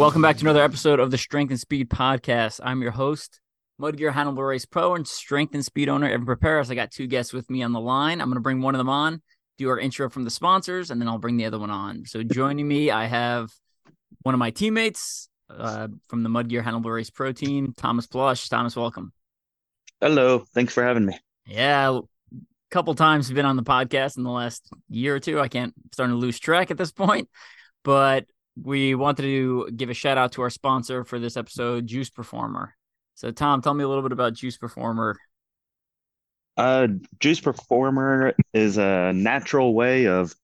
Welcome 0.00 0.22
back 0.22 0.38
to 0.38 0.44
another 0.44 0.62
episode 0.62 0.98
of 0.98 1.10
the 1.10 1.18
Strength 1.18 1.50
and 1.50 1.60
Speed 1.60 1.90
Podcast. 1.90 2.58
I'm 2.64 2.80
your 2.80 2.90
host, 2.90 3.38
Mudgear 3.78 4.14
Hannibal 4.14 4.42
Race 4.42 4.64
Pro 4.64 4.94
and 4.94 5.06
Strength 5.06 5.52
and 5.54 5.62
Speed 5.62 5.90
owner 5.90 6.08
Evan 6.08 6.24
Perperis. 6.24 6.70
I 6.70 6.74
got 6.74 6.90
two 6.90 7.06
guests 7.06 7.34
with 7.34 7.50
me 7.50 7.62
on 7.62 7.74
the 7.74 7.80
line. 7.80 8.22
I'm 8.22 8.28
going 8.28 8.36
to 8.36 8.40
bring 8.40 8.62
one 8.62 8.74
of 8.74 8.78
them 8.78 8.88
on, 8.88 9.20
do 9.58 9.68
our 9.68 9.78
intro 9.78 10.08
from 10.08 10.24
the 10.24 10.30
sponsors, 10.30 10.90
and 10.90 11.02
then 11.02 11.06
I'll 11.06 11.18
bring 11.18 11.36
the 11.36 11.44
other 11.44 11.58
one 11.58 11.68
on. 11.68 12.06
So 12.06 12.22
joining 12.22 12.66
me, 12.66 12.90
I 12.90 13.04
have 13.04 13.50
one 14.22 14.34
of 14.34 14.38
my 14.38 14.48
teammates 14.48 15.28
uh, 15.50 15.88
from 16.08 16.22
the 16.22 16.30
Mudgear 16.30 16.64
Hannibal 16.64 16.92
Race 16.92 17.10
Pro 17.10 17.32
team, 17.32 17.74
Thomas 17.76 18.06
Plush. 18.06 18.48
Thomas, 18.48 18.74
welcome. 18.74 19.12
Hello. 20.00 20.38
Thanks 20.54 20.72
for 20.72 20.82
having 20.82 21.04
me. 21.04 21.18
Yeah, 21.44 21.98
a 21.98 22.00
couple 22.70 22.94
times 22.94 23.30
been 23.30 23.44
on 23.44 23.56
the 23.56 23.62
podcast 23.62 24.16
in 24.16 24.22
the 24.22 24.30
last 24.30 24.66
year 24.88 25.16
or 25.16 25.20
two. 25.20 25.38
I 25.38 25.48
can't 25.48 25.74
starting 25.92 26.16
to 26.16 26.18
lose 26.18 26.40
track 26.40 26.70
at 26.70 26.78
this 26.78 26.90
point, 26.90 27.28
but 27.84 28.24
we 28.56 28.94
wanted 28.94 29.22
to 29.22 29.70
give 29.76 29.90
a 29.90 29.94
shout 29.94 30.18
out 30.18 30.32
to 30.32 30.42
our 30.42 30.50
sponsor 30.50 31.04
for 31.04 31.18
this 31.18 31.36
episode, 31.36 31.86
Juice 31.86 32.10
Performer. 32.10 32.74
So, 33.14 33.30
Tom, 33.30 33.62
tell 33.62 33.74
me 33.74 33.84
a 33.84 33.88
little 33.88 34.02
bit 34.02 34.12
about 34.12 34.34
Juice 34.34 34.56
Performer. 34.56 35.16
Uh, 36.56 36.88
Juice 37.18 37.40
Performer 37.40 38.34
is 38.52 38.76
a 38.76 39.12
natural 39.12 39.74
way 39.74 40.06
of 40.06 40.34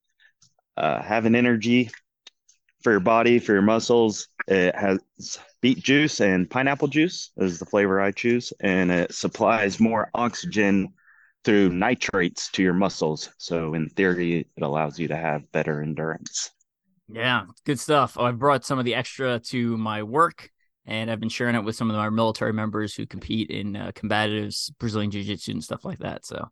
uh, 0.76 1.02
having 1.02 1.34
energy 1.34 1.90
for 2.82 2.92
your 2.92 3.00
body, 3.00 3.38
for 3.38 3.52
your 3.52 3.62
muscles. 3.62 4.28
It 4.46 4.74
has 4.76 5.00
beet 5.60 5.82
juice 5.82 6.20
and 6.20 6.48
pineapple 6.48 6.88
juice 6.88 7.32
is 7.36 7.58
the 7.58 7.66
flavor 7.66 8.00
I 8.00 8.12
choose, 8.12 8.52
and 8.60 8.90
it 8.90 9.12
supplies 9.12 9.80
more 9.80 10.10
oxygen 10.14 10.94
through 11.44 11.70
nitrates 11.70 12.50
to 12.52 12.62
your 12.62 12.74
muscles. 12.74 13.30
So, 13.38 13.74
in 13.74 13.88
theory, 13.88 14.46
it 14.56 14.62
allows 14.62 14.98
you 14.98 15.08
to 15.08 15.16
have 15.16 15.50
better 15.52 15.82
endurance. 15.82 16.50
Yeah, 17.08 17.44
good 17.64 17.78
stuff. 17.78 18.16
Oh, 18.18 18.24
I've 18.24 18.38
brought 18.38 18.64
some 18.64 18.78
of 18.78 18.84
the 18.84 18.94
extra 18.94 19.38
to 19.38 19.76
my 19.76 20.02
work, 20.02 20.50
and 20.86 21.10
I've 21.10 21.20
been 21.20 21.28
sharing 21.28 21.54
it 21.54 21.64
with 21.64 21.76
some 21.76 21.90
of 21.90 21.96
our 21.96 22.10
military 22.10 22.52
members 22.52 22.94
who 22.94 23.06
compete 23.06 23.50
in 23.50 23.76
uh, 23.76 23.92
combatives, 23.94 24.72
Brazilian 24.78 25.10
Jiu 25.10 25.22
Jitsu, 25.22 25.52
and 25.52 25.64
stuff 25.64 25.84
like 25.84 25.98
that. 25.98 26.26
So 26.26 26.48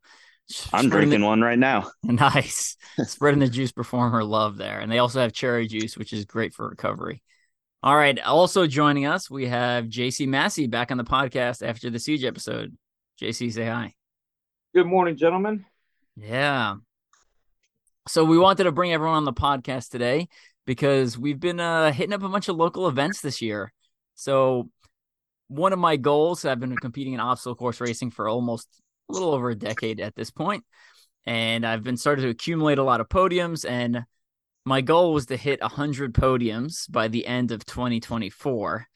I'm 0.72 0.91
drinking 0.91 1.20
the, 1.20 1.27
one 1.27 1.41
right 1.41 1.58
now. 1.58 1.91
Nice. 2.02 2.77
spreading 3.05 3.41
the 3.41 3.48
juice 3.48 3.72
performer 3.72 4.22
love 4.22 4.56
there. 4.56 4.80
And 4.80 4.91
they 4.91 4.98
also 4.98 5.20
have 5.20 5.32
cherry 5.32 5.66
juice, 5.66 5.97
which 5.97 6.12
is 6.12 6.25
great 6.25 6.55
for 6.55 6.69
recovery. 6.69 7.22
All 7.82 7.97
right. 7.97 8.19
Also 8.20 8.66
joining 8.66 9.06
us, 9.06 9.30
we 9.30 9.47
have 9.47 9.86
JC 9.86 10.27
Massie 10.27 10.66
back 10.66 10.91
on 10.91 10.98
the 10.98 11.05
podcast 11.05 11.66
after 11.66 11.91
the 11.91 11.98
Siege 11.98 12.25
episode. 12.25 12.77
JC, 13.20 13.52
say 13.52 13.66
hi. 13.66 13.94
Good 14.75 14.86
morning, 14.86 15.16
gentlemen. 15.16 15.64
Yeah. 16.16 16.77
So 18.06 18.24
we 18.24 18.36
wanted 18.36 18.64
to 18.64 18.72
bring 18.72 18.92
everyone 18.92 19.16
on 19.16 19.24
the 19.24 19.33
podcast 19.33 19.88
today 19.88 20.28
because 20.66 21.16
we've 21.16 21.41
been 21.41 21.58
uh, 21.58 21.91
hitting 21.91 22.12
up 22.12 22.22
a 22.22 22.28
bunch 22.28 22.48
of 22.48 22.56
local 22.56 22.86
events 22.86 23.22
this 23.22 23.41
year. 23.41 23.72
So 24.14 24.69
one 25.48 25.72
of 25.72 25.78
my 25.78 25.97
goals, 25.97 26.44
I've 26.44 26.60
been 26.60 26.77
competing 26.77 27.14
in 27.14 27.20
obstacle 27.20 27.55
course 27.55 27.80
racing 27.80 28.10
for 28.10 28.28
almost 28.28 28.69
a 29.08 29.12
little 29.14 29.32
over 29.32 29.50
a 29.50 29.55
decade 29.55 30.00
at 30.00 30.14
this 30.14 30.30
point, 30.30 30.64
and 31.25 31.66
I've 31.66 31.82
been 31.82 31.97
starting 31.97 32.25
to 32.25 32.30
accumulate 32.30 32.77
a 32.77 32.82
lot 32.82 33.00
of 33.00 33.08
podiums. 33.08 33.69
And 33.69 34.05
my 34.66 34.82
goal 34.82 35.14
was 35.14 35.27
to 35.27 35.36
hit 35.38 35.62
100 35.62 36.12
podiums 36.12 36.91
by 36.91 37.08
the 37.08 37.27
end 37.27 37.52
of 37.52 37.64
2024. 37.64 38.86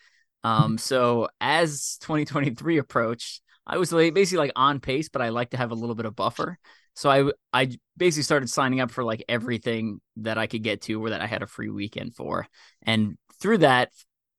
Um, 0.44 0.76
so 0.76 1.28
as 1.40 1.96
2023 2.02 2.76
approached, 2.76 3.40
I 3.66 3.78
was 3.78 3.90
basically 3.90 4.38
like 4.38 4.52
on 4.54 4.80
pace, 4.80 5.08
but 5.08 5.22
I 5.22 5.30
like 5.30 5.50
to 5.50 5.56
have 5.56 5.70
a 5.70 5.74
little 5.74 5.94
bit 5.94 6.06
of 6.06 6.14
buffer. 6.14 6.58
So 6.98 7.08
I 7.10 7.30
I 7.52 7.78
basically 7.96 8.24
started 8.24 8.50
signing 8.50 8.80
up 8.80 8.90
for 8.90 9.04
like 9.04 9.24
everything 9.28 10.00
that 10.16 10.36
I 10.36 10.48
could 10.48 10.64
get 10.64 10.82
to 10.82 11.00
or 11.00 11.10
that 11.10 11.20
I 11.20 11.28
had 11.28 11.44
a 11.44 11.46
free 11.46 11.68
weekend 11.70 12.16
for. 12.16 12.48
And 12.82 13.16
through 13.40 13.58
that, 13.58 13.90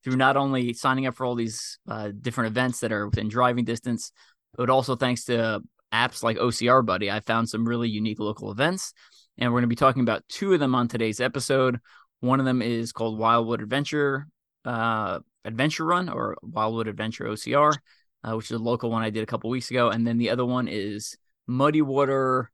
through 0.03 0.17
not 0.17 0.35
only 0.35 0.73
signing 0.73 1.07
up 1.07 1.15
for 1.15 1.25
all 1.25 1.35
these 1.35 1.79
uh, 1.87 2.09
different 2.19 2.49
events 2.49 2.81
that 2.81 2.91
are 2.91 3.07
within 3.07 3.29
driving 3.29 3.63
distance, 3.63 4.11
but 4.57 4.69
also 4.69 4.97
thanks 4.97 5.23
to 5.25 5.61
apps 5.93 6.21
like 6.21 6.35
OCR 6.35 6.85
Buddy, 6.85 7.09
I 7.09 7.21
found 7.21 7.47
some 7.47 7.65
really 7.65 7.87
unique 7.87 8.19
local 8.19 8.51
events. 8.51 8.91
And 9.37 9.49
we're 9.53 9.61
going 9.61 9.69
to 9.69 9.75
be 9.75 9.75
talking 9.77 10.01
about 10.01 10.27
two 10.27 10.53
of 10.53 10.59
them 10.59 10.75
on 10.75 10.89
today's 10.89 11.21
episode. 11.21 11.79
One 12.19 12.41
of 12.41 12.45
them 12.45 12.61
is 12.61 12.91
called 12.91 13.17
Wildwood 13.17 13.61
Adventure 13.61 14.27
uh, 14.65 15.19
Adventure 15.45 15.85
Run 15.85 16.09
or 16.09 16.35
Wildwood 16.41 16.89
Adventure 16.89 17.23
OCR, 17.23 17.77
uh, 18.25 18.35
which 18.35 18.51
is 18.51 18.59
a 18.59 18.61
local 18.61 18.91
one 18.91 19.01
I 19.01 19.11
did 19.11 19.23
a 19.23 19.27
couple 19.27 19.49
weeks 19.49 19.71
ago. 19.71 19.91
And 19.91 20.05
then 20.05 20.17
the 20.17 20.29
other 20.29 20.45
one 20.45 20.67
is 20.67 21.15
Muddy 21.49 21.81
Water 21.81 22.51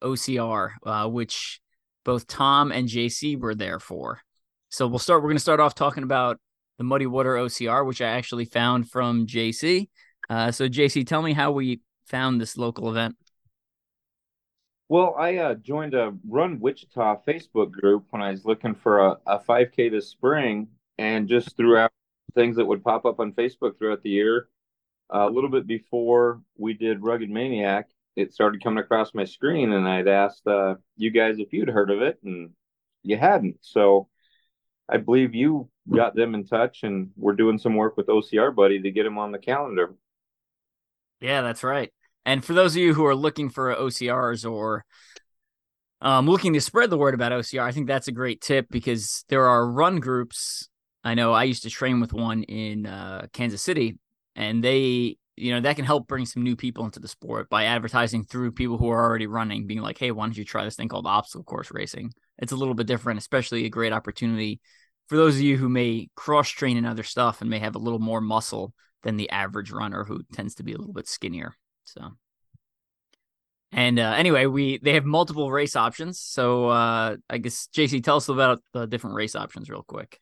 OCR, 0.00 0.70
uh, 0.86 1.08
which 1.08 1.60
both 2.04 2.26
Tom 2.28 2.70
and 2.70 2.88
JC 2.88 3.38
were 3.38 3.54
there 3.54 3.80
for. 3.80 4.20
So 4.68 4.86
we'll 4.86 5.00
start. 5.00 5.22
We're 5.22 5.28
going 5.28 5.36
to 5.36 5.42
start 5.42 5.60
off 5.60 5.74
talking 5.74 6.04
about 6.04 6.38
the 6.78 6.84
Muddy 6.84 7.06
Water 7.06 7.34
OCR, 7.34 7.84
which 7.84 8.00
I 8.00 8.08
actually 8.08 8.44
found 8.44 8.88
from 8.88 9.26
JC. 9.26 9.88
Uh, 10.30 10.52
so 10.52 10.68
JC, 10.68 11.06
tell 11.06 11.20
me 11.20 11.32
how 11.32 11.50
we 11.50 11.80
found 12.06 12.40
this 12.40 12.56
local 12.56 12.88
event. 12.88 13.16
Well, 14.88 15.16
I 15.18 15.38
uh, 15.38 15.54
joined 15.54 15.94
a 15.94 16.14
Run 16.28 16.60
Wichita 16.60 17.22
Facebook 17.26 17.72
group 17.72 18.04
when 18.10 18.22
I 18.22 18.30
was 18.30 18.44
looking 18.44 18.74
for 18.74 19.00
a, 19.00 19.16
a 19.26 19.38
5K 19.40 19.90
this 19.90 20.10
spring, 20.10 20.68
and 20.96 21.28
just 21.28 21.56
threw 21.56 21.76
out 21.76 21.90
things 22.34 22.56
that 22.56 22.66
would 22.66 22.84
pop 22.84 23.04
up 23.04 23.18
on 23.18 23.32
Facebook 23.32 23.78
throughout 23.78 24.02
the 24.02 24.10
year. 24.10 24.48
Uh, 25.12 25.28
a 25.28 25.30
little 25.30 25.50
bit 25.50 25.66
before 25.66 26.40
we 26.56 26.72
did 26.72 27.02
Rugged 27.02 27.30
Maniac, 27.30 27.88
it 28.16 28.32
started 28.32 28.62
coming 28.62 28.82
across 28.82 29.14
my 29.14 29.24
screen, 29.24 29.72
and 29.72 29.88
I'd 29.88 30.08
asked 30.08 30.46
uh, 30.46 30.74
you 30.96 31.10
guys 31.10 31.38
if 31.38 31.52
you'd 31.52 31.68
heard 31.68 31.90
of 31.90 32.02
it, 32.02 32.18
and 32.24 32.50
you 33.02 33.16
hadn't. 33.16 33.56
So 33.62 34.08
I 34.88 34.98
believe 34.98 35.34
you 35.34 35.70
got 35.90 36.14
them 36.14 36.34
in 36.34 36.44
touch, 36.44 36.82
and 36.82 37.10
we're 37.16 37.34
doing 37.34 37.58
some 37.58 37.74
work 37.74 37.96
with 37.96 38.06
OCR 38.06 38.54
Buddy 38.54 38.80
to 38.82 38.90
get 38.90 39.04
them 39.04 39.18
on 39.18 39.32
the 39.32 39.38
calendar. 39.38 39.94
Yeah, 41.20 41.40
that's 41.40 41.62
right. 41.62 41.92
And 42.24 42.44
for 42.44 42.52
those 42.52 42.74
of 42.74 42.82
you 42.82 42.94
who 42.94 43.06
are 43.06 43.14
looking 43.14 43.48
for 43.48 43.74
OCRs 43.74 44.48
or 44.50 44.84
um, 46.00 46.26
looking 46.26 46.52
to 46.52 46.60
spread 46.60 46.90
the 46.90 46.98
word 46.98 47.14
about 47.14 47.32
OCR, 47.32 47.62
I 47.62 47.72
think 47.72 47.86
that's 47.86 48.08
a 48.08 48.12
great 48.12 48.40
tip 48.40 48.66
because 48.70 49.24
there 49.28 49.46
are 49.46 49.68
run 49.68 50.00
groups. 50.00 50.68
I 51.04 51.14
know 51.14 51.32
I 51.32 51.44
used 51.44 51.62
to 51.62 51.70
train 51.70 52.00
with 52.00 52.12
one 52.12 52.42
in 52.44 52.86
uh, 52.86 53.26
Kansas 53.32 53.62
City, 53.62 53.98
and 54.36 54.62
they 54.62 55.16
you 55.42 55.52
know 55.52 55.60
that 55.60 55.76
can 55.76 55.84
help 55.84 56.06
bring 56.06 56.24
some 56.24 56.42
new 56.42 56.54
people 56.54 56.84
into 56.84 57.00
the 57.00 57.08
sport 57.08 57.50
by 57.50 57.64
advertising 57.64 58.24
through 58.24 58.52
people 58.52 58.78
who 58.78 58.88
are 58.88 59.04
already 59.04 59.26
running 59.26 59.66
being 59.66 59.80
like 59.80 59.98
hey 59.98 60.12
why 60.12 60.24
don't 60.24 60.36
you 60.36 60.44
try 60.44 60.64
this 60.64 60.76
thing 60.76 60.88
called 60.88 61.06
obstacle 61.06 61.42
course 61.42 61.70
racing? 61.72 62.12
It's 62.38 62.52
a 62.52 62.56
little 62.56 62.74
bit 62.74 62.86
different 62.86 63.18
especially 63.18 63.64
a 63.64 63.70
great 63.70 63.92
opportunity 63.92 64.60
for 65.08 65.16
those 65.16 65.36
of 65.36 65.42
you 65.42 65.56
who 65.56 65.68
may 65.68 66.08
cross 66.14 66.48
train 66.48 66.76
in 66.76 66.86
other 66.86 67.02
stuff 67.02 67.40
and 67.40 67.50
may 67.50 67.58
have 67.58 67.74
a 67.74 67.80
little 67.80 67.98
more 67.98 68.20
muscle 68.20 68.72
than 69.02 69.16
the 69.16 69.30
average 69.30 69.72
runner 69.72 70.04
who 70.04 70.22
tends 70.32 70.54
to 70.54 70.62
be 70.62 70.72
a 70.72 70.78
little 70.78 70.94
bit 70.94 71.08
skinnier 71.08 71.54
so. 71.84 72.12
And 73.72 73.98
uh, 73.98 74.14
anyway 74.16 74.46
we 74.46 74.78
they 74.78 74.94
have 74.94 75.04
multiple 75.04 75.50
race 75.50 75.74
options 75.74 76.20
so 76.20 76.68
uh, 76.68 77.16
i 77.28 77.38
guess 77.38 77.68
jc 77.74 78.02
tell 78.04 78.16
us 78.16 78.28
about 78.28 78.62
the 78.72 78.86
different 78.86 79.16
race 79.16 79.34
options 79.34 79.68
real 79.68 79.82
quick. 79.82 80.20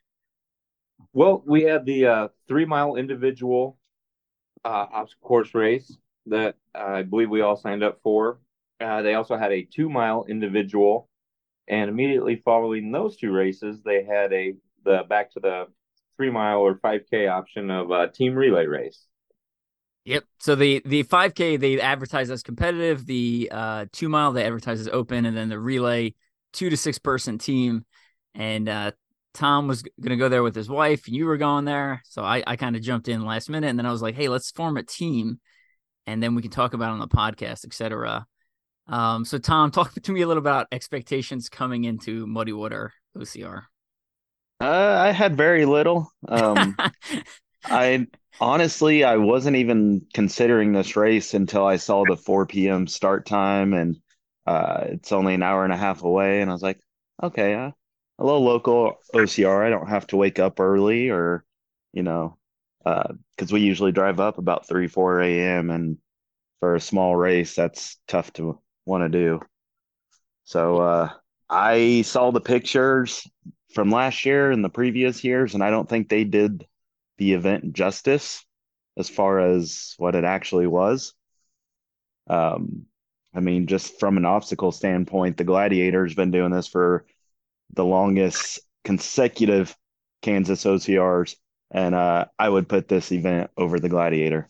Well 1.13 1.43
we 1.47 1.65
have 1.65 1.85
the 1.85 2.07
uh, 2.07 2.29
three 2.49 2.65
mile 2.65 2.97
individual 2.97 3.77
uh, 4.65 4.87
obstacle 4.93 5.29
course 5.29 5.55
race 5.55 5.97
that 6.27 6.55
I 6.75 7.03
believe 7.03 7.31
we 7.31 7.41
all 7.41 7.57
signed 7.57 7.83
up 7.83 8.01
for. 8.03 8.41
Uh, 8.81 9.03
they 9.03 9.15
also 9.15 9.37
had 9.37 9.53
a 9.53 9.63
two 9.63 9.89
mile 9.89 10.25
individual, 10.29 11.09
and 11.69 11.91
immediately 11.91 12.37
following 12.37 12.93
those 12.93 13.17
two 13.17 13.33
races, 13.33 13.83
they 13.83 14.05
had 14.05 14.33
a 14.33 14.55
the 14.85 15.03
back 15.09 15.33
to 15.33 15.41
the 15.41 15.67
three 16.17 16.31
mile 16.31 16.59
or 16.61 16.77
five 16.77 17.03
k 17.11 17.27
option 17.27 17.71
of 17.71 17.91
a 17.91 18.09
team 18.09 18.35
relay 18.35 18.67
race. 18.67 19.07
Yep. 20.05 20.25
So 20.39 20.55
the 20.55 20.83
the 20.85 21.03
five 21.03 21.35
k 21.35 21.57
they 21.57 21.81
advertise 21.81 22.31
as 22.31 22.43
competitive. 22.43 23.07
The 23.07 23.49
uh, 23.53 23.87
two 23.93 24.09
mile 24.09 24.33
they 24.33 24.45
advertise 24.45 24.81
as 24.81 24.89
open, 24.89 25.27
and 25.27 25.37
then 25.37 25.49
the 25.49 25.59
relay 25.59 26.15
two 26.53 26.71
to 26.71 26.77
six 26.77 26.99
person 26.99 27.39
team. 27.39 27.85
And 28.35 28.69
uh, 28.69 28.93
Tom 29.35 29.69
was 29.69 29.83
going 29.83 30.11
to 30.11 30.17
go 30.17 30.29
there 30.29 30.43
with 30.43 30.55
his 30.55 30.69
wife. 30.69 31.07
And 31.07 31.17
you 31.17 31.27
were 31.27 31.37
going 31.37 31.65
there. 31.65 32.03
So 32.05 32.23
I, 32.23 32.43
I 32.47 32.57
kind 32.57 32.77
of 32.77 32.83
jumped 32.83 33.09
in 33.09 33.25
last 33.25 33.49
minute. 33.49 33.69
And 33.69 33.79
then 33.79 33.87
I 33.87 33.93
was 33.93 34.03
like, 34.03 34.15
hey, 34.15 34.29
let's 34.29 34.51
form 34.51 34.77
a 34.77 34.83
team 34.83 35.41
and 36.11 36.23
then 36.23 36.35
we 36.35 36.43
can 36.43 36.51
talk 36.51 36.75
about 36.75 36.91
on 36.91 36.99
the 36.99 37.09
podcast, 37.09 37.65
etc. 37.65 38.27
Um, 38.89 39.25
so 39.25 39.39
Tom, 39.39 39.71
talk 39.73 39.95
to 39.95 40.13
me 40.13 40.23
a 40.23 40.27
little 40.27 40.43
about 40.43 40.67
expectations 40.73 41.49
coming 41.49 41.85
into 41.85 42.27
Muddy 42.27 42.53
Water 42.53 42.93
OCR. 43.17 43.63
Uh, 44.61 44.99
I 45.01 45.13
had 45.13 45.37
very 45.37 45.65
little. 45.65 46.11
Um, 46.29 46.77
I 47.65 48.07
honestly, 48.41 49.05
I 49.05 49.17
wasn't 49.17 49.57
even 49.57 50.03
considering 50.13 50.73
this 50.73 50.97
race 50.97 51.35
until 51.35 51.65
I 51.65 51.77
saw 51.77 52.05
the 52.05 52.17
4 52.17 52.47
p.m. 52.47 52.87
start 52.87 53.25
time, 53.25 53.73
and 53.73 53.97
uh, 54.47 54.85
it's 54.89 55.13
only 55.13 55.35
an 55.35 55.43
hour 55.43 55.65
and 55.65 55.73
a 55.73 55.79
half 55.79 56.03
away. 56.03 56.43
And 56.43 56.51
I 56.51 56.53
was 56.53 56.63
like, 56.63 56.81
okay, 57.23 57.55
uh, 57.55 57.71
a 58.21 58.25
little 58.25 58.45
local 58.45 58.99
OCR. 59.15 59.65
I 59.65 59.71
don't 59.71 59.89
have 59.89 60.07
to 60.09 60.17
wake 60.17 60.39
up 60.39 60.61
early 60.61 61.11
or, 61.11 61.45
you 61.93 62.03
know, 62.03 62.37
because 62.85 63.53
uh, 63.53 63.55
we 63.55 63.61
usually 63.61 63.93
drive 63.93 64.21
up 64.21 64.39
about 64.39 64.69
3, 64.69 64.87
4 64.87 65.21
a.m. 65.23 65.71
And 65.71 65.99
for 66.61 66.75
a 66.75 66.81
small 66.81 67.17
race, 67.17 67.55
that's 67.55 67.99
tough 68.07 68.33
to 68.35 68.61
want 68.85 69.05
to 69.05 69.09
do. 69.09 69.41
So 70.45 70.79
uh, 70.79 71.11
I 71.49 72.03
saw 72.03 72.31
the 72.31 72.41
pictures, 72.41 73.27
from 73.73 73.91
last 73.91 74.25
year 74.25 74.51
and 74.51 74.65
the 74.65 74.69
previous 74.69 75.23
years, 75.23 75.55
and 75.55 75.63
I 75.63 75.71
don't 75.71 75.89
think 75.89 76.09
they 76.09 76.25
did 76.25 76.67
the 77.19 77.35
event 77.35 77.73
justice 77.73 78.45
as 78.97 79.09
far 79.09 79.41
as 79.41 79.95
what 79.99 80.15
it 80.15 80.25
actually 80.25 80.67
was. 80.67 81.15
Um, 82.29 82.87
I 83.35 83.41
mean, 83.41 83.67
just 83.67 84.01
from 84.01 84.17
an 84.17 84.25
obstacle 84.25 84.73
standpoint, 84.73 85.37
the 85.37 85.45
Gladiator's 85.45 86.15
been 86.15 86.33
doing 86.33 86.51
this 86.51 86.67
for 86.67 87.07
the 87.73 87.85
longest 87.85 88.61
consecutive 88.85 89.77
Kansas 90.23 90.65
OCRs, 90.65 91.37
and 91.71 91.95
uh, 91.95 92.27
I 92.39 92.49
would 92.49 92.69
put 92.69 92.89
this 92.89 93.13
event 93.13 93.51
over 93.57 93.79
the 93.79 93.89
Gladiator. 93.89 94.49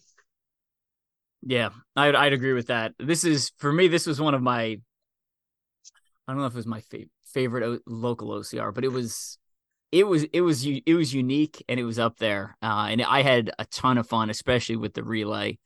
Yeah, 1.42 1.70
I'd, 1.96 2.14
I'd 2.14 2.32
agree 2.32 2.52
with 2.52 2.66
that. 2.66 2.92
This 2.98 3.24
is 3.24 3.52
for 3.58 3.72
me. 3.72 3.88
This 3.88 4.06
was 4.06 4.20
one 4.20 4.34
of 4.34 4.42
my. 4.42 4.78
I 6.28 6.32
don't 6.32 6.38
know 6.38 6.46
if 6.46 6.52
it 6.52 6.56
was 6.56 6.66
my 6.66 6.80
fa- 6.80 7.06
favorite 7.32 7.64
o- 7.64 7.80
local 7.86 8.28
OCR, 8.28 8.72
but 8.72 8.84
it 8.84 8.92
was, 8.92 9.38
it 9.90 10.06
was, 10.06 10.24
it 10.24 10.42
was, 10.42 10.64
it 10.64 10.94
was 10.94 11.12
unique 11.12 11.64
and 11.68 11.80
it 11.80 11.84
was 11.84 11.98
up 11.98 12.18
there. 12.18 12.56
Uh, 12.62 12.88
and 12.90 13.02
I 13.02 13.22
had 13.22 13.50
a 13.58 13.64
ton 13.64 13.98
of 13.98 14.06
fun, 14.06 14.30
especially 14.30 14.76
with 14.76 14.94
the 14.94 15.02
relay. 15.02 15.58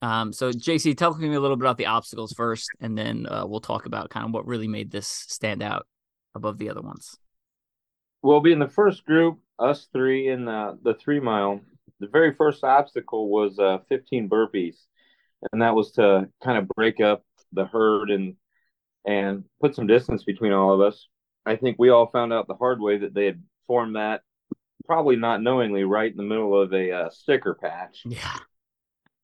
Um, 0.00 0.32
so 0.32 0.50
JC, 0.50 0.96
tell 0.96 1.14
me 1.14 1.34
a 1.34 1.40
little 1.40 1.56
bit 1.56 1.64
about 1.64 1.76
the 1.76 1.86
obstacles 1.86 2.32
first, 2.32 2.70
and 2.80 2.96
then 2.96 3.26
uh, 3.26 3.44
we'll 3.46 3.60
talk 3.60 3.84
about 3.84 4.08
kind 4.08 4.24
of 4.24 4.32
what 4.32 4.46
really 4.46 4.68
made 4.68 4.90
this 4.90 5.08
stand 5.08 5.62
out 5.62 5.86
above 6.34 6.58
the 6.58 6.70
other 6.70 6.82
ones. 6.82 7.16
We'll 8.22 8.40
be 8.40 8.52
in 8.52 8.58
the 8.58 8.68
first 8.68 9.04
group, 9.04 9.38
us 9.58 9.88
three 9.92 10.28
in 10.28 10.44
the, 10.44 10.78
the 10.82 10.94
three 10.94 11.20
mile. 11.20 11.60
The 12.00 12.08
very 12.08 12.34
first 12.34 12.64
obstacle 12.64 13.28
was 13.28 13.58
uh, 13.58 13.78
15 13.88 14.28
burpees, 14.28 14.76
and 15.52 15.62
that 15.62 15.74
was 15.74 15.92
to 15.92 16.28
kind 16.42 16.58
of 16.58 16.68
break 16.68 17.00
up 17.00 17.24
the 17.52 17.66
herd 17.66 18.10
and 18.10 18.34
and 19.06 19.44
put 19.60 19.74
some 19.74 19.86
distance 19.86 20.24
between 20.24 20.52
all 20.52 20.72
of 20.72 20.80
us. 20.80 21.08
I 21.46 21.56
think 21.56 21.76
we 21.78 21.88
all 21.88 22.10
found 22.10 22.32
out 22.32 22.46
the 22.46 22.54
hard 22.54 22.80
way 22.80 22.98
that 22.98 23.14
they 23.14 23.24
had 23.24 23.42
formed 23.66 23.96
that, 23.96 24.20
probably 24.84 25.16
not 25.16 25.42
knowingly, 25.42 25.84
right 25.84 26.10
in 26.10 26.16
the 26.16 26.22
middle 26.22 26.60
of 26.60 26.72
a 26.74 26.92
uh, 26.92 27.10
sticker 27.10 27.54
patch. 27.54 28.02
Yeah. 28.04 28.36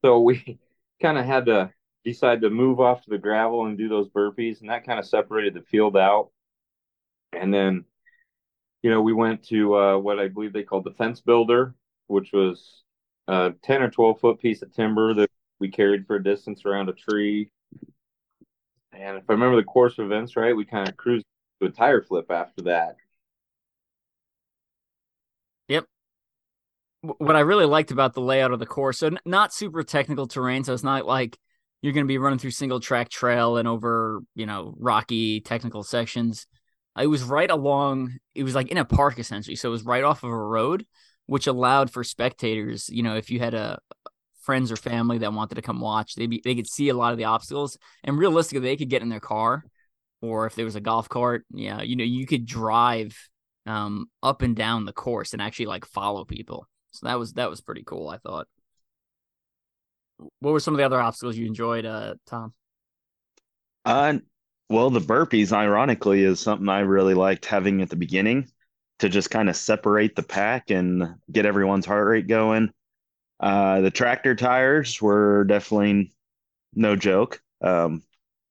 So 0.05 0.21
we 0.21 0.59
kind 1.03 1.19
of 1.19 1.27
had 1.27 1.47
to 1.47 1.71
decide 2.05 2.43
to 2.43 2.51
move 2.51 2.81
off 2.81 3.03
to 3.03 3.11
the 3.11 3.19
gravel 3.19 3.67
and 3.67 3.77
do 3.77 3.89
those 3.89 4.09
burpees, 4.09 4.61
and 4.61 4.71
that 4.71 4.87
kind 4.87 4.99
of 4.99 5.07
separated 5.07 5.55
the 5.55 5.63
field 5.63 5.97
out. 5.97 6.31
And 7.39 7.53
then, 7.53 7.85
you 8.83 8.91
know, 8.91 9.03
we 9.03 9.13
went 9.13 9.45
to 9.49 9.77
uh, 9.77 9.99
what 9.99 10.19
I 10.19 10.29
believe 10.29 10.53
they 10.53 10.63
called 10.63 10.85
the 10.85 10.93
fence 10.93 11.21
builder, 11.21 11.75
which 12.07 12.33
was 12.33 12.83
a 13.29 13.53
10 13.63 13.83
or 13.83 13.91
12 13.91 14.21
foot 14.21 14.41
piece 14.41 14.63
of 14.63 14.73
timber 14.73 15.15
that 15.15 15.31
we 15.59 15.71
carried 15.71 16.07
for 16.07 16.17
a 16.17 16.23
distance 16.23 16.65
around 16.65 16.89
a 16.89 16.93
tree. 16.93 17.51
And 18.93 19.17
if 19.17 19.25
I 19.29 19.33
remember 19.33 19.57
the 19.57 19.65
course 19.65 19.99
of 19.99 20.07
events 20.07 20.37
right, 20.37 20.55
we 20.55 20.65
kind 20.65 20.89
of 20.89 20.97
cruised 20.97 21.25
to 21.61 21.69
a 21.69 21.71
tire 21.71 22.03
flip 22.03 22.31
after 22.31 22.63
that. 22.63 22.97
Yep. 25.69 25.87
What 27.03 27.37
I 27.37 27.41
really 27.41 27.67
liked 27.67 27.91
about 27.91 28.15
the 28.15 28.21
layout 28.21 28.53
of 28.53 28.61
the 28.61 28.67
course, 28.67 28.99
so 28.99 29.11
not 29.25 29.53
super 29.53 29.83
technical 29.83 30.27
terrain, 30.27 30.65
so 30.65 30.73
it's 30.73 30.83
not 30.83 31.07
like 31.07 31.39
you're 31.83 31.93
going 31.93 32.07
to 32.07 32.09
be 32.09 32.19
running 32.19 32.39
through 32.39 32.51
single 32.51 32.81
track 32.81 33.11
trail 33.11 33.59
and 33.59 33.69
over, 33.69 34.21
you 34.35 34.47
know, 34.47 34.75
rocky 34.79 35.41
technical 35.41 35.83
sections. 35.83 36.47
It 36.99 37.09
was 37.09 37.25
right 37.25 37.51
along, 37.51 38.19
it 38.35 38.45
was 38.45 38.55
like 38.55 38.69
in 38.69 38.79
a 38.79 38.85
park 38.85 39.19
essentially. 39.19 39.57
So 39.57 39.69
it 39.69 39.73
was 39.73 39.85
right 39.85 40.05
off 40.05 40.23
of 40.23 40.31
a 40.31 40.37
road, 40.37 40.87
which 41.27 41.47
allowed 41.47 41.91
for 41.91 42.05
spectators, 42.05 42.89
you 42.89 43.03
know, 43.03 43.17
if 43.17 43.31
you 43.31 43.39
had 43.41 43.55
a 43.55 43.81
friends 44.43 44.71
or 44.71 44.77
family 44.77 45.19
that 45.19 45.33
wanted 45.33 45.57
to 45.57 45.63
come 45.63 45.81
watch, 45.81 46.15
they 46.15 46.27
they 46.45 46.55
could 46.55 46.69
see 46.69 46.89
a 46.89 46.95
lot 46.95 47.13
of 47.13 47.19
the 47.19 47.25
obstacles 47.25 47.79
and 48.05 48.19
realistically 48.19 48.61
they 48.61 48.77
could 48.77 48.91
get 48.91 49.03
in 49.03 49.09
their 49.09 49.21
car 49.21 49.65
or 50.23 50.47
if 50.47 50.55
there 50.55 50.65
was 50.65 50.77
a 50.77 50.81
golf 50.81 51.09
cart, 51.09 51.45
yeah, 51.51 51.83
you 51.83 51.97
know, 51.97 52.05
you 52.05 52.27
could 52.27 52.47
drive 52.47 53.17
um 53.67 54.07
up 54.23 54.43
and 54.43 54.55
down 54.57 54.85
the 54.85 54.93
course 54.93 55.33
and 55.33 55.41
actually 55.43 55.67
like 55.67 55.87
follow 55.87 56.25
people. 56.25 56.69
So 56.93 57.07
that 57.07 57.19
was 57.19 57.33
that 57.35 57.51
was 57.51 57.61
pretty 57.61 57.83
cool, 57.85 58.09
I 58.09 58.19
thought. 58.19 58.47
What 60.39 60.53
were 60.53 60.61
some 60.61 60.75
of 60.75 60.79
the 60.79 60.85
other 60.85 61.01
obstacles 61.01 61.37
you 61.37 61.47
enjoyed, 61.47 61.85
uh, 61.85 62.15
Tom? 62.27 62.55
Uh, 63.85 64.19
well, 64.69 64.91
the 64.91 65.01
burpees, 65.01 65.53
ironically, 65.53 66.23
is 66.23 66.41
something 66.41 66.69
I 66.69 66.81
really 66.81 67.15
liked 67.15 67.45
having 67.45 67.83
at 67.83 67.91
the 67.91 67.97
beginning 67.97 68.49
to 69.01 69.09
just 69.09 69.31
kind 69.31 69.49
of 69.49 69.57
separate 69.57 70.17
the 70.17 70.23
pack 70.23 70.71
and 70.71 71.17
get 71.31 71.47
everyone's 71.47 71.87
heart 71.87 72.07
rate 72.07 72.27
going. 72.27 72.71
Uh, 73.41 73.81
the 73.81 73.91
tractor 73.91 74.35
tires 74.35 75.03
were 75.03 75.45
definitely 75.45 76.13
no 76.75 76.97
joke. 76.97 77.43
Um, 77.63 78.03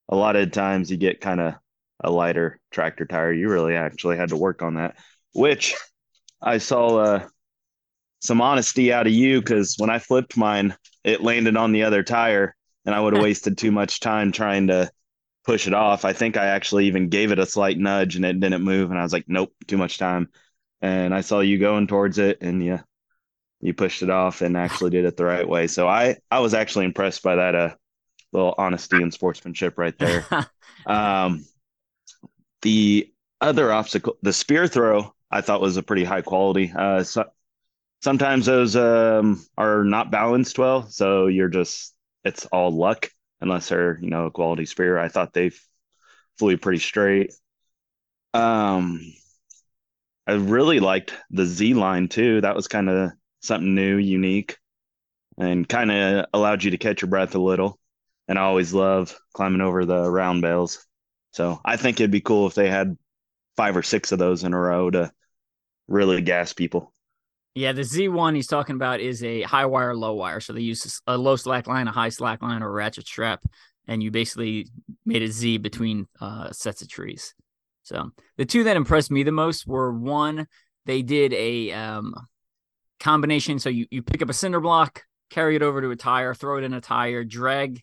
a 0.09 0.15
lot 0.15 0.35
of 0.35 0.51
times 0.51 0.91
you 0.91 0.97
get 0.97 1.21
kind 1.21 1.41
of 1.41 1.55
a 2.03 2.11
lighter 2.11 2.59
tractor 2.71 3.05
tire. 3.05 3.31
You 3.31 3.49
really 3.49 3.75
actually 3.75 4.17
had 4.17 4.29
to 4.29 4.37
work 4.37 4.61
on 4.61 4.75
that, 4.75 4.97
which 5.33 5.75
I 6.41 6.57
saw 6.57 6.97
uh, 6.97 7.27
some 8.19 8.41
honesty 8.41 8.91
out 8.91 9.07
of 9.07 9.13
you 9.13 9.39
because 9.39 9.75
when 9.77 9.89
I 9.89 9.99
flipped 9.99 10.37
mine, 10.37 10.75
it 11.03 11.21
landed 11.21 11.57
on 11.57 11.71
the 11.71 11.83
other 11.83 12.03
tire 12.03 12.55
and 12.85 12.93
I 12.93 12.99
would 12.99 13.13
have 13.13 13.23
wasted 13.23 13.57
too 13.57 13.71
much 13.71 13.99
time 13.99 14.31
trying 14.31 14.67
to 14.67 14.91
push 15.43 15.67
it 15.67 15.73
off. 15.73 16.05
I 16.05 16.13
think 16.13 16.37
I 16.37 16.47
actually 16.47 16.87
even 16.87 17.09
gave 17.09 17.31
it 17.31 17.39
a 17.39 17.45
slight 17.45 17.77
nudge 17.77 18.15
and 18.15 18.25
it 18.25 18.39
didn't 18.39 18.63
move. 18.63 18.91
And 18.91 18.99
I 18.99 19.03
was 19.03 19.13
like, 19.13 19.25
nope, 19.27 19.53
too 19.67 19.77
much 19.77 19.97
time. 19.97 20.29
And 20.81 21.13
I 21.13 21.21
saw 21.21 21.39
you 21.39 21.59
going 21.59 21.87
towards 21.87 22.17
it 22.17 22.39
and 22.41 22.63
you 22.63 22.79
you 23.61 23.73
pushed 23.73 24.03
it 24.03 24.09
off 24.09 24.41
and 24.41 24.57
actually 24.57 24.89
did 24.89 25.05
it 25.05 25.15
the 25.15 25.23
right 25.23 25.47
way. 25.47 25.67
So 25.67 25.87
I 25.87 26.17
I 26.29 26.39
was 26.39 26.53
actually 26.53 26.85
impressed 26.85 27.23
by 27.23 27.35
that 27.35 27.55
uh 27.55 27.75
little 28.31 28.55
honesty 28.57 29.01
and 29.01 29.13
sportsmanship 29.13 29.77
right 29.77 29.97
there. 29.97 30.25
um 30.85 31.45
the 32.61 33.11
other 33.41 33.71
obstacle, 33.71 34.17
the 34.21 34.31
spear 34.33 34.67
throw, 34.67 35.13
I 35.29 35.41
thought 35.41 35.61
was 35.61 35.77
a 35.77 35.83
pretty 35.83 36.03
high 36.03 36.21
quality. 36.21 36.73
Uh 36.75 37.03
so, 37.03 37.25
sometimes 38.01 38.45
those 38.45 38.75
um 38.75 39.45
are 39.57 39.83
not 39.83 40.11
balanced 40.11 40.59
well, 40.59 40.89
so 40.89 41.27
you're 41.27 41.49
just 41.49 41.93
it's 42.25 42.45
all 42.47 42.71
luck 42.71 43.09
unless 43.43 43.69
they're 43.69 43.99
you 44.01 44.09
know 44.09 44.25
a 44.25 44.31
quality 44.31 44.65
spear. 44.65 44.97
I 44.97 45.09
thought 45.09 45.33
they 45.33 45.51
flew 46.39 46.57
pretty 46.57 46.79
straight. 46.79 47.33
Um, 48.33 49.01
I 50.25 50.33
really 50.33 50.79
liked 50.79 51.13
the 51.29 51.45
Z 51.45 51.73
line 51.75 52.07
too. 52.07 52.41
That 52.41 52.55
was 52.55 52.67
kind 52.67 52.89
of 52.89 53.11
something 53.41 53.75
new, 53.75 53.97
unique, 53.97 54.57
and 55.37 55.67
kind 55.67 55.91
of 55.91 56.25
allowed 56.33 56.63
you 56.63 56.71
to 56.71 56.77
catch 56.77 57.01
your 57.01 57.09
breath 57.09 57.35
a 57.35 57.39
little. 57.39 57.79
And 58.27 58.39
I 58.39 58.43
always 58.43 58.73
love 58.73 59.15
climbing 59.33 59.61
over 59.61 59.85
the 59.85 60.09
round 60.09 60.41
bales. 60.41 60.85
So 61.31 61.59
I 61.65 61.75
think 61.77 61.99
it'd 61.99 62.11
be 62.11 62.21
cool 62.21 62.47
if 62.47 62.55
they 62.55 62.69
had 62.69 62.97
five 63.57 63.75
or 63.75 63.83
six 63.83 64.11
of 64.11 64.19
those 64.19 64.43
in 64.43 64.53
a 64.53 64.59
row 64.59 64.89
to 64.89 65.11
really 65.87 66.21
gas 66.21 66.53
people. 66.53 66.93
Yeah, 67.55 67.71
the 67.71 67.83
Z 67.83 68.09
line 68.09 68.35
he's 68.35 68.47
talking 68.47 68.75
about 68.75 68.99
is 68.99 69.23
a 69.23 69.43
high 69.43 69.65
wire, 69.65 69.95
low 69.95 70.13
wire. 70.13 70.39
So 70.39 70.53
they 70.53 70.61
use 70.61 71.01
a 71.05 71.17
low 71.17 71.35
slack 71.35 71.67
line, 71.67 71.87
a 71.87 71.91
high 71.91 72.09
slack 72.09 72.41
line, 72.41 72.63
or 72.63 72.69
a 72.69 72.71
ratchet 72.71 73.05
strap, 73.05 73.43
and 73.87 74.01
you 74.01 74.09
basically 74.09 74.67
made 75.05 75.21
a 75.21 75.27
Z 75.27 75.59
between 75.59 76.07
uh, 76.19 76.51
sets 76.51 76.81
of 76.81 76.89
trees. 76.89 77.35
So 77.83 78.11
the 78.37 78.45
two 78.45 78.63
that 78.63 78.77
impressed 78.77 79.11
me 79.11 79.23
the 79.23 79.31
most 79.31 79.67
were 79.67 79.93
one, 79.93 80.47
they 80.85 81.01
did 81.01 81.33
a 81.33 81.71
um, 81.73 82.15
combination. 82.99 83.59
So 83.59 83.69
you, 83.69 83.85
you 83.91 84.01
pick 84.01 84.21
up 84.21 84.29
a 84.29 84.33
cinder 84.33 84.59
block, 84.59 85.03
carry 85.29 85.55
it 85.55 85.61
over 85.61 85.81
to 85.81 85.91
a 85.91 85.95
tire, 85.95 86.33
throw 86.33 86.57
it 86.57 86.63
in 86.63 86.73
a 86.73 86.81
tire, 86.81 87.23
drag 87.23 87.81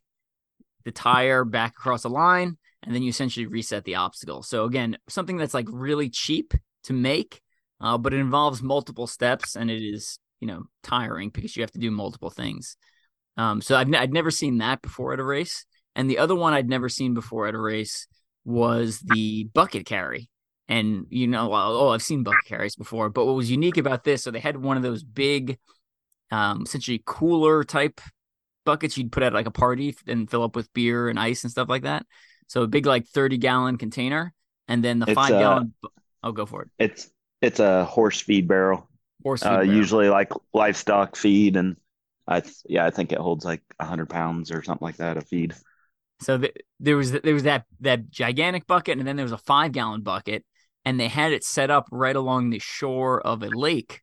the 0.84 0.90
tire 0.90 1.44
back 1.44 1.72
across 1.72 2.04
a 2.04 2.08
line, 2.08 2.56
and 2.82 2.94
then 2.94 3.02
you 3.02 3.10
essentially 3.10 3.46
reset 3.46 3.84
the 3.84 3.96
obstacle. 3.96 4.42
So 4.42 4.64
again, 4.64 4.96
something 5.08 5.36
that's 5.36 5.54
like 5.54 5.66
really 5.70 6.08
cheap 6.08 6.54
to 6.84 6.92
make 6.92 7.42
uh, 7.80 7.98
but 7.98 8.12
it 8.12 8.18
involves 8.18 8.62
multiple 8.62 9.06
steps 9.06 9.56
and 9.56 9.70
it 9.70 9.82
is 9.82 10.18
you 10.40 10.46
know 10.46 10.64
tiring 10.82 11.30
because 11.30 11.56
you 11.56 11.62
have 11.62 11.70
to 11.72 11.78
do 11.78 11.90
multiple 11.90 12.30
things. 12.30 12.76
Um, 13.36 13.62
so 13.62 13.76
I'd, 13.76 13.88
n- 13.88 13.94
I'd 13.94 14.12
never 14.12 14.30
seen 14.30 14.58
that 14.58 14.82
before 14.82 15.12
at 15.12 15.20
a 15.20 15.24
race, 15.24 15.64
and 15.94 16.10
the 16.10 16.18
other 16.18 16.34
one 16.34 16.52
I'd 16.52 16.68
never 16.68 16.88
seen 16.88 17.14
before 17.14 17.46
at 17.46 17.54
a 17.54 17.60
race 17.60 18.06
was 18.44 19.00
the 19.00 19.44
bucket 19.54 19.86
carry. 19.86 20.28
And 20.68 21.06
you 21.10 21.26
know, 21.26 21.50
oh, 21.52 21.88
I've 21.88 22.02
seen 22.02 22.22
bucket 22.22 22.44
carries 22.46 22.76
before, 22.76 23.08
but 23.10 23.26
what 23.26 23.34
was 23.34 23.50
unique 23.50 23.76
about 23.76 24.04
this, 24.04 24.22
so 24.22 24.30
they 24.30 24.40
had 24.40 24.56
one 24.56 24.76
of 24.76 24.82
those 24.82 25.02
big, 25.02 25.58
um, 26.30 26.62
essentially 26.62 27.02
cooler 27.04 27.64
type 27.64 28.00
buckets 28.64 28.96
you'd 28.96 29.12
put 29.12 29.22
at 29.22 29.32
like 29.32 29.46
a 29.46 29.50
party 29.50 29.96
and 30.06 30.30
fill 30.30 30.42
up 30.42 30.54
with 30.54 30.72
beer 30.74 31.08
and 31.08 31.18
ice 31.18 31.44
and 31.44 31.50
stuff 31.50 31.68
like 31.68 31.82
that. 31.82 32.06
So 32.46 32.62
a 32.62 32.68
big 32.68 32.86
like 32.86 33.06
thirty 33.06 33.38
gallon 33.38 33.78
container, 33.78 34.32
and 34.68 34.84
then 34.84 34.98
the 34.98 35.06
It's, 35.06 35.14
five 35.14 35.32
uh, 35.32 35.38
gallon. 35.38 35.74
I'll 36.22 36.32
go 36.32 36.46
for 36.46 36.62
it. 36.62 36.68
It's 36.78 37.10
it's 37.40 37.60
a 37.60 37.84
horse 37.84 38.20
feed 38.20 38.48
barrel, 38.48 38.88
Horse 39.22 39.46
feed 39.46 39.48
uh, 39.48 39.64
barrel. 39.64 39.66
usually 39.76 40.08
like 40.08 40.32
livestock 40.52 41.16
feed, 41.16 41.56
and 41.56 41.76
I 42.26 42.40
th- 42.40 42.56
yeah 42.68 42.86
I 42.86 42.90
think 42.90 43.12
it 43.12 43.18
holds 43.18 43.44
like 43.44 43.62
hundred 43.80 44.08
pounds 44.10 44.50
or 44.50 44.62
something 44.62 44.84
like 44.84 44.96
that 44.98 45.16
of 45.16 45.26
feed. 45.28 45.54
So 46.20 46.38
th- 46.38 46.54
there 46.78 46.96
was 46.96 47.12
there 47.12 47.34
was 47.34 47.44
that 47.44 47.64
that 47.80 48.10
gigantic 48.10 48.66
bucket, 48.66 48.98
and 48.98 49.06
then 49.06 49.16
there 49.16 49.24
was 49.24 49.32
a 49.32 49.38
five 49.38 49.72
gallon 49.72 50.02
bucket, 50.02 50.44
and 50.84 50.98
they 51.00 51.08
had 51.08 51.32
it 51.32 51.44
set 51.44 51.70
up 51.70 51.88
right 51.90 52.16
along 52.16 52.50
the 52.50 52.58
shore 52.58 53.20
of 53.20 53.42
a 53.42 53.48
lake, 53.48 54.00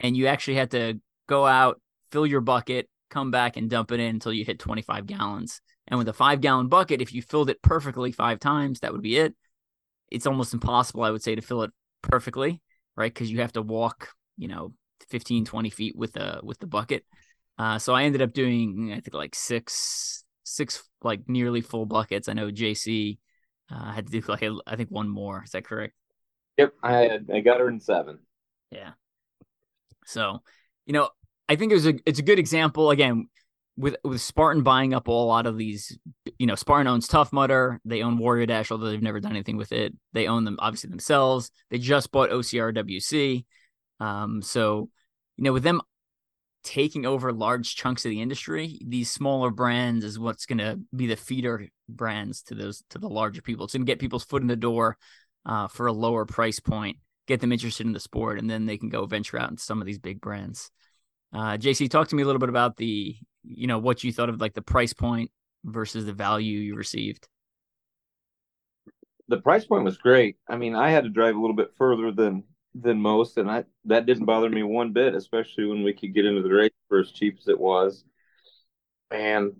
and 0.00 0.16
you 0.16 0.26
actually 0.26 0.56
had 0.56 0.70
to 0.72 1.00
go 1.28 1.46
out, 1.46 1.80
fill 2.12 2.26
your 2.26 2.42
bucket, 2.42 2.88
come 3.10 3.30
back, 3.30 3.56
and 3.56 3.70
dump 3.70 3.92
it 3.92 4.00
in 4.00 4.08
until 4.16 4.32
you 4.32 4.44
hit 4.44 4.58
twenty 4.58 4.82
five 4.82 5.06
gallons. 5.06 5.60
And 5.88 5.98
with 5.98 6.08
a 6.08 6.14
five 6.14 6.40
gallon 6.40 6.68
bucket, 6.68 7.02
if 7.02 7.12
you 7.14 7.22
filled 7.22 7.50
it 7.50 7.62
perfectly 7.62 8.12
five 8.12 8.40
times, 8.40 8.80
that 8.80 8.92
would 8.92 9.02
be 9.02 9.16
it. 9.18 9.34
It's 10.10 10.26
almost 10.26 10.54
impossible, 10.54 11.02
I 11.04 11.10
would 11.10 11.22
say, 11.22 11.34
to 11.34 11.42
fill 11.42 11.62
it 11.62 11.72
perfectly. 12.02 12.60
Right? 12.96 13.12
Because 13.12 13.30
you 13.30 13.40
have 13.40 13.52
to 13.52 13.62
walk, 13.62 14.10
you 14.36 14.48
know, 14.48 14.72
15, 15.08 15.44
20 15.44 15.70
feet 15.70 15.96
with 15.96 16.12
the 16.12 16.40
with 16.42 16.58
the 16.58 16.66
bucket. 16.66 17.04
Uh, 17.58 17.78
so 17.78 17.94
I 17.94 18.04
ended 18.04 18.22
up 18.22 18.32
doing 18.32 18.90
I 18.92 19.00
think 19.00 19.14
like 19.14 19.34
six 19.34 20.24
six 20.44 20.82
like 21.02 21.22
nearly 21.28 21.60
full 21.60 21.86
buckets. 21.86 22.28
I 22.28 22.32
know 22.32 22.50
JC 22.50 23.18
uh, 23.70 23.92
had 23.92 24.06
to 24.06 24.20
do 24.20 24.26
like 24.28 24.42
a, 24.42 24.56
I 24.66 24.76
think 24.76 24.90
one 24.90 25.08
more. 25.08 25.42
Is 25.44 25.50
that 25.50 25.66
correct? 25.66 25.94
Yep, 26.56 26.72
I 26.82 26.92
had, 26.92 27.30
I 27.34 27.40
got 27.40 27.58
her 27.58 27.68
in 27.68 27.80
seven. 27.80 28.20
Yeah. 28.70 28.92
So, 30.06 30.42
you 30.86 30.92
know, 30.92 31.08
I 31.48 31.56
think 31.56 31.72
it 31.72 31.74
was 31.74 31.86
a 31.86 31.94
it's 32.06 32.18
a 32.18 32.22
good 32.22 32.38
example 32.38 32.90
again 32.90 33.28
with 33.76 33.96
with 34.04 34.20
Spartan 34.20 34.62
buying 34.62 34.94
up 34.94 35.08
a 35.08 35.12
lot 35.12 35.46
of 35.46 35.56
these. 35.58 35.98
You 36.38 36.46
know, 36.46 36.54
Spartan 36.54 36.86
owns 36.86 37.08
Tough 37.08 37.32
Mudder. 37.32 37.80
They 37.84 38.02
own 38.02 38.18
Warrior 38.18 38.46
Dash, 38.46 38.70
although 38.70 38.86
they've 38.86 39.02
never 39.02 39.20
done 39.20 39.32
anything 39.32 39.56
with 39.56 39.72
it. 39.72 39.94
They 40.12 40.26
own 40.26 40.44
them 40.44 40.56
obviously 40.60 40.90
themselves. 40.90 41.50
They 41.70 41.78
just 41.78 42.12
bought 42.12 42.30
OCRWC. 42.30 43.44
Um, 44.00 44.42
so 44.42 44.90
you 45.36 45.44
know, 45.44 45.52
with 45.52 45.64
them 45.64 45.80
taking 46.62 47.04
over 47.04 47.32
large 47.32 47.76
chunks 47.76 48.04
of 48.04 48.10
the 48.10 48.22
industry, 48.22 48.80
these 48.84 49.10
smaller 49.10 49.50
brands 49.50 50.04
is 50.04 50.18
what's 50.18 50.46
going 50.46 50.58
to 50.58 50.80
be 50.96 51.06
the 51.06 51.16
feeder 51.16 51.68
brands 51.88 52.42
to 52.42 52.54
those 52.54 52.82
to 52.90 52.98
the 52.98 53.08
larger 53.08 53.42
people. 53.42 53.64
It's 53.64 53.74
going 53.74 53.84
to 53.84 53.90
get 53.90 53.98
people's 53.98 54.24
foot 54.24 54.42
in 54.42 54.48
the 54.48 54.56
door 54.56 54.96
uh, 55.46 55.68
for 55.68 55.86
a 55.86 55.92
lower 55.92 56.24
price 56.24 56.60
point, 56.60 56.98
get 57.26 57.40
them 57.40 57.52
interested 57.52 57.86
in 57.86 57.92
the 57.92 58.00
sport, 58.00 58.38
and 58.38 58.48
then 58.48 58.66
they 58.66 58.78
can 58.78 58.88
go 58.88 59.06
venture 59.06 59.38
out 59.38 59.50
into 59.50 59.62
some 59.62 59.80
of 59.80 59.86
these 59.86 59.98
big 59.98 60.20
brands. 60.20 60.70
Uh, 61.32 61.56
JC, 61.58 61.90
talk 61.90 62.08
to 62.08 62.16
me 62.16 62.22
a 62.22 62.26
little 62.26 62.40
bit 62.40 62.48
about 62.48 62.76
the, 62.76 63.16
you 63.44 63.66
know, 63.66 63.78
what 63.78 64.04
you 64.04 64.12
thought 64.12 64.28
of 64.28 64.40
like 64.40 64.54
the 64.54 64.62
price 64.62 64.92
point 64.92 65.30
versus 65.64 66.04
the 66.04 66.12
value 66.12 66.58
you 66.58 66.74
received. 66.74 67.28
The 69.28 69.40
price 69.40 69.64
point 69.64 69.84
was 69.84 69.96
great. 69.96 70.36
I 70.48 70.56
mean, 70.56 70.74
I 70.74 70.90
had 70.90 71.04
to 71.04 71.10
drive 71.10 71.34
a 71.34 71.40
little 71.40 71.56
bit 71.56 71.72
further 71.78 72.12
than 72.12 72.44
than 72.74 73.00
most, 73.00 73.38
and 73.38 73.50
I 73.50 73.64
that 73.86 74.06
didn't 74.06 74.26
bother 74.26 74.50
me 74.50 74.62
one 74.62 74.92
bit, 74.92 75.14
especially 75.14 75.66
when 75.66 75.82
we 75.82 75.92
could 75.92 76.14
get 76.14 76.26
into 76.26 76.42
the 76.42 76.52
race 76.52 76.72
for 76.88 77.00
as 77.00 77.12
cheap 77.12 77.38
as 77.40 77.48
it 77.48 77.58
was. 77.58 78.04
And 79.10 79.52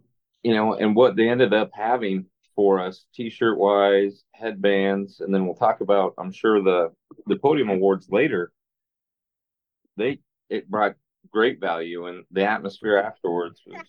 you 0.43 0.55
know, 0.55 0.75
and 0.75 0.95
what 0.95 1.17
they 1.17 1.29
ended 1.29 1.55
up 1.55 1.71
having 1.73 2.26
for 2.55 2.81
us, 2.81 3.07
t-shirt 3.14 3.59
wise, 3.59 4.23
headbands, 4.33 5.21
and 5.21 5.35
then 5.35 5.45
we'll 5.45 5.57
talk 5.57 5.81
about, 5.81 6.14
I'm 6.19 6.33
sure 6.33 6.62
the 6.62 6.93
the 7.26 7.37
podium 7.37 7.71
awards 7.71 8.09
later. 8.11 8.53
They 9.97 10.21
it 10.50 10.69
brought 10.69 10.97
great 11.31 11.61
value, 11.61 12.07
and 12.07 12.25
the 12.31 12.45
atmosphere 12.45 12.99
afterwards 12.99 13.61
was 13.66 13.85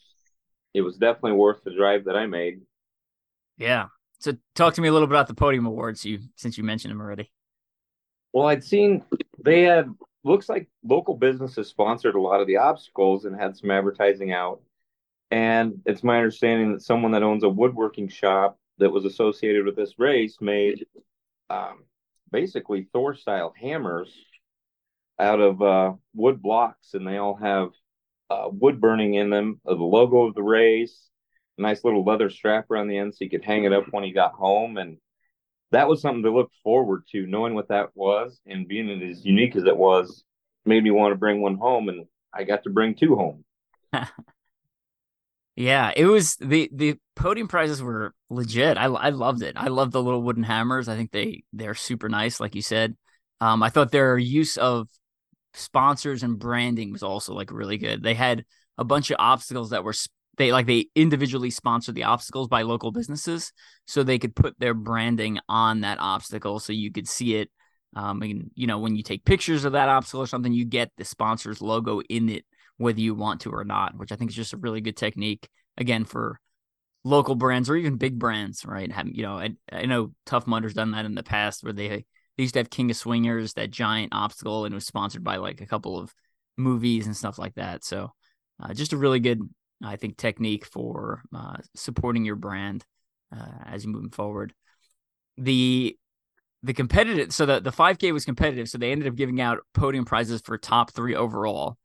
it 0.73 0.81
was 0.81 0.97
definitely 0.97 1.33
worth 1.33 1.63
the 1.63 1.73
drive 1.73 2.05
that 2.05 2.17
I 2.17 2.25
made. 2.25 2.61
Yeah. 3.57 3.87
So 4.19 4.33
talk 4.55 4.73
to 4.73 4.81
me 4.81 4.87
a 4.87 4.91
little 4.91 5.07
bit 5.07 5.13
about 5.13 5.27
the 5.27 5.33
podium 5.33 5.65
awards 5.65 6.03
you 6.03 6.19
since 6.35 6.57
you 6.57 6.63
mentioned 6.63 6.91
them 6.91 7.01
already. 7.01 7.31
Well, 8.33 8.47
I'd 8.47 8.63
seen 8.63 9.03
they 9.43 9.63
had 9.63 9.89
looks 10.25 10.49
like 10.49 10.67
local 10.83 11.15
businesses 11.15 11.69
sponsored 11.69 12.15
a 12.15 12.21
lot 12.21 12.41
of 12.41 12.47
the 12.47 12.57
obstacles 12.57 13.25
and 13.25 13.39
had 13.39 13.55
some 13.55 13.71
advertising 13.71 14.33
out. 14.33 14.61
And 15.31 15.81
it's 15.85 16.03
my 16.03 16.17
understanding 16.17 16.73
that 16.73 16.81
someone 16.81 17.11
that 17.11 17.23
owns 17.23 17.43
a 17.43 17.49
woodworking 17.49 18.09
shop 18.09 18.57
that 18.79 18.91
was 18.91 19.05
associated 19.05 19.65
with 19.65 19.75
this 19.75 19.97
race 19.97 20.37
made 20.41 20.85
um, 21.49 21.83
basically 22.31 22.87
Thor 22.91 23.15
style 23.15 23.53
hammers 23.59 24.11
out 25.19 25.39
of 25.39 25.61
uh, 25.61 25.93
wood 26.13 26.41
blocks, 26.41 26.93
and 26.93 27.07
they 27.07 27.17
all 27.17 27.35
have 27.35 27.69
uh, 28.29 28.49
wood 28.51 28.81
burning 28.81 29.15
in 29.15 29.29
them, 29.29 29.59
of 29.65 29.77
the 29.77 29.83
logo 29.83 30.23
of 30.23 30.35
the 30.35 30.43
race, 30.43 31.09
a 31.57 31.61
nice 31.61 31.83
little 31.83 32.03
leather 32.03 32.29
strap 32.29 32.69
around 32.69 32.87
the 32.87 32.97
end 32.97 33.13
so 33.13 33.23
you 33.23 33.29
could 33.29 33.45
hang 33.45 33.63
it 33.63 33.73
up 33.73 33.85
when 33.91 34.03
he 34.03 34.11
got 34.11 34.33
home. 34.33 34.77
And 34.77 34.97
that 35.71 35.87
was 35.87 36.01
something 36.01 36.23
to 36.23 36.31
look 36.31 36.51
forward 36.63 37.03
to. 37.11 37.25
Knowing 37.25 37.53
what 37.53 37.69
that 37.69 37.89
was 37.95 38.39
and 38.45 38.67
being 38.67 38.89
it 38.89 39.03
as 39.03 39.25
unique 39.25 39.55
as 39.55 39.63
it 39.63 39.77
was 39.77 40.23
made 40.65 40.83
me 40.83 40.91
want 40.91 41.11
to 41.11 41.17
bring 41.17 41.41
one 41.41 41.55
home, 41.55 41.89
and 41.89 42.05
I 42.33 42.43
got 42.43 42.63
to 42.63 42.69
bring 42.69 42.95
two 42.95 43.15
home. 43.15 43.45
yeah, 45.55 45.91
it 45.95 46.05
was 46.05 46.35
the 46.37 46.69
the 46.73 46.95
podium 47.15 47.47
prizes 47.47 47.81
were 47.81 48.13
legit. 48.29 48.77
I 48.77 48.85
I 48.85 49.09
loved 49.09 49.41
it. 49.41 49.53
I 49.55 49.67
love 49.67 49.91
the 49.91 50.03
little 50.03 50.21
wooden 50.21 50.43
hammers. 50.43 50.87
I 50.87 50.95
think 50.95 51.11
they 51.11 51.43
they're 51.53 51.75
super 51.75 52.09
nice, 52.09 52.39
like 52.39 52.55
you 52.55 52.61
said. 52.61 52.95
Um, 53.41 53.61
I 53.63 53.69
thought 53.69 53.91
their 53.91 54.17
use 54.17 54.57
of 54.57 54.87
sponsors 55.55 56.23
and 56.23 56.37
branding 56.37 56.91
was 56.91 57.03
also 57.03 57.33
like 57.33 57.51
really 57.51 57.77
good. 57.77 58.03
They 58.03 58.13
had 58.13 58.45
a 58.77 58.83
bunch 58.83 59.09
of 59.11 59.17
obstacles 59.19 59.69
that 59.69 59.83
were 59.83 59.93
they 60.37 60.51
like 60.51 60.65
they 60.65 60.87
individually 60.95 61.49
sponsored 61.49 61.95
the 61.95 62.03
obstacles 62.03 62.47
by 62.47 62.61
local 62.61 62.91
businesses 62.91 63.53
so 63.85 64.03
they 64.03 64.19
could 64.19 64.35
put 64.35 64.59
their 64.59 64.73
branding 64.73 65.39
on 65.47 65.81
that 65.81 65.97
obstacle 65.99 66.59
so 66.59 66.73
you 66.73 66.91
could 66.91 67.07
see 67.07 67.35
it 67.35 67.49
um 67.95 68.21
and 68.21 68.51
you 68.55 68.67
know 68.67 68.79
when 68.79 68.95
you 68.95 69.03
take 69.03 69.25
pictures 69.25 69.65
of 69.65 69.73
that 69.73 69.89
obstacle 69.89 70.21
or 70.21 70.27
something 70.27 70.53
you 70.53 70.65
get 70.65 70.91
the 70.97 71.05
sponsor's 71.05 71.61
logo 71.61 72.01
in 72.09 72.29
it 72.29 72.45
whether 72.77 72.99
you 72.99 73.15
want 73.15 73.41
to 73.41 73.49
or 73.49 73.63
not 73.63 73.97
which 73.97 74.11
i 74.11 74.15
think 74.15 74.29
is 74.29 74.35
just 74.35 74.53
a 74.53 74.57
really 74.57 74.81
good 74.81 74.97
technique 74.97 75.47
again 75.77 76.05
for 76.05 76.39
local 77.03 77.35
brands 77.35 77.69
or 77.69 77.75
even 77.75 77.97
big 77.97 78.17
brands 78.17 78.65
right 78.65 78.91
Have, 78.91 79.07
you 79.07 79.23
know 79.23 79.37
I, 79.37 79.51
I 79.71 79.85
know 79.85 80.11
tough 80.25 80.47
mudder's 80.47 80.73
done 80.73 80.91
that 80.91 81.05
in 81.05 81.15
the 81.15 81.23
past 81.23 81.63
where 81.63 81.73
they 81.73 82.05
they 82.37 82.43
used 82.43 82.53
to 82.53 82.59
have 82.59 82.69
king 82.69 82.91
of 82.91 82.97
swingers 82.97 83.53
that 83.53 83.71
giant 83.71 84.13
obstacle 84.13 84.65
and 84.65 84.73
it 84.73 84.75
was 84.75 84.85
sponsored 84.85 85.23
by 85.23 85.37
like 85.37 85.61
a 85.61 85.65
couple 85.65 85.97
of 85.97 86.13
movies 86.57 87.05
and 87.05 87.15
stuff 87.15 87.37
like 87.37 87.55
that 87.55 87.83
so 87.83 88.11
uh, 88.63 88.73
just 88.73 88.93
a 88.93 88.97
really 88.97 89.19
good 89.19 89.41
I 89.83 89.95
think, 89.95 90.17
technique 90.17 90.65
for 90.65 91.21
uh, 91.35 91.57
supporting 91.75 92.25
your 92.25 92.35
brand 92.35 92.85
uh, 93.35 93.63
as 93.65 93.85
you 93.85 93.91
move 93.91 94.13
forward. 94.13 94.53
The 95.37 95.97
the 96.63 96.73
competitive 96.73 97.31
so 97.31 97.45
the, 97.45 97.59
the 97.59 97.71
5k 97.71 98.11
was 98.11 98.25
competitive 98.25 98.67
so 98.67 98.79
they 98.79 98.91
ended 98.91 99.07
up 99.07 99.15
giving 99.15 99.39
out 99.39 99.59
podium 99.75 100.03
prizes 100.03 100.41
for 100.41 100.57
top 100.57 100.91
three 100.91 101.13
overall 101.13 101.77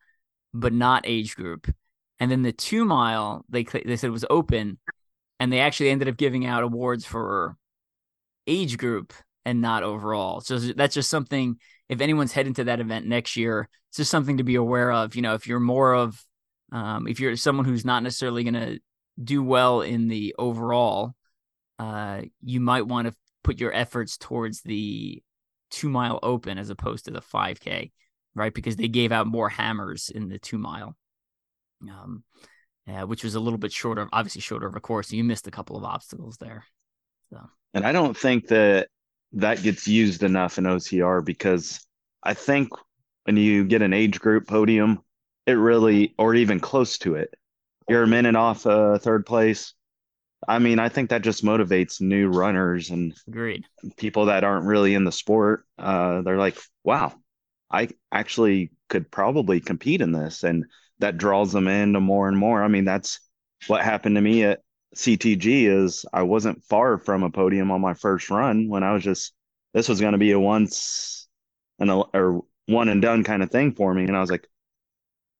but 0.54 0.72
not 0.72 1.04
age 1.06 1.36
group 1.36 1.70
and 2.18 2.30
then 2.30 2.40
the 2.40 2.52
two 2.52 2.86
mile 2.86 3.44
they 3.50 3.62
they 3.62 3.96
said 3.96 4.06
it 4.06 4.10
was 4.10 4.24
open 4.30 4.78
and 5.38 5.52
they 5.52 5.60
actually 5.60 5.90
ended 5.90 6.08
up 6.08 6.16
giving 6.16 6.46
out 6.46 6.62
awards 6.62 7.04
for 7.04 7.56
age 8.46 8.78
group 8.78 9.12
and 9.44 9.60
not 9.60 9.82
overall 9.82 10.40
so 10.40 10.58
that's 10.58 10.94
just 10.94 11.10
something 11.10 11.56
if 11.88 12.00
anyone's 12.00 12.32
heading 12.32 12.54
to 12.54 12.64
that 12.64 12.80
event 12.80 13.06
next 13.06 13.36
year 13.36 13.68
it's 13.88 13.96
just 13.96 14.10
something 14.10 14.36
to 14.36 14.44
be 14.44 14.54
aware 14.54 14.92
of 14.92 15.16
you 15.16 15.22
know 15.22 15.34
if 15.34 15.46
you're 15.46 15.60
more 15.60 15.94
of 15.94 16.22
um, 16.72 17.08
if 17.08 17.20
you're 17.20 17.36
someone 17.36 17.66
who's 17.66 17.84
not 17.84 18.02
necessarily 18.02 18.44
going 18.44 18.54
to 18.54 18.80
do 19.22 19.42
well 19.42 19.80
in 19.80 20.08
the 20.08 20.34
overall, 20.38 21.14
uh, 21.78 22.22
you 22.42 22.60
might 22.60 22.86
want 22.86 23.08
to 23.08 23.14
put 23.42 23.60
your 23.60 23.72
efforts 23.72 24.16
towards 24.16 24.62
the 24.62 25.22
two 25.70 25.88
mile 25.88 26.18
open 26.22 26.58
as 26.58 26.70
opposed 26.70 27.06
to 27.06 27.10
the 27.10 27.20
5K, 27.20 27.90
right? 28.34 28.54
Because 28.54 28.76
they 28.76 28.88
gave 28.88 29.12
out 29.12 29.26
more 29.26 29.48
hammers 29.48 30.10
in 30.10 30.28
the 30.28 30.38
two 30.38 30.58
mile, 30.58 30.96
um, 31.88 32.24
which 33.06 33.24
was 33.24 33.34
a 33.34 33.40
little 33.40 33.58
bit 33.58 33.72
shorter, 33.72 34.08
obviously 34.12 34.40
shorter 34.40 34.66
of 34.66 34.76
a 34.76 34.80
course. 34.80 35.08
So 35.08 35.16
you 35.16 35.24
missed 35.24 35.46
a 35.46 35.52
couple 35.52 35.76
of 35.76 35.84
obstacles 35.84 36.36
there. 36.38 36.64
So, 37.30 37.40
and 37.74 37.86
I 37.86 37.92
don't 37.92 38.16
think 38.16 38.48
that 38.48 38.88
that 39.32 39.62
gets 39.62 39.86
used 39.86 40.22
enough 40.22 40.58
in 40.58 40.64
OCR 40.64 41.24
because 41.24 41.86
I 42.22 42.34
think 42.34 42.68
when 43.24 43.36
you 43.36 43.64
get 43.64 43.82
an 43.82 43.92
age 43.92 44.20
group 44.20 44.46
podium, 44.46 45.00
it 45.46 45.52
really, 45.52 46.14
or 46.18 46.34
even 46.34 46.60
close 46.60 46.98
to 46.98 47.14
it. 47.14 47.34
You're 47.88 48.02
a 48.04 48.08
minute 48.08 48.36
off 48.36 48.66
uh, 48.66 48.98
third 48.98 49.26
place. 49.26 49.74
I 50.46 50.58
mean, 50.58 50.78
I 50.78 50.88
think 50.88 51.10
that 51.10 51.22
just 51.22 51.44
motivates 51.44 52.00
new 52.00 52.28
runners 52.28 52.90
and 52.90 53.14
agreed 53.28 53.64
people 53.96 54.26
that 54.26 54.44
aren't 54.44 54.66
really 54.66 54.94
in 54.94 55.04
the 55.04 55.12
sport. 55.12 55.64
Uh, 55.78 56.22
they're 56.22 56.38
like, 56.38 56.56
wow, 56.82 57.12
I 57.70 57.88
actually 58.10 58.70
could 58.88 59.10
probably 59.10 59.60
compete 59.60 60.00
in 60.00 60.12
this, 60.12 60.42
and 60.44 60.64
that 60.98 61.18
draws 61.18 61.52
them 61.52 61.68
into 61.68 62.00
more 62.00 62.28
and 62.28 62.38
more. 62.38 62.62
I 62.62 62.68
mean, 62.68 62.84
that's 62.84 63.20
what 63.66 63.82
happened 63.82 64.16
to 64.16 64.22
me 64.22 64.44
at 64.44 64.60
CTG. 64.94 65.66
Is 65.66 66.04
I 66.12 66.22
wasn't 66.22 66.62
far 66.64 66.98
from 66.98 67.22
a 67.22 67.30
podium 67.30 67.70
on 67.70 67.80
my 67.80 67.94
first 67.94 68.30
run 68.30 68.68
when 68.68 68.82
I 68.82 68.92
was 68.92 69.02
just 69.02 69.32
this 69.72 69.88
was 69.88 70.00
going 70.00 70.12
to 70.12 70.18
be 70.18 70.32
a 70.32 70.40
once 70.40 71.28
and 71.78 71.90
a 71.90 71.94
or 72.14 72.42
one 72.66 72.88
and 72.88 73.02
done 73.02 73.24
kind 73.24 73.42
of 73.42 73.50
thing 73.50 73.72
for 73.72 73.92
me, 73.92 74.04
and 74.04 74.16
I 74.16 74.20
was 74.20 74.30
like, 74.30 74.46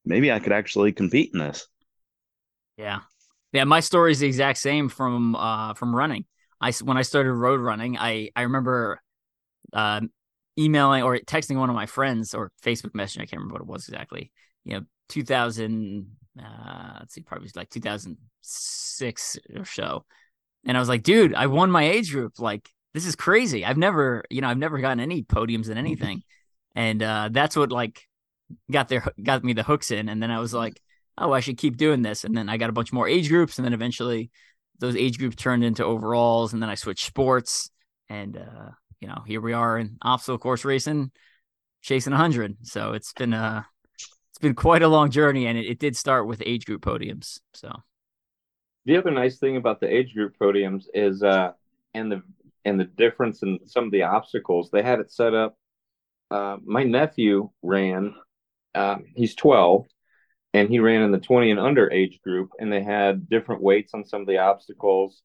maybe 0.04 0.32
I 0.32 0.40
could 0.40 0.52
actually 0.52 0.92
compete 0.92 1.30
in 1.32 1.40
this. 1.40 1.66
Yeah. 2.76 3.00
Yeah, 3.52 3.64
my 3.64 3.80
story 3.80 4.12
is 4.12 4.20
the 4.20 4.26
exact 4.26 4.58
same 4.58 4.88
from 4.88 5.34
uh 5.34 5.74
from 5.74 5.94
running. 5.94 6.24
I 6.60 6.72
when 6.84 6.96
I 6.96 7.02
started 7.02 7.32
road 7.32 7.60
running, 7.60 7.98
I 7.98 8.30
I 8.36 8.42
remember 8.42 9.00
uh, 9.72 10.00
emailing 10.58 11.02
or 11.02 11.18
texting 11.18 11.58
one 11.58 11.70
of 11.70 11.76
my 11.76 11.86
friends 11.86 12.34
or 12.34 12.52
Facebook 12.62 12.94
Messenger. 12.94 13.22
I 13.22 13.26
can't 13.26 13.40
remember 13.40 13.54
what 13.54 13.62
it 13.62 13.72
was 13.72 13.88
exactly. 13.88 14.30
You 14.64 14.74
know, 14.74 14.86
2000. 15.08 16.16
Uh, 16.40 16.96
let's 17.00 17.14
see, 17.14 17.22
probably 17.22 17.50
like 17.54 17.70
2006 17.70 19.38
or 19.56 19.64
so. 19.64 20.04
And 20.66 20.76
I 20.76 20.80
was 20.80 20.88
like, 20.88 21.02
dude, 21.02 21.34
I 21.34 21.46
won 21.46 21.70
my 21.70 21.84
age 21.84 22.12
group. 22.12 22.38
Like, 22.38 22.68
this 22.94 23.06
is 23.06 23.16
crazy. 23.16 23.64
I've 23.64 23.76
never, 23.76 24.24
you 24.30 24.40
know, 24.40 24.48
I've 24.48 24.58
never 24.58 24.78
gotten 24.78 25.00
any 25.00 25.22
podiums 25.22 25.70
in 25.70 25.78
anything. 25.78 26.22
And 26.76 27.02
uh, 27.02 27.30
that's 27.32 27.56
what 27.56 27.72
like 27.72 28.00
got 28.70 28.88
there, 28.88 29.04
got 29.20 29.42
me 29.42 29.54
the 29.54 29.64
hooks 29.64 29.90
in, 29.90 30.08
and 30.08 30.22
then 30.22 30.30
I 30.30 30.38
was 30.38 30.54
like, 30.54 30.80
oh, 31.18 31.32
I 31.32 31.40
should 31.40 31.58
keep 31.58 31.76
doing 31.76 32.00
this, 32.00 32.22
and 32.22 32.36
then 32.36 32.48
I 32.48 32.58
got 32.58 32.70
a 32.70 32.72
bunch 32.72 32.92
more 32.92 33.08
age 33.08 33.28
groups, 33.28 33.58
and 33.58 33.64
then 33.64 33.72
eventually 33.72 34.30
those 34.78 34.94
age 34.94 35.18
groups 35.18 35.34
turned 35.34 35.64
into 35.64 35.84
overalls, 35.84 36.52
and 36.52 36.62
then 36.62 36.70
I 36.70 36.76
switched 36.76 37.04
sports, 37.04 37.70
and 38.08 38.36
uh, 38.36 38.70
you 39.00 39.08
know, 39.08 39.22
here 39.26 39.40
we 39.40 39.52
are 39.52 39.78
in 39.78 39.96
obstacle 40.02 40.38
course 40.38 40.64
racing, 40.64 41.10
chasing 41.82 42.12
100. 42.12 42.58
So 42.62 42.92
it's 42.92 43.12
been 43.14 43.34
uh 43.34 43.62
been 44.40 44.54
quite 44.54 44.82
a 44.82 44.88
long 44.88 45.10
journey, 45.10 45.46
and 45.46 45.58
it, 45.58 45.66
it 45.66 45.78
did 45.78 45.96
start 45.96 46.26
with 46.26 46.42
age 46.44 46.66
group 46.66 46.82
podiums. 46.82 47.40
So 47.54 47.72
the 48.84 48.96
other 48.96 49.10
nice 49.10 49.38
thing 49.38 49.56
about 49.56 49.80
the 49.80 49.94
age 49.94 50.14
group 50.14 50.34
podiums 50.40 50.84
is 50.94 51.22
uh 51.22 51.52
and 51.94 52.10
the 52.10 52.22
and 52.64 52.78
the 52.78 52.84
difference 52.84 53.42
in 53.42 53.58
some 53.66 53.84
of 53.84 53.90
the 53.90 54.02
obstacles 54.02 54.70
they 54.70 54.82
had 54.82 55.00
it 55.00 55.10
set 55.10 55.34
up. 55.34 55.56
Uh, 56.30 56.58
my 56.64 56.84
nephew 56.84 57.50
ran. 57.62 58.14
Uh, 58.72 58.98
he's 59.16 59.34
12 59.34 59.86
and 60.54 60.68
he 60.68 60.78
ran 60.78 61.02
in 61.02 61.10
the 61.10 61.18
20 61.18 61.50
and 61.50 61.58
under 61.58 61.90
age 61.90 62.20
group 62.22 62.50
and 62.60 62.72
they 62.72 62.82
had 62.82 63.28
different 63.28 63.62
weights 63.62 63.94
on 63.94 64.04
some 64.04 64.20
of 64.20 64.28
the 64.28 64.38
obstacles 64.38 65.22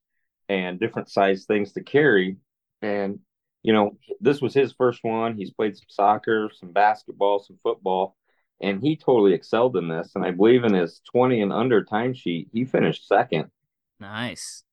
and 0.49 0.79
different 0.79 1.09
size 1.11 1.45
things 1.45 1.73
to 1.73 1.83
carry 1.83 2.37
and 2.81 3.19
you 3.65 3.73
know, 3.73 3.97
this 4.21 4.41
was 4.41 4.53
his 4.53 4.73
first 4.73 4.99
one. 5.03 5.35
He's 5.35 5.49
played 5.49 5.75
some 5.75 5.87
soccer, 5.89 6.51
some 6.53 6.71
basketball, 6.71 7.39
some 7.39 7.57
football, 7.63 8.15
and 8.61 8.81
he 8.81 8.95
totally 8.95 9.33
excelled 9.33 9.77
in 9.77 9.87
this. 9.87 10.11
And 10.15 10.25
I 10.25 10.31
believe 10.31 10.63
in 10.63 10.73
his 10.73 11.01
20 11.11 11.41
and 11.41 11.53
under 11.53 11.83
timesheet, 11.83 12.47
he 12.51 12.65
finished 12.65 13.07
second. 13.07 13.49
Nice. 13.99 14.63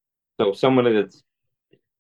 So 0.40 0.52
somebody 0.52 0.94
that's 0.94 1.22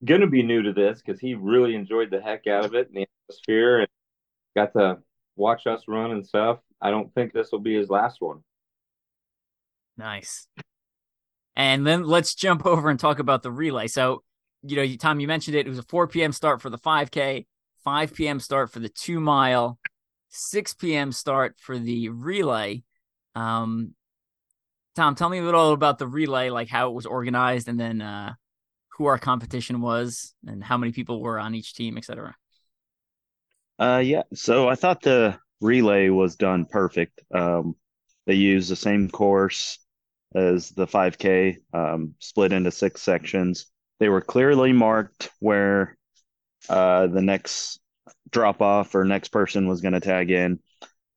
going 0.04 0.20
to 0.20 0.26
be 0.26 0.42
new 0.42 0.62
to 0.62 0.72
this 0.72 1.02
because 1.04 1.20
he 1.20 1.34
really 1.34 1.74
enjoyed 1.74 2.10
the 2.10 2.20
heck 2.20 2.46
out 2.46 2.64
of 2.64 2.74
it 2.74 2.88
and 2.88 2.96
the 2.96 3.08
atmosphere 3.28 3.80
and 3.80 3.88
got 4.56 4.72
to 4.74 4.98
watch 5.36 5.66
us 5.66 5.84
run 5.86 6.12
and 6.12 6.26
stuff. 6.26 6.58
I 6.80 6.90
don't 6.90 7.12
think 7.14 7.32
this 7.32 7.52
will 7.52 7.60
be 7.60 7.76
his 7.76 7.90
last 7.90 8.20
one. 8.20 8.42
Nice. 9.96 10.48
And 11.54 11.86
then 11.86 12.04
let's 12.04 12.34
jump 12.34 12.64
over 12.66 12.90
and 12.90 12.98
talk 12.98 13.18
about 13.18 13.42
the 13.42 13.52
relay. 13.52 13.86
So 13.86 14.22
you 14.62 14.76
know, 14.76 14.96
Tom, 14.96 15.20
you 15.20 15.26
mentioned 15.26 15.56
it. 15.56 15.66
It 15.66 15.70
was 15.70 15.78
a 15.78 15.84
4 15.84 16.06
p.m. 16.06 16.32
start 16.32 16.62
for 16.62 16.70
the 16.70 16.78
5K, 16.78 17.46
5 17.84 18.14
p.m. 18.14 18.40
start 18.40 18.70
for 18.70 18.78
the 18.78 18.88
two 18.88 19.20
mile, 19.20 19.78
6 20.32 20.74
p.m. 20.74 21.12
start 21.12 21.56
for 21.58 21.78
the 21.78 22.08
relay. 22.08 22.82
Um, 23.34 23.94
Tom, 24.96 25.14
tell 25.14 25.28
me 25.28 25.38
a 25.38 25.42
little 25.42 25.72
about 25.72 25.98
the 25.98 26.06
relay, 26.06 26.50
like 26.50 26.68
how 26.68 26.88
it 26.88 26.94
was 26.94 27.06
organized, 27.06 27.68
and 27.68 27.78
then 27.78 28.02
uh, 28.02 28.34
who 28.96 29.06
our 29.06 29.18
competition 29.18 29.80
was, 29.80 30.34
and 30.46 30.62
how 30.62 30.76
many 30.76 30.92
people 30.92 31.20
were 31.20 31.38
on 31.38 31.54
each 31.54 31.74
team, 31.74 31.96
etc. 31.96 32.34
Uh, 33.78 34.02
yeah. 34.04 34.22
So 34.34 34.68
I 34.68 34.74
thought 34.74 35.02
the 35.02 35.38
relay 35.60 36.08
was 36.08 36.36
done 36.36 36.66
perfect. 36.66 37.20
Um, 37.32 37.74
they 38.26 38.34
used 38.34 38.70
the 38.70 38.76
same 38.76 39.08
course 39.08 39.78
as 40.34 40.70
the 40.70 40.86
5K, 40.86 41.56
um, 41.74 42.14
split 42.18 42.52
into 42.52 42.70
six 42.70 43.02
sections 43.02 43.66
they 44.02 44.08
were 44.08 44.20
clearly 44.20 44.72
marked 44.72 45.30
where 45.38 45.96
uh, 46.68 47.06
the 47.06 47.22
next 47.22 47.78
drop 48.32 48.60
off 48.60 48.94
or 48.94 49.04
next 49.04 49.28
person 49.28 49.68
was 49.68 49.80
going 49.80 49.94
to 49.94 50.00
tag 50.00 50.30
in. 50.30 50.58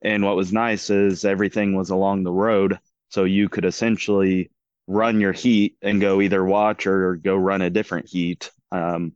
And 0.01 0.23
what 0.23 0.35
was 0.35 0.53
nice 0.53 0.89
is 0.89 1.25
everything 1.25 1.75
was 1.75 1.89
along 1.89 2.23
the 2.23 2.31
road. 2.31 2.77
So 3.09 3.23
you 3.23 3.49
could 3.49 3.65
essentially 3.65 4.51
run 4.87 5.19
your 5.19 5.31
heat 5.31 5.77
and 5.81 5.99
go 5.99 6.21
either 6.21 6.43
watch 6.43 6.85
or 6.85 7.15
go 7.15 7.35
run 7.35 7.61
a 7.61 7.69
different 7.69 8.07
heat. 8.07 8.51
Um, 8.71 9.13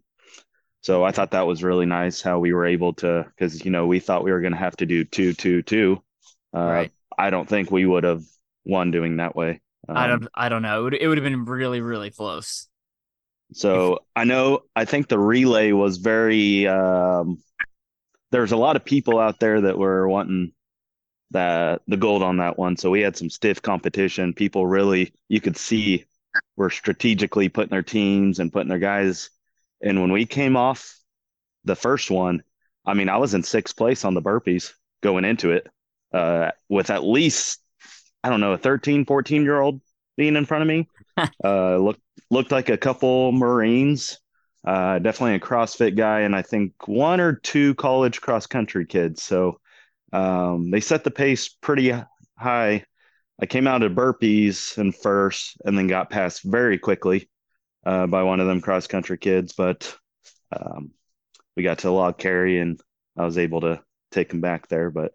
so 0.82 1.04
I 1.04 1.12
thought 1.12 1.32
that 1.32 1.46
was 1.46 1.64
really 1.64 1.86
nice 1.86 2.22
how 2.22 2.40
we 2.40 2.54
were 2.54 2.66
able 2.66 2.94
to, 2.94 3.26
because, 3.28 3.64
you 3.64 3.70
know, 3.70 3.86
we 3.86 4.00
thought 4.00 4.24
we 4.24 4.32
were 4.32 4.42
going 4.42 4.54
to 4.54 4.58
have 4.58 4.78
to 4.78 4.86
do 4.86 5.04
two, 5.04 5.34
two, 5.34 5.62
two. 5.62 6.02
Uh, 6.56 6.60
right. 6.60 6.92
I 7.18 7.30
don't 7.30 7.48
think 7.48 7.70
we 7.70 7.86
would 7.86 8.06
have 8.06 8.24
won 8.66 8.90
doing 8.90 9.18
that 9.18 9.36
way. 9.36 9.60
Um, 9.88 9.98
I 9.98 10.08
don't, 10.08 10.28
I 10.34 10.50
don't 10.50 10.62
know. 10.62 10.80
It 10.80 10.84
would, 10.84 10.94
it 10.94 11.08
would 11.08 11.18
have 11.18 11.26
been 11.26 11.46
really, 11.46 11.82
really 11.82 12.10
close. 12.10 12.68
So 13.52 14.00
I 14.16 14.24
know 14.24 14.62
I 14.76 14.86
think 14.86 15.08
the 15.08 15.20
relay 15.20 15.72
was 15.72 15.98
very 15.98 16.68
um, 16.68 17.40
there's 18.32 18.52
a 18.52 18.58
lot 18.58 18.76
of 18.76 18.86
people 18.86 19.20
out 19.20 19.40
there 19.40 19.62
that 19.62 19.78
were 19.78 20.08
wanting 20.08 20.54
that 21.32 21.82
the 21.88 21.98
gold 21.98 22.24
on 22.24 22.38
that 22.38 22.58
one. 22.58 22.78
So 22.78 22.90
we 22.90 23.02
had 23.02 23.18
some 23.18 23.30
stiff 23.30 23.62
competition. 23.62 24.34
People 24.34 24.66
really 24.66 25.14
you 25.28 25.42
could 25.42 25.58
see 25.58 26.06
were 26.56 26.70
strategically 26.70 27.50
putting 27.50 27.72
their 27.72 27.84
teams 27.84 28.40
and 28.40 28.52
putting 28.52 28.70
their 28.70 28.80
guys. 28.80 29.30
And 29.82 30.02
when 30.02 30.12
we 30.12 30.26
came 30.26 30.56
off 30.56 30.98
the 31.64 31.76
first 31.76 32.12
one, 32.12 32.44
I 32.86 32.94
mean, 32.94 33.10
I 33.10 33.18
was 33.18 33.34
in 33.34 33.44
sixth 33.44 33.76
place 33.78 34.06
on 34.06 34.14
the 34.14 34.22
burpees 34.22 34.74
going 35.02 35.26
into 35.26 35.52
it 35.52 35.68
uh, 36.14 36.52
with 36.68 36.90
at 36.90 37.04
least, 37.04 37.60
I 38.24 38.30
don't 38.30 38.42
know, 38.42 38.54
a 38.54 38.58
13, 38.58 39.06
14 39.06 39.44
year 39.44 39.60
old 39.60 39.82
being 40.18 40.36
in 40.36 40.46
front 40.46 40.64
of 40.64 40.68
me. 40.68 40.88
uh, 41.44 41.78
looked 41.78 42.02
looked 42.32 42.52
like 42.52 42.70
a 42.70 42.78
couple 42.78 43.32
Marines. 43.32 44.20
Uh, 44.66 45.00
definitely 45.00 45.36
a 45.36 45.40
CrossFit 45.40 45.96
guy, 45.96 46.22
and 46.22 46.36
I 46.36 46.42
think 46.42 46.74
one 46.88 47.20
or 47.22 47.34
two 47.34 47.76
college 47.76 48.20
cross 48.22 48.46
country 48.46 48.86
kids. 48.86 49.24
So 49.24 49.60
um, 50.12 50.70
they 50.70 50.82
set 50.82 51.04
the 51.04 51.12
pace 51.12 51.48
pretty 51.50 51.94
high. 52.38 52.84
I 53.42 53.46
came 53.46 53.68
out 53.68 53.84
of 53.84 53.94
burpees 53.94 54.78
in 54.78 54.92
first, 54.92 55.58
and 55.64 55.78
then 55.78 55.88
got 55.88 56.10
passed 56.10 56.44
very 56.44 56.78
quickly 56.78 57.30
uh, 57.86 58.08
by 58.08 58.24
one 58.24 58.42
of 58.42 58.48
them 58.48 58.60
cross 58.62 58.88
country 58.88 59.18
kids. 59.18 59.54
But 59.54 59.96
um, 60.52 60.92
we 61.56 61.64
got 61.64 61.80
to 61.80 61.92
log 61.92 62.18
carry, 62.18 62.60
and 62.60 62.80
I 63.18 63.26
was 63.26 63.38
able 63.38 63.62
to 63.62 63.82
take 64.12 64.34
him 64.34 64.42
back 64.42 64.68
there. 64.68 64.90
But 64.92 65.14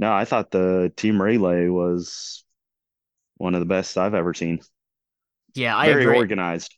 no, 0.00 0.12
I 0.12 0.24
thought 0.24 0.50
the 0.50 0.92
team 0.96 1.22
relay 1.22 1.68
was 1.68 2.44
one 3.36 3.54
of 3.54 3.60
the 3.60 3.66
best 3.66 3.96
I've 3.96 4.14
ever 4.14 4.34
seen. 4.34 4.60
Yeah, 5.54 5.76
I 5.76 5.86
very 5.86 6.04
agree. 6.04 6.16
organized. 6.16 6.74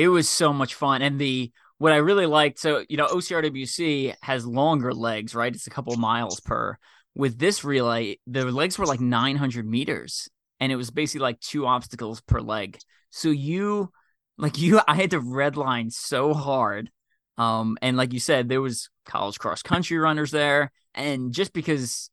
It 0.00 0.08
was 0.08 0.30
so 0.30 0.54
much 0.54 0.74
fun, 0.76 1.02
and 1.02 1.20
the 1.20 1.52
what 1.76 1.92
I 1.92 1.96
really 1.96 2.24
liked. 2.24 2.58
So 2.58 2.86
you 2.88 2.96
know, 2.96 3.06
OCRWC 3.06 4.14
has 4.22 4.46
longer 4.46 4.94
legs, 4.94 5.34
right? 5.34 5.54
It's 5.54 5.66
a 5.66 5.70
couple 5.70 5.94
miles 5.96 6.40
per. 6.40 6.78
With 7.14 7.38
this 7.38 7.64
relay, 7.64 8.18
the 8.26 8.46
legs 8.46 8.78
were 8.78 8.86
like 8.86 9.00
900 9.00 9.66
meters, 9.68 10.30
and 10.58 10.72
it 10.72 10.76
was 10.76 10.90
basically 10.90 11.24
like 11.24 11.40
two 11.40 11.66
obstacles 11.66 12.22
per 12.22 12.40
leg. 12.40 12.78
So 13.10 13.28
you, 13.28 13.90
like 14.38 14.58
you, 14.58 14.80
I 14.88 14.94
had 14.94 15.10
to 15.10 15.20
redline 15.20 15.92
so 15.92 16.32
hard. 16.32 16.90
Um, 17.36 17.76
and 17.82 17.98
like 17.98 18.14
you 18.14 18.20
said, 18.20 18.48
there 18.48 18.62
was 18.62 18.88
college 19.04 19.38
cross 19.38 19.60
country 19.62 19.98
runners 19.98 20.30
there, 20.30 20.72
and 20.94 21.30
just 21.30 21.52
because 21.52 22.08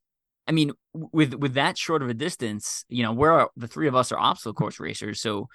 I 0.45 0.51
mean, 0.51 0.73
with 0.93 1.35
with 1.35 1.53
that 1.53 1.77
short 1.77 2.01
of 2.01 2.09
a 2.09 2.13
distance, 2.13 2.83
you 2.89 3.03
know, 3.03 3.13
we're 3.13 3.47
the 3.55 3.69
three 3.69 3.87
of 3.87 3.95
us 3.95 4.11
are 4.11 4.19
obstacle 4.19 4.55
course 4.55 4.77
racers, 4.77 5.21
so 5.21 5.47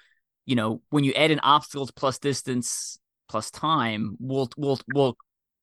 you 0.45 0.55
know, 0.55 0.81
when 0.89 1.03
you 1.03 1.13
add 1.13 1.31
in 1.31 1.39
obstacles 1.39 1.91
plus 1.91 2.19
distance 2.19 2.99
plus 3.29 3.51
time, 3.51 4.17
we'll 4.19 4.49
we'll 4.57 4.79
we'll 4.93 5.17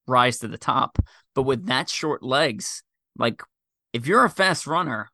rise 0.07 0.39
to 0.39 0.49
the 0.49 0.59
top. 0.59 0.99
But 1.35 1.43
with 1.43 1.67
that 1.67 1.89
short 1.89 2.23
legs, 2.23 2.83
like 3.17 3.43
if 3.93 4.07
you're 4.07 4.25
a 4.25 4.31
fast 4.31 4.67
runner, 4.67 5.11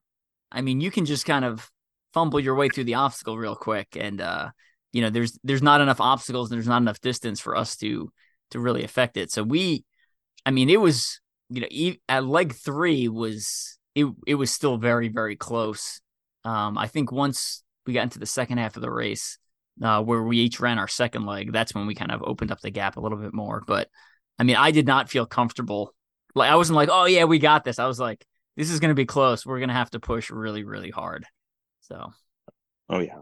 I 0.51 0.61
mean, 0.61 0.81
you 0.81 0.91
can 0.91 1.05
just 1.05 1.27
kind 1.27 1.45
of 1.45 1.71
fumble 2.15 2.41
your 2.41 2.55
way 2.55 2.69
through 2.69 2.85
the 2.85 2.95
obstacle 2.95 3.37
real 3.37 3.57
quick, 3.57 3.97
and 3.99 4.21
uh, 4.21 4.51
you 4.93 5.03
know, 5.03 5.11
there's 5.11 5.39
there's 5.45 5.63
not 5.63 5.81
enough 5.81 6.01
obstacles, 6.01 6.51
and 6.51 6.59
there's 6.59 6.69
not 6.69 6.83
enough 6.83 7.01
distance 7.01 7.41
for 7.41 7.57
us 7.57 7.77
to 7.77 8.11
to 8.51 8.61
really 8.61 8.85
affect 8.85 9.17
it. 9.17 9.31
So 9.33 9.43
we, 9.43 9.85
I 10.45 10.51
mean, 10.51 10.71
it 10.71 10.81
was 10.81 11.21
you 11.49 11.61
know, 11.61 11.97
at 12.09 12.25
leg 12.25 12.55
three 12.55 13.09
was 13.09 13.79
it 13.95 14.07
it 14.27 14.35
was 14.37 14.51
still 14.51 14.79
very 14.79 15.09
very 15.09 15.37
close. 15.37 16.01
Um, 16.45 16.79
I 16.79 16.87
think 16.87 17.11
once 17.11 17.65
we 17.87 17.93
got 17.93 18.05
into 18.05 18.19
the 18.19 18.27
second 18.27 18.59
half 18.59 18.77
of 18.77 18.83
the 18.83 18.91
race, 18.91 19.39
uh, 19.83 20.03
where 20.03 20.23
we 20.23 20.39
each 20.39 20.61
ran 20.61 20.79
our 20.79 20.89
second 20.89 21.27
leg, 21.27 21.53
that's 21.53 21.75
when 21.75 21.87
we 21.87 21.95
kind 21.95 22.13
of 22.13 22.23
opened 22.23 22.51
up 22.51 22.61
the 22.61 22.71
gap 22.71 22.97
a 22.97 23.01
little 23.01 23.19
bit 23.19 23.35
more. 23.35 23.63
But 23.67 23.89
I 24.39 24.45
mean, 24.45 24.57
I 24.57 24.71
did 24.71 24.87
not 24.87 25.11
feel 25.11 25.27
comfortable. 25.27 25.95
Like 26.35 26.51
I 26.51 26.57
wasn't 26.57 26.77
like, 26.77 26.89
oh 26.91 27.07
yeah, 27.07 27.25
we 27.25 27.39
got 27.39 27.65
this. 27.65 27.79
I 27.79 27.87
was 27.87 28.01
like, 28.01 28.25
this 28.57 28.71
is 28.71 28.81
going 28.81 28.91
to 28.91 28.95
be 28.95 29.07
close. 29.07 29.45
We're 29.45 29.59
going 29.59 29.69
to 29.69 29.75
have 29.75 29.91
to 29.91 30.01
push 30.01 30.31
really, 30.31 30.65
really 30.65 30.91
hard. 30.91 31.25
So, 31.83 32.13
oh 32.89 33.01
yeah, 33.01 33.19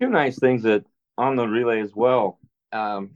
two 0.00 0.08
nice 0.08 0.38
things 0.38 0.62
that 0.62 0.84
on 1.18 1.36
the 1.36 1.46
relay 1.46 1.80
as 1.80 1.92
well. 1.94 2.38
Um, 2.72 3.12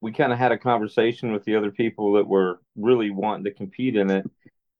we 0.00 0.12
kind 0.12 0.32
of 0.32 0.38
had 0.38 0.52
a 0.52 0.58
conversation 0.58 1.32
with 1.32 1.44
the 1.44 1.56
other 1.56 1.70
people 1.70 2.14
that 2.14 2.26
were 2.26 2.60
really 2.76 3.10
wanting 3.10 3.44
to 3.44 3.54
compete 3.54 3.96
in 3.96 4.10
it. 4.10 4.28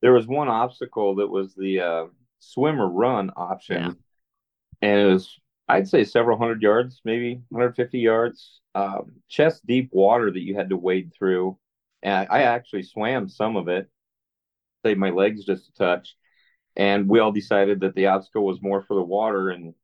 There 0.01 0.12
was 0.12 0.27
one 0.27 0.49
obstacle 0.49 1.17
that 1.17 1.27
was 1.27 1.55
the 1.55 1.81
uh, 1.81 2.05
swim 2.38 2.81
or 2.81 2.88
run 2.88 3.31
option, 3.37 3.83
yeah. 3.83 4.88
and 4.88 5.01
it 5.01 5.12
was 5.12 5.38
I'd 5.69 5.89
say 5.89 6.05
several 6.05 6.39
hundred 6.39 6.63
yards, 6.63 7.01
maybe 7.05 7.43
150 7.51 7.99
yards, 7.99 8.61
um, 8.75 9.13
chest 9.29 9.67
deep 9.67 9.91
water 9.93 10.31
that 10.31 10.41
you 10.41 10.55
had 10.55 10.71
to 10.71 10.77
wade 10.77 11.13
through. 11.17 11.59
And 12.03 12.27
I 12.31 12.43
actually 12.43 12.85
swam 12.85 13.29
some 13.29 13.57
of 13.57 13.69
it, 13.69 13.89
saved 14.85 14.99
my 14.99 15.11
legs 15.11 15.45
just 15.45 15.69
a 15.69 15.73
touch. 15.73 16.17
And 16.77 17.09
we 17.09 17.19
all 17.19 17.33
decided 17.33 17.81
that 17.81 17.95
the 17.95 18.07
obstacle 18.07 18.47
was 18.47 18.63
more 18.63 18.83
for 18.83 18.95
the 18.95 19.03
water. 19.03 19.51
And 19.51 19.75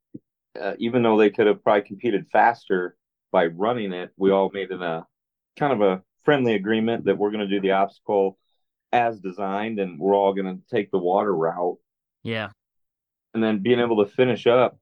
uh, 0.58 0.74
even 0.78 1.02
though 1.02 1.18
they 1.18 1.30
could 1.30 1.48
have 1.48 1.62
probably 1.62 1.82
competed 1.82 2.28
faster 2.32 2.96
by 3.30 3.46
running 3.46 3.92
it, 3.92 4.10
we 4.16 4.30
all 4.30 4.50
made 4.54 4.70
it 4.70 4.80
a 4.80 5.04
kind 5.58 5.72
of 5.72 5.80
a 5.82 6.02
friendly 6.24 6.54
agreement 6.54 7.04
that 7.04 7.18
we're 7.18 7.30
going 7.30 7.46
to 7.46 7.54
do 7.54 7.60
the 7.60 7.72
obstacle 7.72 8.38
as 8.92 9.20
designed 9.20 9.80
and 9.80 9.98
we're 9.98 10.14
all 10.14 10.32
going 10.32 10.46
to 10.46 10.74
take 10.74 10.90
the 10.90 10.98
water 10.98 11.34
route. 11.34 11.78
Yeah. 12.22 12.50
And 13.34 13.42
then 13.42 13.58
being 13.58 13.80
able 13.80 14.04
to 14.04 14.10
finish 14.10 14.46
up 14.46 14.78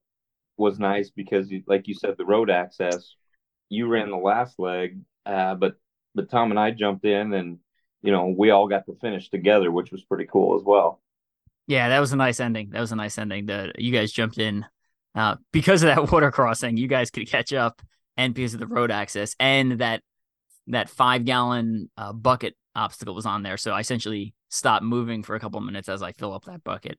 was 0.63 0.79
nice 0.79 1.11
because, 1.11 1.53
like 1.67 1.89
you 1.89 1.95
said, 1.95 2.15
the 2.17 2.25
road 2.25 2.51
access. 2.51 3.15
You 3.69 3.89
ran 3.89 4.11
the 4.11 4.17
last 4.17 4.59
leg, 4.59 5.01
uh, 5.27 5.55
but 5.55 5.75
but 6.15 6.31
Tom 6.31 6.51
and 6.51 6.61
I 6.61 6.71
jumped 6.71 7.05
in, 7.05 7.33
and 7.33 7.59
you 8.03 8.13
know, 8.13 8.35
we 8.37 8.51
all 8.51 8.69
got 8.69 8.87
to 8.87 8.97
finish 9.01 9.31
together, 9.31 9.71
which 9.71 9.91
was 9.91 10.05
pretty 10.05 10.27
cool 10.31 10.57
as 10.57 10.63
well. 10.65 11.01
Yeah, 11.67 11.89
that 11.89 12.01
was 12.01 12.13
a 12.13 12.17
nice 12.17 12.41
ending. 12.41 12.71
That 12.71 12.81
was 12.81 12.93
a 12.93 12.97
nice 12.97 13.19
ending. 13.19 13.47
That 13.47 13.81
you 13.81 13.93
guys 13.93 14.13
jumped 14.13 14.39
in 14.39 14.67
uh, 15.15 15.37
because 15.53 15.83
of 15.83 15.89
that 15.89 16.13
water 16.13 16.31
crossing. 16.31 16.77
You 16.77 16.89
guys 16.89 17.11
could 17.11 17.29
catch 17.29 17.53
up, 17.53 17.83
and 18.17 18.35
because 18.35 18.55
of 18.55 18.61
the 18.61 18.67
road 18.67 18.91
access, 18.91 19.35
and 19.41 19.81
that 19.81 20.03
that 20.69 20.91
five 20.91 21.25
gallon 21.25 21.91
uh, 21.97 22.13
bucket 22.13 22.55
obstacle 22.75 23.15
was 23.15 23.27
on 23.27 23.43
there. 23.43 23.57
So 23.57 23.73
I 23.73 23.81
essentially 23.81 24.35
stopped 24.49 24.85
moving 24.85 25.23
for 25.23 25.35
a 25.35 25.41
couple 25.41 25.61
minutes 25.61 25.89
as 25.89 26.03
I 26.03 26.13
fill 26.13 26.35
up 26.35 26.45
that 26.45 26.65
bucket. 26.65 26.99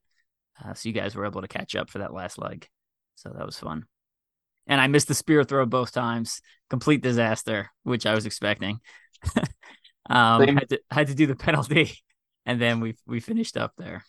Uh, 0.63 0.73
so 0.73 0.89
you 0.89 0.93
guys 0.93 1.15
were 1.15 1.25
able 1.25 1.41
to 1.41 1.47
catch 1.47 1.75
up 1.75 1.89
for 1.89 1.99
that 1.99 2.13
last 2.13 2.37
leg. 2.37 2.67
So 3.15 3.29
that 3.35 3.45
was 3.45 3.57
fun. 3.57 3.85
And 4.67 4.79
I 4.79 4.87
missed 4.87 5.07
the 5.07 5.13
spear 5.13 5.43
throw 5.43 5.65
both 5.65 5.91
times. 5.91 6.41
Complete 6.69 7.01
disaster, 7.01 7.69
which 7.83 8.05
I 8.05 8.15
was 8.15 8.25
expecting. 8.25 8.79
um, 10.09 10.47
had 10.47 10.69
to 10.69 10.79
had 10.89 11.07
to 11.07 11.15
do 11.15 11.27
the 11.27 11.35
penalty, 11.47 11.97
and 12.45 12.61
then 12.61 12.79
we 12.79 12.95
we 13.05 13.19
finished 13.19 13.57
up 13.57 13.73
there. 13.77 14.03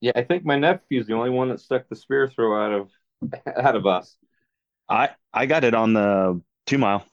Yeah, 0.00 0.12
I 0.14 0.22
think 0.22 0.44
my 0.44 0.56
nephew's 0.56 1.06
the 1.06 1.14
only 1.14 1.30
one 1.30 1.48
that 1.48 1.60
stuck 1.60 1.88
the 1.88 1.96
spear 1.96 2.28
throw 2.28 2.64
out 2.64 2.72
of 2.72 2.90
out 3.56 3.76
of 3.76 3.86
us. 3.86 4.16
I 4.88 5.10
I 5.32 5.46
got 5.46 5.64
it 5.64 5.74
on 5.74 5.92
the 5.92 6.40
two 6.66 6.78
mile. 6.78 7.04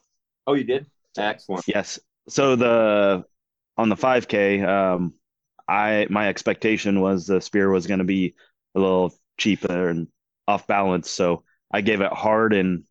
Oh, 0.46 0.54
you 0.54 0.64
did? 0.64 0.86
Excellent. 1.18 1.64
Yes. 1.66 1.98
So 2.28 2.56
the 2.56 3.24
on 3.76 3.88
the 3.88 3.96
5K, 3.96 4.66
um, 4.66 5.14
I 5.68 6.06
my 6.10 6.28
expectation 6.28 7.00
was 7.00 7.26
the 7.26 7.40
spear 7.40 7.70
was 7.70 7.86
going 7.86 7.98
to 7.98 8.04
be 8.04 8.34
a 8.74 8.80
little 8.80 9.14
cheaper 9.36 9.88
and 9.88 10.08
off 10.48 10.66
balance, 10.66 11.10
so 11.10 11.44
I 11.70 11.80
gave 11.80 12.00
it 12.00 12.12
hard 12.12 12.52
and 12.52 12.84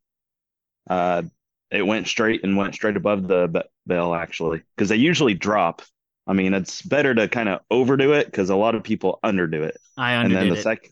uh, 0.89 1.23
it 1.71 1.85
went 1.85 2.07
straight 2.07 2.43
and 2.43 2.57
went 2.57 2.75
straight 2.75 2.97
above 2.97 3.27
the 3.27 3.65
bell 3.85 4.13
actually 4.13 4.63
because 4.75 4.89
they 4.89 4.97
usually 4.97 5.33
drop. 5.33 5.81
I 6.27 6.33
mean, 6.33 6.53
it's 6.53 6.81
better 6.81 7.13
to 7.13 7.27
kind 7.27 7.49
of 7.49 7.61
overdo 7.69 8.13
it 8.13 8.25
because 8.25 8.49
a 8.49 8.55
lot 8.55 8.75
of 8.75 8.83
people 8.83 9.19
underdo 9.23 9.61
it. 9.63 9.77
I 9.97 10.15
underdid 10.15 10.37
and 10.37 10.49
then 10.49 10.55
the 10.55 10.61
second, 10.61 10.91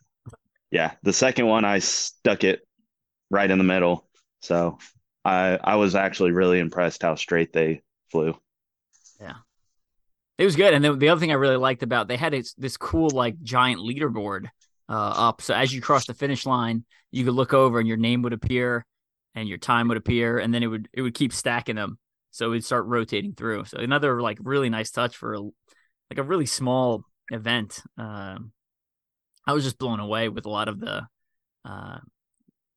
yeah, 0.72 0.92
the 1.04 1.14
second 1.14 1.48
one 1.48 1.66
I 1.66 1.80
stuck 1.80 2.44
it 2.44 2.66
right 3.30 3.50
in 3.50 3.58
the 3.58 3.64
middle, 3.64 4.08
so 4.42 4.78
I 5.26 5.60
I 5.64 5.76
was 5.76 5.96
actually 5.96 6.32
really 6.32 6.60
impressed 6.60 7.02
how 7.02 7.16
straight 7.16 7.52
they 7.54 7.82
flew. 8.12 8.38
Yeah. 9.20 9.36
It 10.38 10.46
was 10.46 10.56
good. 10.56 10.74
And 10.74 10.84
the, 10.84 10.96
the 10.96 11.10
other 11.10 11.20
thing 11.20 11.32
I 11.32 11.36
really 11.36 11.58
liked 11.58 11.84
about 11.84 12.08
they 12.08 12.18
had 12.18 12.34
this, 12.34 12.54
this 12.56 12.78
cool 12.78 13.10
like 13.10 13.42
giant 13.42 13.80
leaderboard 13.82 14.48
uh, 14.90 15.14
up. 15.16 15.42
So 15.42 15.54
as 15.54 15.74
you 15.74 15.82
cross 15.82 16.06
the 16.06 16.14
finish 16.14 16.46
line, 16.46 16.86
you 17.12 17.24
could 17.24 17.34
look 17.34 17.54
over 17.54 17.80
and 17.80 17.88
your 17.88 17.98
name 17.98 18.22
would 18.24 18.34
appear 18.34 18.86
and 19.36 19.48
your 19.48 19.58
time 19.58 19.88
would 19.88 19.98
appear 19.98 20.38
and 20.38 20.54
then 20.54 20.64
it 20.64 20.68
would 20.68 20.90
it 20.94 21.02
would 21.02 21.14
keep 21.14 21.34
stacking 21.34 21.76
them. 21.76 21.98
So 22.32 22.52
it'd 22.52 22.66
start 22.66 22.86
rotating 22.86 23.34
through. 23.34 23.66
So 23.66 23.78
another 23.78 24.22
like 24.22 24.40
really 24.42 24.70
nice 24.70 24.92
touch 24.92 25.16
for 25.16 25.34
a, 25.34 25.40
like 25.42 26.18
a 26.18 26.24
really 26.24 26.48
small 26.48 27.04
event. 27.32 27.82
Um, 27.98 28.52
I 29.46 29.54
was 29.54 29.64
just 29.64 29.78
blown 29.78 30.00
away 30.00 30.30
with 30.30 30.46
a 30.46 30.50
lot 30.50 30.68
of 30.68 30.80
the 30.80 31.08
uh, 31.66 31.98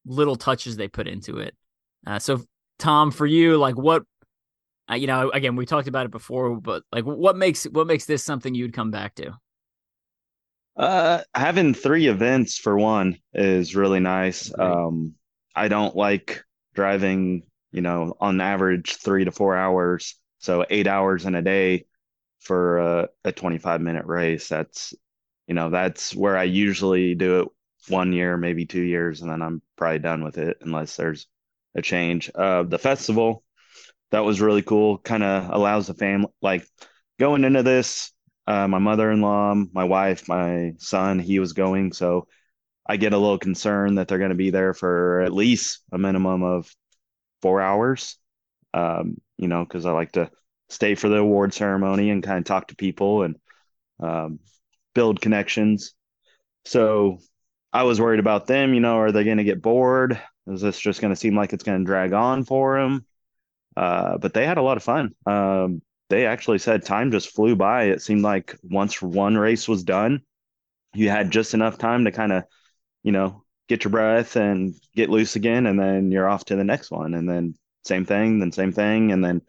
little 0.04 0.36
touches 0.36 0.76
they 0.76 0.88
put 0.88 1.08
into 1.08 1.38
it. 1.38 1.54
Uh, 2.06 2.18
so 2.18 2.42
Tom, 2.78 3.10
for 3.10 3.26
you, 3.26 3.56
like 3.56 3.76
what 3.76 4.02
uh, 4.90 4.94
you 4.94 5.06
know, 5.06 5.30
again, 5.30 5.56
we 5.56 5.66
talked 5.66 5.88
about 5.88 6.06
it 6.06 6.12
before, 6.12 6.60
but 6.60 6.82
like, 6.92 7.04
what 7.04 7.36
makes 7.36 7.64
what 7.64 7.86
makes 7.86 8.04
this 8.04 8.22
something 8.22 8.54
you'd 8.54 8.72
come 8.72 8.90
back 8.90 9.14
to? 9.16 9.32
Uh, 10.76 11.22
having 11.34 11.72
three 11.74 12.06
events 12.06 12.58
for 12.58 12.76
one 12.76 13.18
is 13.32 13.74
really 13.74 14.00
nice. 14.00 14.52
Um, 14.58 15.14
I 15.54 15.68
don't 15.68 15.96
like 15.96 16.44
driving, 16.74 17.44
you 17.72 17.80
know, 17.80 18.14
on 18.20 18.40
average 18.40 18.96
three 18.96 19.24
to 19.24 19.32
four 19.32 19.56
hours, 19.56 20.16
so 20.38 20.66
eight 20.68 20.86
hours 20.86 21.24
in 21.24 21.34
a 21.34 21.42
day 21.42 21.86
for 22.40 22.78
a, 22.78 23.08
a 23.24 23.32
25 23.32 23.80
minute 23.80 24.04
race. 24.04 24.48
That's, 24.48 24.94
you 25.46 25.54
know, 25.54 25.70
that's 25.70 26.14
where 26.14 26.36
I 26.36 26.44
usually 26.44 27.14
do 27.14 27.40
it 27.40 27.48
one 27.88 28.12
year, 28.12 28.36
maybe 28.36 28.66
two 28.66 28.82
years, 28.82 29.22
and 29.22 29.30
then 29.30 29.40
I'm 29.42 29.62
probably 29.76 30.00
done 30.00 30.22
with 30.24 30.36
it 30.36 30.58
unless 30.60 30.96
there's 30.96 31.26
a 31.74 31.80
change. 31.80 32.30
Uh, 32.34 32.64
the 32.64 32.78
festival 32.78 33.42
that 34.10 34.24
was 34.24 34.40
really 34.40 34.62
cool. 34.62 34.98
Kind 34.98 35.22
of 35.22 35.50
allows 35.50 35.86
the 35.86 35.94
family, 35.94 36.28
like 36.42 36.66
going 37.18 37.44
into 37.44 37.62
this, 37.62 38.12
uh, 38.46 38.68
my 38.68 38.78
mother 38.78 39.10
in 39.10 39.20
law, 39.20 39.54
my 39.54 39.84
wife, 39.84 40.28
my 40.28 40.74
son, 40.78 41.18
he 41.18 41.38
was 41.38 41.52
going. 41.52 41.92
So 41.92 42.28
I 42.86 42.96
get 42.96 43.12
a 43.12 43.18
little 43.18 43.38
concerned 43.38 43.98
that 43.98 44.08
they're 44.08 44.18
going 44.18 44.30
to 44.30 44.36
be 44.36 44.50
there 44.50 44.72
for 44.72 45.20
at 45.22 45.32
least 45.32 45.80
a 45.92 45.98
minimum 45.98 46.42
of 46.42 46.70
four 47.42 47.60
hours. 47.60 48.16
Um, 48.72 49.16
you 49.38 49.48
know, 49.48 49.64
because 49.64 49.86
I 49.86 49.92
like 49.92 50.12
to 50.12 50.30
stay 50.68 50.94
for 50.94 51.08
the 51.08 51.16
award 51.16 51.54
ceremony 51.54 52.10
and 52.10 52.22
kind 52.22 52.38
of 52.38 52.44
talk 52.44 52.68
to 52.68 52.76
people 52.76 53.22
and 53.22 53.36
um, 54.00 54.38
build 54.94 55.20
connections. 55.20 55.94
So 56.64 57.18
I 57.72 57.84
was 57.84 58.00
worried 58.00 58.20
about 58.20 58.46
them. 58.46 58.74
You 58.74 58.80
know, 58.80 58.98
are 58.98 59.12
they 59.12 59.24
going 59.24 59.38
to 59.38 59.44
get 59.44 59.62
bored? 59.62 60.20
Is 60.46 60.60
this 60.60 60.78
just 60.78 61.00
going 61.00 61.12
to 61.12 61.20
seem 61.20 61.36
like 61.36 61.52
it's 61.52 61.64
going 61.64 61.78
to 61.78 61.84
drag 61.84 62.12
on 62.12 62.44
for 62.44 62.80
them? 62.80 63.04
Uh, 63.76 64.18
but 64.18 64.32
they 64.32 64.46
had 64.46 64.58
a 64.58 64.62
lot 64.62 64.76
of 64.76 64.82
fun. 64.82 65.14
Um, 65.26 65.82
they 66.08 66.26
actually 66.26 66.58
said 66.58 66.84
time 66.84 67.10
just 67.10 67.34
flew 67.34 67.56
by. 67.56 67.84
It 67.84 68.02
seemed 68.02 68.22
like 68.22 68.56
once 68.62 69.02
one 69.02 69.36
race 69.36 69.68
was 69.68 69.82
done, 69.82 70.22
you 70.94 71.10
had 71.10 71.30
just 71.30 71.54
enough 71.54 71.78
time 71.78 72.04
to 72.04 72.12
kind 72.12 72.32
of, 72.32 72.44
you 73.02 73.12
know, 73.12 73.44
get 73.68 73.84
your 73.84 73.90
breath 73.90 74.36
and 74.36 74.74
get 74.94 75.10
loose 75.10 75.36
again, 75.36 75.66
and 75.66 75.78
then 75.78 76.10
you're 76.10 76.28
off 76.28 76.44
to 76.46 76.56
the 76.56 76.64
next 76.64 76.90
one. 76.90 77.14
And 77.14 77.28
then 77.28 77.54
same 77.84 78.04
thing, 78.04 78.38
then 78.38 78.52
same 78.52 78.72
thing, 78.72 79.12
and 79.12 79.24
then, 79.24 79.42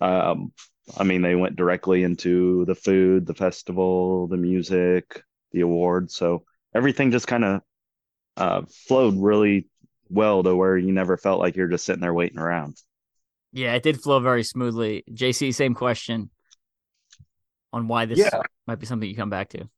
um, 0.00 0.52
I 0.98 1.04
mean, 1.04 1.22
they 1.22 1.34
went 1.34 1.56
directly 1.56 2.02
into 2.02 2.64
the 2.66 2.74
food, 2.74 3.26
the 3.26 3.34
festival, 3.34 4.26
the 4.26 4.36
music, 4.36 5.22
the 5.52 5.62
awards. 5.62 6.14
So 6.14 6.44
everything 6.74 7.10
just 7.10 7.26
kind 7.26 7.44
of 7.44 7.62
uh, 8.36 8.62
flowed 8.86 9.14
really 9.16 9.68
well 10.10 10.42
to 10.42 10.54
where 10.54 10.76
you 10.76 10.92
never 10.92 11.16
felt 11.16 11.40
like 11.40 11.56
you're 11.56 11.68
just 11.68 11.86
sitting 11.86 12.02
there 12.02 12.12
waiting 12.12 12.38
around. 12.38 12.76
Yeah, 13.54 13.74
it 13.74 13.84
did 13.84 14.02
flow 14.02 14.18
very 14.18 14.42
smoothly. 14.42 15.04
JC, 15.08 15.54
same 15.54 15.74
question 15.74 16.28
on 17.72 17.86
why 17.86 18.04
this 18.04 18.18
yeah. 18.18 18.42
might 18.66 18.80
be 18.80 18.86
something 18.86 19.08
you 19.08 19.14
come 19.14 19.30
back 19.30 19.50
to. 19.50 19.68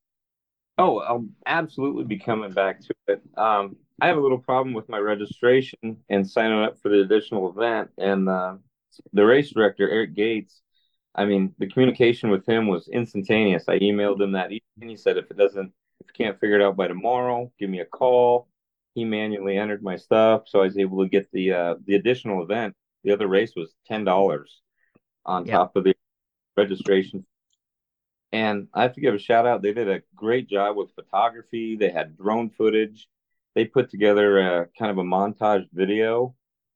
Oh, 0.79 1.01
I'll 1.01 1.27
absolutely 1.45 2.05
be 2.05 2.19
coming 2.19 2.53
back 2.53 2.81
to 2.81 2.95
it. 3.09 3.21
Um, 3.37 3.77
I 4.01 4.07
have 4.07 4.17
a 4.17 4.21
little 4.21 4.39
problem 4.39 4.73
with 4.73 4.89
my 4.89 4.99
registration 4.99 5.99
and 6.09 6.29
signing 6.29 6.59
up 6.59 6.81
for 6.81 6.89
the 6.89 7.03
additional 7.03 7.51
event. 7.51 7.91
And 7.99 8.31
uh, 8.31 8.57
the 9.13 9.27
race 9.27 9.51
director, 9.51 9.91
Eric 9.91 10.15
Gates, 10.15 10.63
I 11.15 11.27
mean, 11.27 11.55
the 11.59 11.69
communication 11.69 12.31
with 12.31 12.49
him 12.49 12.69
was 12.69 12.89
instantaneous. 12.89 13.65
I 13.69 13.79
emailed 13.79 14.23
him 14.23 14.33
that 14.33 14.53
evening. 14.53 14.89
He 14.89 14.97
said, 14.97 15.19
if 15.19 15.31
it 15.31 15.37
doesn't, 15.37 15.71
if 16.01 16.07
you 16.07 16.25
can't 16.25 16.41
figure 16.41 16.57
it 16.57 16.63
out 16.63 16.77
by 16.77 16.89
tomorrow, 16.89 17.53
give 17.59 17.69
me 17.69 17.81
a 17.81 17.87
call. 17.87 18.49
He 18.95 19.05
manually 19.05 19.59
entered 19.59 19.83
my 19.83 19.97
stuff, 19.97 20.45
so 20.47 20.61
I 20.61 20.65
was 20.65 20.79
able 20.79 21.03
to 21.03 21.09
get 21.11 21.31
the 21.31 21.53
uh, 21.53 21.75
the 21.85 21.97
additional 21.97 22.43
event 22.43 22.75
the 23.07 23.13
other 23.13 23.29
race 23.29 23.53
was 23.57 23.73
ten 23.87 24.05
dollars 24.05 24.61
on 25.25 25.47
top 25.47 25.77
of 25.77 25.85
the 25.85 25.95
registration. 26.57 27.25
And 28.33 28.67
I 28.75 28.83
have 28.83 28.95
to 28.95 29.01
give 29.01 29.15
a 29.15 29.19
shout 29.19 29.47
out. 29.47 29.63
They 29.63 29.73
did 29.73 29.89
a 29.89 30.03
great 30.15 30.49
job 30.49 30.77
with 30.77 30.95
photography. 30.95 31.77
They 31.77 31.91
had 31.91 32.19
drone 32.19 32.51
footage. 32.51 33.09
They 33.55 33.65
put 33.65 33.91
together 33.91 34.39
a 34.39 34.67
kind 34.79 34.91
of 34.91 34.99
a 34.99 35.05
montage 35.05 35.67
video 35.73 36.35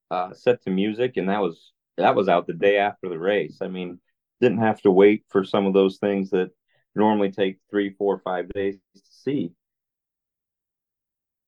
uh, 0.09 0.33
set 0.33 0.63
to 0.63 0.71
music, 0.71 1.17
and 1.17 1.29
that 1.29 1.41
was 1.41 1.73
that 1.97 2.15
was 2.15 2.29
out 2.29 2.47
the 2.47 2.53
day 2.53 2.77
after 2.77 3.09
the 3.09 3.19
race. 3.19 3.57
I 3.61 3.67
mean, 3.67 3.99
didn't 4.39 4.59
have 4.59 4.81
to 4.81 4.91
wait 4.91 5.25
for 5.29 5.43
some 5.43 5.65
of 5.65 5.73
those 5.73 5.97
things 5.97 6.29
that 6.29 6.51
normally 6.95 7.31
take 7.31 7.59
three, 7.69 7.91
four, 7.91 8.19
five 8.19 8.49
days 8.49 8.77
to 8.95 9.01
see. 9.09 9.51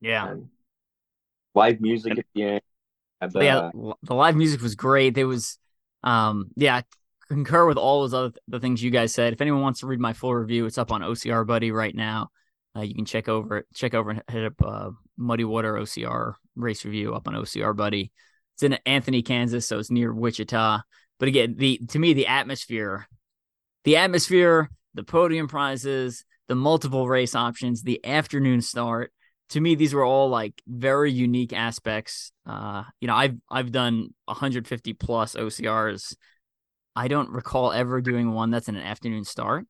Yeah. 0.01 0.29
And 0.29 0.49
live 1.55 1.79
music 1.79 2.19
at 2.19 2.25
the 2.35 2.43
end 2.43 2.61
the, 3.27 3.43
yeah, 3.43 3.69
the 4.03 4.15
live 4.15 4.35
music 4.35 4.61
was 4.61 4.75
great. 4.75 5.15
There 5.15 5.27
was, 5.27 5.57
um, 6.03 6.49
yeah, 6.55 6.77
I 6.77 6.83
concur 7.27 7.65
with 7.65 7.77
all 7.77 8.01
those 8.01 8.13
other 8.13 8.33
the 8.47 8.59
things 8.59 8.81
you 8.81 8.91
guys 8.91 9.13
said. 9.13 9.33
If 9.33 9.41
anyone 9.41 9.61
wants 9.61 9.81
to 9.81 9.87
read 9.87 9.99
my 9.99 10.13
full 10.13 10.33
review, 10.33 10.65
it's 10.65 10.77
up 10.77 10.91
on 10.91 11.01
OCR 11.01 11.45
Buddy 11.45 11.71
right 11.71 11.95
now. 11.95 12.29
Uh, 12.75 12.81
you 12.81 12.95
can 12.95 13.05
check 13.05 13.29
over 13.29 13.57
it, 13.57 13.67
check 13.73 13.93
over 13.93 14.11
and 14.11 14.23
hit 14.29 14.45
up 14.45 14.53
uh, 14.63 14.89
Muddy 15.17 15.43
Water 15.43 15.73
OCR 15.73 16.33
race 16.55 16.85
review 16.85 17.13
up 17.13 17.27
on 17.27 17.35
OCR 17.35 17.75
Buddy. 17.75 18.11
It's 18.55 18.63
in 18.63 18.73
Anthony, 18.85 19.21
Kansas, 19.21 19.67
so 19.67 19.79
it's 19.79 19.91
near 19.91 20.13
Wichita. 20.13 20.81
But 21.19 21.27
again, 21.27 21.55
the 21.57 21.79
to 21.89 21.99
me 21.99 22.13
the 22.13 22.27
atmosphere, 22.27 23.07
the 23.83 23.97
atmosphere, 23.97 24.69
the 24.93 25.03
podium 25.03 25.47
prizes, 25.47 26.25
the 26.47 26.55
multiple 26.55 27.07
race 27.07 27.35
options, 27.35 27.83
the 27.83 28.03
afternoon 28.05 28.61
start 28.61 29.11
to 29.53 29.61
me 29.61 29.75
these 29.75 29.93
were 29.93 30.03
all 30.03 30.29
like 30.29 30.59
very 30.67 31.11
unique 31.11 31.53
aspects 31.53 32.31
uh 32.47 32.83
you 32.99 33.07
know 33.07 33.15
i've 33.15 33.35
i've 33.51 33.71
done 33.71 34.09
150 34.25 34.93
plus 34.93 35.35
ocrs 35.35 36.15
i 36.95 37.07
don't 37.07 37.29
recall 37.29 37.71
ever 37.71 38.01
doing 38.01 38.31
one 38.31 38.49
that's 38.49 38.67
in 38.67 38.75
an 38.75 38.81
afternoon 38.81 39.23
start 39.23 39.67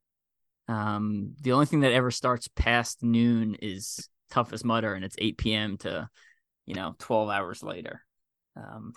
um 0.69 1.33
the 1.41 1.51
only 1.51 1.65
thing 1.65 1.81
that 1.81 1.91
ever 1.91 2.11
starts 2.11 2.47
past 2.47 3.03
noon 3.03 3.57
is 3.61 4.07
toughest 4.31 4.63
mudder 4.63 4.93
and 4.93 5.03
it's 5.03 5.17
8 5.19 5.37
p.m 5.37 5.77
to 5.79 6.09
you 6.65 6.75
know 6.75 6.95
12 6.99 7.29
hours 7.29 7.61
later 7.61 8.05
um 8.55 8.93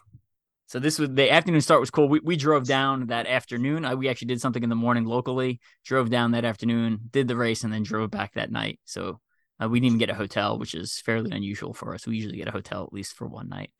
so 0.68 0.78
this 0.78 1.00
was 1.00 1.10
the 1.10 1.30
afternoon 1.30 1.60
start 1.60 1.78
was 1.78 1.92
cool. 1.92 2.08
We 2.08 2.18
we 2.18 2.34
drove 2.34 2.66
down 2.66 3.06
that 3.06 3.28
afternoon. 3.28 3.84
I, 3.84 3.94
we 3.94 4.08
actually 4.08 4.26
did 4.26 4.40
something 4.40 4.64
in 4.64 4.68
the 4.68 4.74
morning 4.74 5.04
locally. 5.04 5.60
Drove 5.84 6.10
down 6.10 6.32
that 6.32 6.44
afternoon, 6.44 6.98
did 7.12 7.28
the 7.28 7.36
race, 7.36 7.62
and 7.62 7.72
then 7.72 7.84
drove 7.84 8.10
back 8.10 8.34
that 8.34 8.50
night. 8.50 8.80
So 8.84 9.20
uh, 9.62 9.68
we 9.68 9.80
didn't 9.80 9.86
even 9.86 9.98
get 9.98 10.10
a 10.10 10.14
hotel, 10.14 10.58
which 10.58 10.74
is 10.74 11.00
fairly 11.00 11.30
unusual 11.30 11.72
for 11.72 11.94
us. 11.94 12.06
We 12.06 12.16
usually 12.16 12.36
get 12.36 12.48
a 12.48 12.52
hotel 12.52 12.84
at 12.84 12.92
least 12.92 13.14
for 13.14 13.26
one 13.26 13.48
night, 13.48 13.70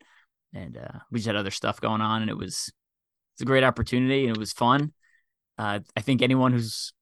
and 0.53 0.77
uh, 0.77 0.99
we 1.11 1.19
just 1.19 1.27
had 1.27 1.35
other 1.35 1.51
stuff 1.51 1.81
going 1.81 2.01
on, 2.01 2.21
and 2.21 2.29
it 2.29 2.37
was 2.37 2.71
it's 3.35 3.41
a 3.41 3.45
great 3.45 3.63
opportunity, 3.63 4.27
and 4.27 4.35
it 4.35 4.39
was 4.39 4.53
fun. 4.53 4.93
Uh, 5.57 5.79
I 5.95 6.01
think 6.01 6.21
anyone 6.21 6.51
who's 6.51 6.93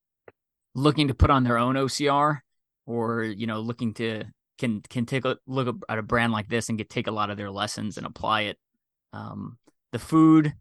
looking 0.73 1.07
to 1.07 1.13
put 1.13 1.29
on 1.29 1.43
their 1.43 1.57
own 1.57 1.75
OCR 1.75 2.39
or 2.85 3.23
you 3.23 3.47
know 3.47 3.61
looking 3.61 3.93
to 3.95 4.25
can 4.57 4.81
can 4.81 5.05
take 5.05 5.25
a 5.25 5.37
look 5.47 5.75
at 5.89 5.97
a 5.97 6.03
brand 6.03 6.33
like 6.33 6.49
this 6.49 6.69
and 6.69 6.77
get 6.77 6.89
take 6.89 7.07
a 7.07 7.11
lot 7.11 7.29
of 7.29 7.37
their 7.37 7.51
lessons 7.51 7.97
and 7.97 8.05
apply 8.05 8.41
it. 8.41 8.57
Um, 9.13 9.57
the 9.91 9.99
food, 9.99 10.53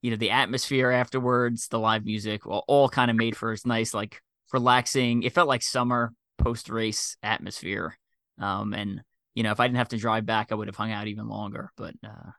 you 0.00 0.10
know, 0.10 0.16
the 0.16 0.30
atmosphere 0.30 0.90
afterwards, 0.90 1.68
the 1.68 1.78
live 1.78 2.04
music, 2.04 2.46
all, 2.46 2.64
all 2.66 2.88
kind 2.88 3.10
of 3.10 3.16
made 3.16 3.36
for 3.36 3.52
this 3.52 3.64
nice, 3.64 3.94
like 3.94 4.20
relaxing. 4.52 5.22
It 5.22 5.32
felt 5.32 5.48
like 5.48 5.62
summer 5.62 6.12
post 6.42 6.68
race 6.68 7.16
atmosphere. 7.22 7.96
Um, 8.38 8.74
and 8.74 9.02
you 9.34 9.42
know, 9.42 9.52
if 9.52 9.60
I 9.60 9.66
didn't 9.66 9.78
have 9.78 9.88
to 9.90 9.96
drive 9.98 10.26
back, 10.26 10.52
I 10.52 10.54
would 10.54 10.68
have 10.68 10.76
hung 10.76 10.92
out 10.92 11.06
even 11.08 11.28
longer. 11.28 11.70
But 11.76 11.94
uh, 12.04 12.30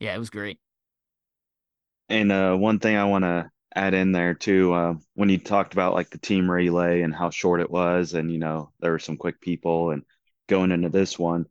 yeah, 0.00 0.14
it 0.14 0.18
was 0.18 0.30
great. 0.30 0.58
And 2.08 2.32
uh, 2.32 2.56
one 2.56 2.78
thing 2.78 2.96
I 2.96 3.04
want 3.04 3.24
to 3.24 3.50
add 3.74 3.94
in 3.94 4.12
there 4.12 4.34
too, 4.34 4.72
uh, 4.72 4.94
when 5.14 5.28
you 5.28 5.38
talked 5.38 5.72
about 5.72 5.94
like 5.94 6.10
the 6.10 6.18
team 6.18 6.50
relay 6.50 7.02
and 7.02 7.14
how 7.14 7.30
short 7.30 7.60
it 7.60 7.70
was, 7.70 8.14
and 8.14 8.30
you 8.32 8.38
know 8.38 8.72
there 8.80 8.92
were 8.92 8.98
some 8.98 9.16
quick 9.16 9.40
people, 9.40 9.90
and 9.90 10.02
going 10.48 10.72
into 10.72 10.88
this 10.88 11.18
one, 11.18 11.46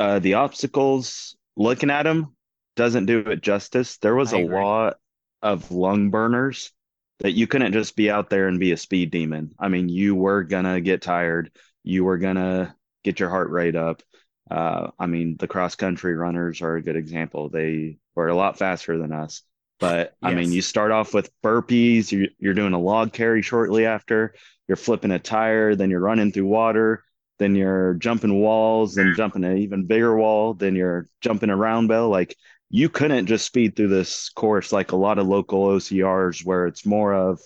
uh, 0.00 0.18
the 0.20 0.34
obstacles, 0.34 1.36
looking 1.56 1.90
at 1.90 2.04
them, 2.04 2.36
doesn't 2.76 3.06
do 3.06 3.20
it 3.20 3.42
justice. 3.42 3.98
There 3.98 4.14
was 4.16 4.32
I 4.32 4.34
a 4.34 4.38
agree. 4.38 4.64
lot 4.64 4.96
of 5.42 5.70
lung 5.72 6.10
burners 6.10 6.72
that 7.20 7.32
you 7.32 7.46
couldn't 7.46 7.72
just 7.72 7.96
be 7.96 8.10
out 8.10 8.30
there 8.30 8.48
and 8.48 8.60
be 8.60 8.72
a 8.72 8.76
speed 8.76 9.10
demon. 9.10 9.54
I 9.58 9.68
mean, 9.68 9.88
you 9.88 10.14
were 10.14 10.42
gonna 10.42 10.80
get 10.80 11.02
tired. 11.02 11.50
You 11.82 12.04
were 12.04 12.18
gonna 12.18 12.74
get 13.02 13.20
your 13.20 13.30
heart 13.30 13.50
rate 13.50 13.76
up. 13.76 14.02
Uh, 14.50 14.90
I 14.98 15.06
mean, 15.06 15.36
the 15.38 15.48
cross 15.48 15.74
country 15.74 16.14
runners 16.14 16.60
are 16.60 16.76
a 16.76 16.82
good 16.82 16.96
example. 16.96 17.48
They 17.48 17.98
were 18.14 18.28
a 18.28 18.34
lot 18.34 18.58
faster 18.58 18.98
than 18.98 19.12
us. 19.12 19.42
But 19.80 20.14
I 20.22 20.34
mean, 20.34 20.52
you 20.52 20.62
start 20.62 20.92
off 20.92 21.12
with 21.12 21.30
burpees, 21.42 22.12
you're, 22.12 22.28
you're 22.38 22.54
doing 22.54 22.74
a 22.74 22.78
log 22.78 23.12
carry 23.12 23.42
shortly 23.42 23.86
after, 23.86 24.34
you're 24.68 24.76
flipping 24.76 25.10
a 25.10 25.18
tire, 25.18 25.74
then 25.74 25.90
you're 25.90 26.00
running 26.00 26.32
through 26.32 26.46
water, 26.46 27.04
then 27.38 27.54
you're 27.54 27.94
jumping 27.94 28.40
walls, 28.40 28.94
then 28.94 29.14
jumping 29.16 29.44
an 29.44 29.58
even 29.58 29.84
bigger 29.84 30.16
wall, 30.16 30.54
then 30.54 30.76
you're 30.76 31.08
jumping 31.20 31.50
a 31.50 31.56
round 31.56 31.88
bell. 31.88 32.08
Like 32.08 32.36
you 32.74 32.88
couldn't 32.88 33.26
just 33.26 33.46
speed 33.46 33.76
through 33.76 33.86
this 33.86 34.30
course 34.30 34.72
like 34.72 34.90
a 34.90 34.96
lot 34.96 35.20
of 35.20 35.28
local 35.28 35.64
OCRs 35.68 36.44
where 36.44 36.66
it's 36.66 36.84
more 36.84 37.14
of 37.14 37.40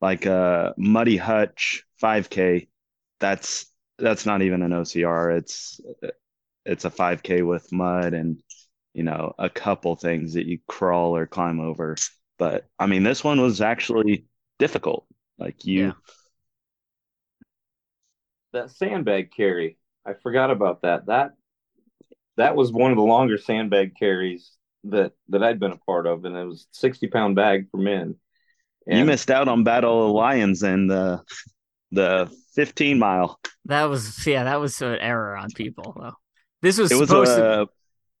like 0.00 0.24
a 0.24 0.72
muddy 0.78 1.16
hutch 1.16 1.82
5K. 2.00 2.68
That's 3.18 3.66
that's 3.98 4.24
not 4.24 4.40
even 4.42 4.62
an 4.62 4.70
OCR. 4.70 5.36
It's 5.36 5.80
it's 6.64 6.84
a 6.84 6.90
5K 6.90 7.44
with 7.44 7.72
mud 7.72 8.14
and 8.14 8.40
you 8.94 9.02
know 9.02 9.34
a 9.36 9.50
couple 9.50 9.96
things 9.96 10.34
that 10.34 10.46
you 10.46 10.60
crawl 10.68 11.16
or 11.16 11.26
climb 11.26 11.58
over. 11.58 11.96
But 12.38 12.64
I 12.78 12.86
mean, 12.86 13.02
this 13.02 13.24
one 13.24 13.40
was 13.40 13.60
actually 13.60 14.26
difficult. 14.60 15.08
Like 15.40 15.64
you, 15.64 15.86
Yeah. 15.86 15.92
That 18.52 18.70
sandbag 18.70 19.32
carry, 19.32 19.76
I 20.06 20.12
forgot 20.14 20.52
about 20.52 20.82
that. 20.82 21.06
That 21.06 21.32
that 22.36 22.54
was 22.54 22.70
one 22.70 22.92
of 22.92 22.96
the 22.96 23.02
longer 23.02 23.38
sandbag 23.38 23.96
carries 23.98 24.52
that 24.84 25.12
that 25.28 25.42
I'd 25.42 25.60
been 25.60 25.72
a 25.72 25.76
part 25.78 26.06
of, 26.06 26.24
and 26.24 26.36
it 26.36 26.44
was 26.44 26.66
60 26.72 27.08
pound 27.08 27.36
bag 27.36 27.68
for 27.70 27.78
men. 27.78 28.16
you 28.86 29.04
missed 29.04 29.30
out 29.30 29.48
on 29.48 29.64
Battle 29.64 30.06
of 30.06 30.12
Lions 30.12 30.62
and 30.62 30.90
the 30.90 31.22
the 31.90 32.30
15 32.54 32.98
mile. 32.98 33.38
That 33.66 33.84
was 33.84 34.26
yeah, 34.26 34.44
that 34.44 34.60
was 34.60 34.80
an 34.82 34.96
error 34.96 35.36
on 35.36 35.50
people 35.50 35.94
though. 35.98 36.14
This 36.62 36.78
was 36.78 36.90
It 36.92 36.98
was 36.98 37.08
supposed 37.08 37.36
to. 37.36 37.62
a 37.62 37.66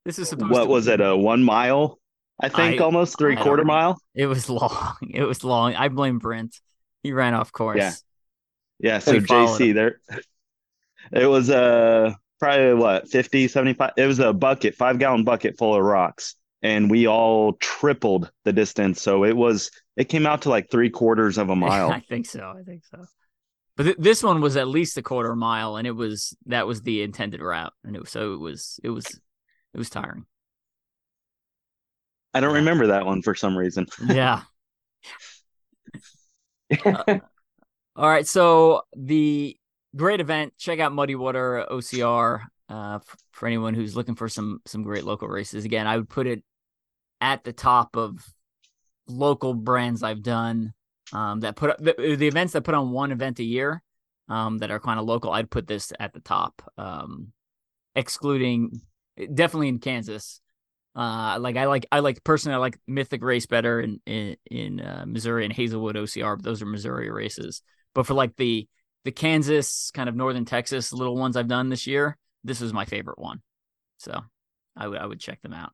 This 0.04 0.18
is 0.18 0.28
supposed 0.28 0.50
what 0.52 0.64
to. 0.64 0.70
was 0.70 0.86
it 0.86 1.00
a 1.00 1.16
one 1.16 1.42
mile? 1.42 1.98
I 2.40 2.48
think 2.48 2.80
I- 2.80 2.84
almost 2.84 3.18
three 3.18 3.36
I 3.36 3.42
quarter 3.42 3.64
mile. 3.64 4.00
It 4.14 4.26
was 4.26 4.48
long. 4.48 4.96
It 5.10 5.24
was 5.24 5.42
long. 5.44 5.74
I 5.74 5.88
blame 5.88 6.18
Brent. 6.18 6.56
He 7.02 7.12
ran 7.12 7.34
off 7.34 7.50
course. 7.52 7.78
Yeah. 7.78 7.92
Yeah, 8.80 8.98
so 9.00 9.12
We 9.12 9.20
followed 9.20 9.58
JC 9.60 9.74
there 9.74 10.00
it 11.12 11.26
was 11.26 11.48
uh 11.50 12.12
probably 12.38 12.74
what 12.74 13.08
50 13.08 13.48
75 13.48 13.92
it 13.96 14.06
was 14.06 14.18
a 14.20 14.32
bucket 14.32 14.74
5 14.76 14.98
gallon 14.98 15.24
bucket 15.24 15.56
full 15.58 15.74
of 15.74 15.82
rocks 15.82 16.36
and 16.62 16.90
we 16.90 17.06
all 17.06 17.52
tripled 17.54 18.30
the 18.44 18.52
distance 18.52 19.00
so 19.00 19.24
it 19.24 19.36
was 19.36 19.70
it 19.96 20.04
came 20.08 20.26
out 20.26 20.42
to 20.42 20.48
like 20.48 20.70
three 20.70 20.90
quarters 20.90 21.38
of 21.38 21.50
a 21.50 21.56
mile 21.66 21.90
I 21.90 22.00
think 22.00 22.26
so. 22.26 22.54
I 22.58 22.62
think 22.62 22.84
so. 22.84 23.04
But 23.76 23.82
th- 23.84 23.96
this 23.98 24.22
one 24.24 24.40
was 24.40 24.56
at 24.56 24.66
least 24.66 24.98
a 24.98 25.02
quarter 25.02 25.36
mile, 25.36 25.76
and 25.76 25.86
it 25.86 25.92
was 25.92 26.36
that 26.46 26.66
was 26.66 26.82
the 26.82 27.02
intended 27.02 27.40
route, 27.40 27.72
and 27.84 27.94
it 27.94 28.00
was, 28.00 28.10
so 28.10 28.34
it 28.34 28.40
was 28.40 28.80
it 28.82 28.90
was 28.90 29.06
it 29.06 29.78
was 29.78 29.88
tiring. 29.88 30.26
I 32.34 32.40
don't 32.40 32.50
Yeah. 32.50 32.56
remember 32.58 32.88
that 32.88 33.06
one 33.06 33.22
for 33.22 33.36
some 33.36 33.56
reason 33.56 33.86
Yeah. 34.06 34.42
Uh, 36.84 37.18
all 37.96 38.08
right. 38.08 38.26
So 38.26 38.82
the 38.96 39.56
great 39.96 40.20
event. 40.20 40.54
Check 40.58 40.80
out 40.80 40.92
Muddy 40.92 41.14
Water 41.14 41.64
OCR 41.70 42.42
uh, 42.68 42.96
f- 42.96 43.16
for 43.32 43.46
anyone 43.46 43.74
who's 43.74 43.96
looking 43.96 44.14
for 44.14 44.28
some 44.28 44.60
some 44.66 44.82
great 44.82 45.04
local 45.04 45.28
races. 45.28 45.64
Again, 45.64 45.86
I 45.86 45.96
would 45.96 46.08
put 46.08 46.26
it 46.26 46.42
at 47.20 47.44
the 47.44 47.52
top 47.52 47.96
of 47.96 48.24
local 49.06 49.54
brands 49.54 50.02
I've 50.02 50.22
done 50.22 50.74
um, 51.12 51.40
that 51.40 51.56
put 51.56 51.78
the, 51.78 52.16
the 52.16 52.28
events 52.28 52.52
that 52.52 52.64
put 52.64 52.74
on 52.74 52.90
one 52.90 53.12
event 53.12 53.38
a 53.38 53.44
year 53.44 53.82
um, 54.28 54.58
that 54.58 54.70
are 54.70 54.80
kind 54.80 55.00
of 55.00 55.06
local. 55.06 55.32
I'd 55.32 55.50
put 55.50 55.66
this 55.66 55.92
at 55.98 56.12
the 56.12 56.20
top, 56.20 56.62
um, 56.76 57.32
excluding 57.94 58.80
definitely 59.32 59.68
in 59.68 59.78
Kansas. 59.78 60.40
Uh, 60.94 61.38
like 61.40 61.56
I 61.56 61.66
like 61.66 61.86
I 61.92 62.00
like 62.00 62.24
personally 62.24 62.56
I 62.56 62.58
like 62.58 62.78
Mythic 62.86 63.22
Race 63.22 63.46
better 63.46 63.80
in 63.80 64.00
in, 64.06 64.36
in 64.50 64.80
uh, 64.80 65.04
Missouri 65.06 65.44
and 65.44 65.52
Hazelwood 65.52 65.96
OCR. 65.96 66.36
But 66.36 66.44
those 66.44 66.60
are 66.60 66.66
Missouri 66.66 67.10
races. 67.10 67.62
But 67.94 68.06
for 68.06 68.14
like 68.14 68.36
the 68.36 68.68
the 69.04 69.12
Kansas 69.12 69.90
kind 69.92 70.08
of 70.08 70.16
northern 70.16 70.44
Texas 70.44 70.92
little 70.92 71.16
ones 71.16 71.36
I've 71.36 71.48
done 71.48 71.68
this 71.68 71.86
year, 71.86 72.16
this 72.48 72.60
is 72.60 72.72
my 72.72 72.84
favorite 72.84 73.18
one. 73.18 73.40
So 73.98 74.20
I 74.76 74.88
would 74.88 74.98
I 74.98 75.06
would 75.06 75.20
check 75.20 75.40
them 75.42 75.52
out. 75.52 75.72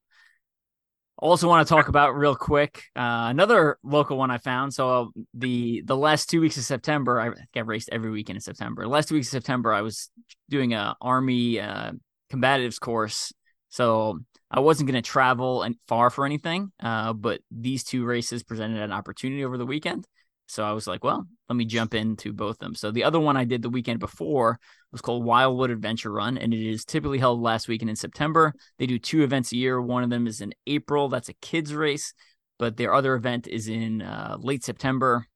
Also 1.17 1.47
want 1.49 1.67
to 1.67 1.73
talk 1.73 1.89
about 1.89 2.17
real 2.17 2.35
quick 2.35 2.83
uh, 2.97 3.31
another 3.31 3.79
local 3.85 4.19
one 4.19 4.33
I 4.33 4.39
found. 4.39 4.75
So 4.75 5.13
the 5.33 5.83
the 5.87 5.97
last 5.97 6.29
two 6.29 6.41
weeks 6.41 6.57
of 6.57 6.65
September, 6.65 7.21
I 7.21 7.31
think 7.31 7.49
I 7.55 7.61
raced 7.61 7.89
every 7.93 8.11
weekend 8.11 8.37
in 8.37 8.41
September. 8.41 8.83
The 8.83 8.89
last 8.89 9.09
two 9.09 9.15
weeks 9.15 9.29
of 9.29 9.33
September, 9.33 9.73
I 9.73 9.83
was 9.83 10.11
doing 10.51 10.75
a 10.75 10.97
Army 11.01 11.61
uh, 11.61 11.93
combatives 12.33 12.81
course. 12.81 13.33
So 13.69 14.21
I 14.51 14.61
wasn't 14.61 14.89
going 14.89 15.03
to 15.03 15.09
travel 15.09 15.63
and 15.63 15.77
far 15.89 16.11
for 16.11 16.27
anything, 16.27 16.71
uh, 16.81 17.13
but 17.13 17.41
these 17.51 17.83
two 17.83 18.05
races 18.05 18.45
presented 18.45 18.81
an 18.81 18.93
opportunity 18.93 19.45
over 19.45 19.59
the 19.59 19.67
weekend. 19.67 20.07
So 20.47 20.65
I 20.65 20.73
was 20.73 20.87
like, 20.87 21.03
well, 21.03 21.27
let 21.49 21.57
me 21.57 21.65
jump 21.65 21.95
into 21.95 22.33
both 22.33 22.57
of 22.57 22.59
them. 22.59 22.75
So 22.75 22.91
the 22.91 23.05
other 23.05 23.19
one 23.21 23.37
I 23.37 23.45
did 23.45 23.63
the 23.63 23.71
weekend 23.71 23.99
before 23.99 24.59
was 24.93 25.01
called 25.01 25.25
Wildwood 25.25 25.71
Adventure 25.71 26.13
Run, 26.13 26.39
and 26.39 26.53
it 26.53 26.67
is 26.67 26.85
typically 26.85 27.19
held 27.19 27.41
last 27.41 27.67
weekend 27.67 27.91
in 27.91 27.97
September. 27.97 28.55
They 28.79 28.87
do 28.87 28.99
two 28.99 29.23
events 29.23 29.53
a 29.53 29.57
year. 29.57 29.81
One 29.81 30.05
of 30.05 30.11
them 30.11 30.27
is 30.27 30.41
in 30.41 30.55
April. 30.67 31.09
That's 31.09 31.29
a 31.29 31.35
kids 31.35 31.75
race, 31.75 32.13
but 32.59 32.77
their 32.77 32.95
other 32.95 33.15
event 33.15 33.47
is 33.47 33.69
in 33.69 34.03
uh, 34.03 34.37
late 34.39 34.63
September, 34.63 35.27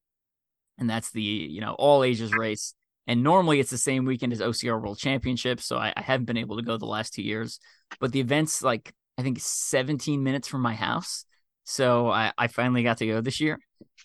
and 0.78 0.88
that's 0.88 1.10
the 1.10 1.22
you 1.22 1.60
know 1.60 1.74
all 1.78 2.04
ages 2.04 2.32
race. 2.32 2.74
And 3.06 3.22
normally 3.22 3.58
it's 3.58 3.70
the 3.70 3.78
same 3.78 4.04
weekend 4.04 4.34
as 4.34 4.40
OCR 4.40 4.80
World 4.80 4.98
Championships, 4.98 5.64
so 5.64 5.78
I, 5.78 5.94
I 5.96 6.02
haven't 6.02 6.26
been 6.26 6.36
able 6.36 6.56
to 6.56 6.62
go 6.62 6.76
the 6.76 6.84
last 6.84 7.14
two 7.14 7.22
years. 7.22 7.58
But 8.00 8.12
the 8.12 8.20
event's 8.20 8.62
like 8.62 8.92
I 9.16 9.22
think 9.22 9.40
17 9.40 10.22
minutes 10.22 10.46
from 10.46 10.60
my 10.60 10.74
house, 10.74 11.24
so 11.68 12.08
I, 12.08 12.32
I 12.38 12.46
finally 12.46 12.82
got 12.82 12.96
to 12.98 13.06
go 13.06 13.20
this 13.20 13.40
year. 13.40 13.58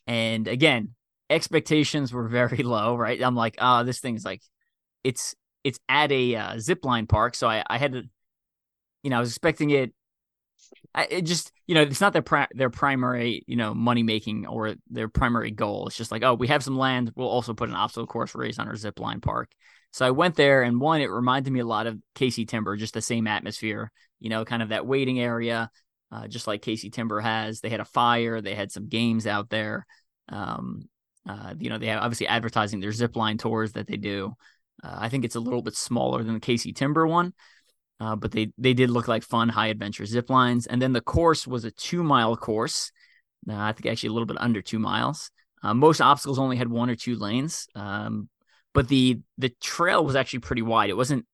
And 0.05 0.49
again, 0.49 0.95
expectations 1.29 2.11
were 2.11 2.27
very 2.27 2.61
low, 2.61 2.95
right? 2.95 3.21
I'm 3.21 3.35
like, 3.35 3.55
oh, 3.59 3.83
this 3.83 3.99
thing's 3.99 4.25
like, 4.25 4.41
it's 5.03 5.33
it's 5.63 5.79
at 5.87 6.11
a 6.11 6.35
uh, 6.35 6.59
zip 6.59 6.83
line 6.83 7.07
park, 7.07 7.35
so 7.35 7.47
I 7.47 7.63
I 7.67 7.77
had 7.77 7.93
to, 7.93 8.03
you 9.01 9.09
know, 9.09 9.17
I 9.17 9.19
was 9.21 9.29
expecting 9.29 9.69
it. 9.69 9.93
I, 10.93 11.07
it 11.09 11.21
just 11.21 11.51
you 11.65 11.75
know 11.75 11.81
it's 11.81 12.01
not 12.01 12.13
their 12.13 12.21
pri- 12.21 12.47
their 12.51 12.69
primary 12.69 13.43
you 13.47 13.55
know 13.55 13.73
money 13.73 14.03
making 14.03 14.45
or 14.45 14.75
their 14.89 15.07
primary 15.07 15.51
goal. 15.51 15.87
It's 15.87 15.97
just 15.97 16.11
like 16.11 16.23
oh 16.23 16.33
we 16.33 16.47
have 16.47 16.63
some 16.63 16.77
land, 16.77 17.11
we'll 17.15 17.27
also 17.29 17.53
put 17.53 17.69
an 17.69 17.75
obstacle 17.75 18.07
course 18.07 18.35
race 18.35 18.59
on 18.59 18.67
our 18.67 18.75
zip 18.75 18.99
line 18.99 19.21
park. 19.21 19.49
So 19.91 20.05
I 20.05 20.11
went 20.11 20.35
there, 20.35 20.63
and 20.63 20.81
one 20.81 21.01
it 21.01 21.09
reminded 21.09 21.53
me 21.53 21.59
a 21.61 21.65
lot 21.65 21.87
of 21.87 21.97
Casey 22.15 22.45
Timber, 22.45 22.75
just 22.75 22.93
the 22.93 23.01
same 23.01 23.27
atmosphere, 23.27 23.91
you 24.19 24.29
know, 24.29 24.43
kind 24.43 24.63
of 24.63 24.69
that 24.69 24.87
waiting 24.87 25.19
area, 25.19 25.69
uh, 26.13 26.27
just 26.27 26.45
like 26.45 26.61
Casey 26.61 26.89
Timber 26.89 27.19
has. 27.19 27.59
They 27.59 27.69
had 27.69 27.79
a 27.79 27.85
fire, 27.85 28.39
they 28.39 28.53
had 28.53 28.71
some 28.71 28.87
games 28.87 29.25
out 29.25 29.49
there. 29.49 29.85
Um, 30.29 30.83
uh, 31.27 31.55
you 31.57 31.69
know, 31.69 31.77
they 31.77 31.87
have 31.87 32.03
obviously 32.03 32.27
advertising 32.27 32.79
their 32.79 32.91
zip 32.91 33.15
line 33.15 33.37
tours 33.37 33.73
that 33.73 33.87
they 33.87 33.97
do. 33.97 34.33
Uh, 34.83 34.95
I 34.99 35.09
think 35.09 35.25
it's 35.25 35.35
a 35.35 35.39
little 35.39 35.61
bit 35.61 35.75
smaller 35.75 36.23
than 36.23 36.35
the 36.35 36.39
Casey 36.39 36.73
Timber 36.73 37.07
one, 37.07 37.33
uh, 37.99 38.15
but 38.15 38.31
they 38.31 38.51
they 38.57 38.73
did 38.73 38.89
look 38.89 39.07
like 39.07 39.23
fun 39.23 39.49
high 39.49 39.67
adventure 39.67 40.05
zip 40.05 40.29
lines. 40.29 40.67
And 40.67 40.81
then 40.81 40.93
the 40.93 41.01
course 41.01 41.47
was 41.47 41.65
a 41.65 41.71
two 41.71 42.03
mile 42.03 42.35
course. 42.35 42.91
Uh, 43.49 43.55
I 43.55 43.71
think 43.71 43.87
actually 43.87 44.09
a 44.09 44.13
little 44.13 44.25
bit 44.27 44.39
under 44.39 44.61
two 44.61 44.79
miles. 44.79 45.31
Uh, 45.63 45.73
most 45.73 46.01
obstacles 46.01 46.39
only 46.39 46.57
had 46.57 46.67
one 46.67 46.89
or 46.89 46.95
two 46.95 47.15
lanes, 47.15 47.67
um, 47.75 48.29
but 48.73 48.87
the 48.87 49.19
the 49.37 49.49
trail 49.61 50.05
was 50.05 50.15
actually 50.15 50.39
pretty 50.39 50.61
wide. 50.61 50.89
It 50.89 50.97
wasn't 50.97 51.25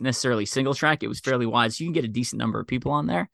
necessarily 0.00 0.44
single 0.44 0.74
track; 0.74 1.02
it 1.02 1.08
was 1.08 1.20
fairly 1.20 1.46
wide, 1.46 1.72
so 1.72 1.84
you 1.84 1.88
can 1.88 1.94
get 1.94 2.04
a 2.04 2.08
decent 2.08 2.38
number 2.38 2.58
of 2.58 2.66
people 2.66 2.90
on 2.92 3.06
there. 3.06 3.30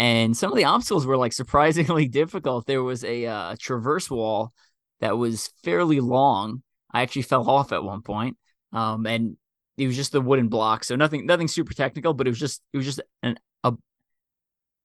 And 0.00 0.34
some 0.34 0.50
of 0.50 0.56
the 0.56 0.64
obstacles 0.64 1.04
were 1.04 1.18
like 1.18 1.34
surprisingly 1.34 2.08
difficult. 2.08 2.64
There 2.64 2.82
was 2.82 3.04
a 3.04 3.26
uh, 3.26 3.56
traverse 3.60 4.10
wall 4.10 4.54
that 5.00 5.18
was 5.18 5.52
fairly 5.62 6.00
long. 6.00 6.62
I 6.90 7.02
actually 7.02 7.22
fell 7.22 7.48
off 7.50 7.70
at 7.70 7.84
one 7.84 8.00
point, 8.00 8.38
um, 8.72 9.04
and 9.04 9.36
it 9.76 9.86
was 9.86 9.96
just 9.96 10.12
the 10.12 10.22
wooden 10.22 10.48
block, 10.48 10.84
so 10.84 10.96
nothing 10.96 11.26
nothing 11.26 11.48
super 11.48 11.74
technical, 11.74 12.14
but 12.14 12.26
it 12.26 12.30
was 12.30 12.38
just 12.38 12.62
it 12.72 12.78
was 12.78 12.86
just 12.86 13.02
an 13.22 13.38
a 13.62 13.74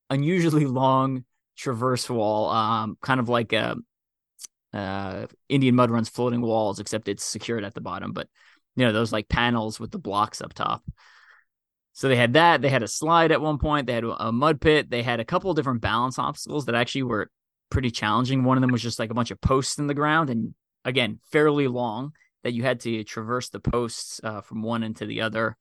unusually 0.09 0.65
long 0.65 1.23
traverse 1.55 2.09
wall, 2.09 2.49
um, 2.49 2.97
kind 3.01 3.21
of 3.21 3.29
like 3.29 3.53
a 3.53 3.77
uh, 4.73 5.27
Indian 5.47 5.75
mud 5.75 5.91
runs 5.91 6.09
floating 6.09 6.41
walls, 6.41 6.81
except 6.81 7.07
it's 7.07 7.23
secured 7.23 7.63
at 7.63 7.73
the 7.73 7.79
bottom. 7.79 8.11
But 8.11 8.27
you 8.75 8.85
know 8.85 8.91
those 8.91 9.13
like 9.13 9.29
panels 9.29 9.79
with 9.79 9.91
the 9.91 9.97
blocks 9.97 10.41
up 10.41 10.53
top. 10.53 10.83
So 11.95 12.09
they 12.09 12.17
had 12.17 12.33
that. 12.33 12.61
They 12.61 12.69
had 12.69 12.83
a 12.83 12.89
slide 12.89 13.31
at 13.31 13.39
one 13.39 13.57
point. 13.57 13.87
They 13.87 13.93
had 13.93 14.03
a 14.03 14.31
mud 14.31 14.59
pit. 14.59 14.89
They 14.89 15.01
had 15.01 15.21
a 15.21 15.25
couple 15.25 15.49
of 15.49 15.55
different 15.55 15.79
balance 15.79 16.19
obstacles 16.19 16.65
that 16.65 16.75
actually 16.75 17.03
were 17.03 17.31
pretty 17.69 17.89
challenging. 17.89 18.43
One 18.43 18.57
of 18.57 18.61
them 18.61 18.71
was 18.73 18.81
just 18.81 18.99
like 18.99 19.11
a 19.11 19.13
bunch 19.13 19.31
of 19.31 19.39
posts 19.39 19.79
in 19.79 19.87
the 19.87 19.93
ground, 19.93 20.29
and 20.29 20.53
again, 20.83 21.19
fairly 21.31 21.69
long 21.69 22.11
that 22.43 22.51
you 22.51 22.63
had 22.63 22.81
to 22.81 23.05
traverse 23.05 23.47
the 23.47 23.61
posts 23.61 24.19
uh, 24.23 24.41
from 24.41 24.61
one 24.61 24.83
end 24.83 24.97
to 24.97 25.05
the 25.05 25.21
other. 25.21 25.55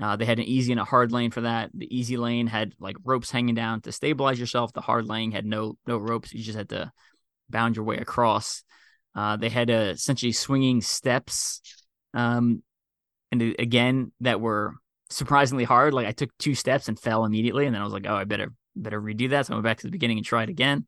Uh, 0.00 0.16
they 0.16 0.26
had 0.26 0.38
an 0.38 0.44
easy 0.44 0.70
and 0.70 0.80
a 0.80 0.84
hard 0.84 1.12
lane 1.12 1.30
for 1.30 1.40
that. 1.40 1.70
The 1.72 1.94
easy 1.94 2.18
lane 2.18 2.46
had 2.46 2.74
like 2.78 2.96
ropes 3.02 3.30
hanging 3.30 3.54
down 3.54 3.80
to 3.82 3.92
stabilize 3.92 4.38
yourself. 4.38 4.74
The 4.74 4.82
hard 4.82 5.06
lane 5.06 5.32
had 5.32 5.46
no 5.46 5.78
no 5.86 5.96
ropes. 5.96 6.34
You 6.34 6.42
just 6.42 6.58
had 6.58 6.68
to 6.68 6.92
bound 7.48 7.76
your 7.76 7.86
way 7.86 7.96
across. 7.96 8.64
Uh, 9.14 9.38
they 9.38 9.48
had 9.48 9.70
uh, 9.70 9.92
essentially 9.94 10.32
swinging 10.32 10.82
steps, 10.82 11.62
um, 12.12 12.62
and 13.32 13.40
again 13.58 14.12
that 14.20 14.42
were 14.42 14.74
surprisingly 15.10 15.64
hard. 15.64 15.94
Like 15.94 16.06
I 16.06 16.12
took 16.12 16.30
two 16.38 16.54
steps 16.54 16.88
and 16.88 16.98
fell 16.98 17.24
immediately, 17.24 17.66
and 17.66 17.74
then 17.74 17.82
I 17.82 17.84
was 17.84 17.92
like, 17.92 18.06
"Oh, 18.08 18.14
I 18.14 18.24
better 18.24 18.52
better 18.76 19.00
redo 19.00 19.30
that." 19.30 19.46
So 19.46 19.52
I 19.52 19.56
went 19.56 19.64
back 19.64 19.78
to 19.78 19.86
the 19.86 19.90
beginning 19.92 20.18
and 20.18 20.26
tried 20.26 20.48
again. 20.48 20.86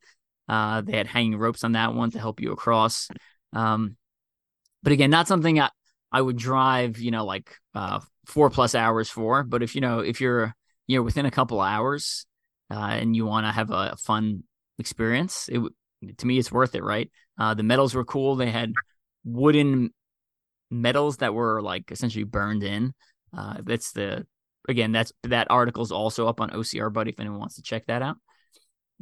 Uh, 0.49 0.81
they 0.81 0.97
had 0.97 1.07
hanging 1.07 1.37
ropes 1.37 1.65
on 1.65 1.73
that 1.73 1.95
one 1.95 2.11
to 2.13 2.19
help 2.19 2.41
you 2.41 2.53
across. 2.53 3.09
Um, 3.53 3.97
but 4.83 4.93
again, 4.93 5.11
not 5.11 5.29
something 5.29 5.61
I, 5.61 5.71
I 6.11 6.21
would 6.21 6.37
drive, 6.37 6.99
you 6.99 7.11
know, 7.11 7.25
like 7.25 7.57
uh, 7.75 8.01
four 8.27 8.51
plus 8.51 8.75
hours 8.75 9.09
for. 9.09 9.45
But 9.45 9.63
if 9.63 9.75
you 9.75 9.81
know, 9.81 10.01
if 10.01 10.21
you're 10.21 10.55
you 10.87 10.99
know 10.99 11.03
within 11.03 11.27
a 11.27 11.31
couple 11.31 11.61
hours 11.61 12.27
uh, 12.71 12.75
and 13.01 13.15
you 13.17 13.27
want 13.27 13.47
to 13.47 13.53
have 13.53 13.71
a 13.71 13.97
fun 13.97 14.45
experience, 14.79 15.49
it 15.51 15.61
to 16.19 16.27
me 16.27 16.39
it's 16.39 16.53
worth 16.53 16.75
it, 16.75 16.83
right? 16.83 17.11
Uh, 17.39 17.55
the 17.55 17.63
medals 17.63 17.95
were 17.95 18.05
cool. 18.05 18.37
They 18.37 18.51
had 18.51 18.73
wooden 19.25 19.91
medals 20.71 21.19
that 21.19 21.35
were 21.35 21.63
like 21.63 21.91
essentially 21.91 22.25
burned 22.25 22.63
in. 22.63 22.95
Uh, 23.37 23.57
that's 23.63 23.93
the 23.93 24.27
again 24.69 24.93
that's 24.93 25.13
that 25.25 25.49
article's 25.51 25.91
also 25.91 26.29
up 26.29 26.41
on 26.41 26.51
OCR 26.51 26.93
Buddy 26.93 27.11
if 27.11 27.21
anyone 27.21 27.41
wants 27.41 27.57
to 27.57 27.63
check 27.63 27.87
that 27.87 28.03
out. 28.03 28.17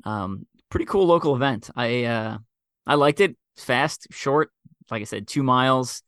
Um, 0.05 0.47
pretty 0.71 0.87
cool 0.87 1.07
local 1.07 1.35
event. 1.35 1.71
I 1.77 2.05
uh, 2.05 2.39
I 2.87 2.95
liked 2.95 3.21
it. 3.21 3.37
Fast, 3.57 4.07
short, 4.11 4.51
like 4.91 5.03
I 5.03 5.05
said, 5.05 5.29
two 5.29 5.43
miles, 5.43 6.03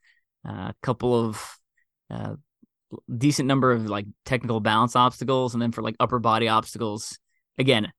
a 0.46 0.50
uh, 0.50 0.72
couple 0.82 1.28
of 1.28 1.58
uh, 2.10 2.34
decent 3.14 3.46
number 3.46 3.72
of 3.72 3.86
like 3.86 4.06
technical 4.24 4.60
balance 4.60 4.96
obstacles, 4.96 5.54
and 5.54 5.60
then 5.60 5.72
for 5.72 5.82
like 5.82 5.96
upper 6.00 6.18
body 6.18 6.48
obstacles, 6.48 7.18
again, 7.58 7.92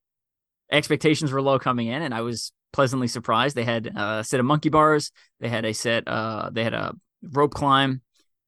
expectations 0.72 1.32
were 1.32 1.42
low 1.42 1.60
coming 1.60 1.88
in, 1.88 2.02
and 2.02 2.14
I 2.14 2.22
was 2.22 2.52
pleasantly 2.72 3.08
surprised. 3.08 3.56
They 3.56 3.64
had 3.64 3.92
a 3.96 4.24
set 4.24 4.40
of 4.40 4.46
monkey 4.46 4.70
bars, 4.70 5.12
they 5.40 5.50
had 5.50 5.66
a 5.66 5.74
set, 5.74 6.08
uh, 6.08 6.50
they 6.52 6.64
had 6.64 6.74
a 6.74 6.94
rope 7.22 7.54
climb, 7.54 8.02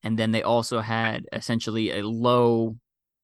and 0.05 0.19
then 0.19 0.31
they 0.31 0.43
also 0.43 0.81
had 0.81 1.25
essentially 1.33 1.89
a 1.89 2.07
low 2.07 2.77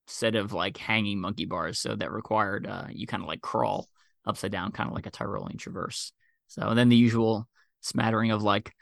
set 0.07 0.35
of 0.35 0.51
like 0.51 0.77
hanging 0.77 1.21
monkey 1.21 1.45
bars, 1.45 1.79
so 1.79 1.95
that 1.95 2.11
required 2.11 2.65
uh, 2.67 2.87
you 2.89 3.05
kind 3.05 3.21
of 3.21 3.29
like 3.29 3.41
crawl 3.41 3.87
upside 4.25 4.51
down, 4.51 4.71
kind 4.71 4.89
of 4.89 4.95
like 4.95 5.05
a 5.05 5.11
Tyrolean 5.11 5.59
traverse. 5.59 6.11
So 6.47 6.63
and 6.63 6.77
then 6.77 6.89
the 6.89 6.95
usual 6.95 7.47
smattering 7.81 8.31
of 8.31 8.41
like 8.41 8.73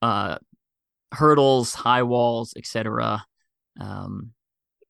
uh, 0.00 0.38
hurdles, 1.12 1.74
high 1.74 2.04
walls, 2.04 2.54
etc. 2.56 3.22
Um, 3.78 4.30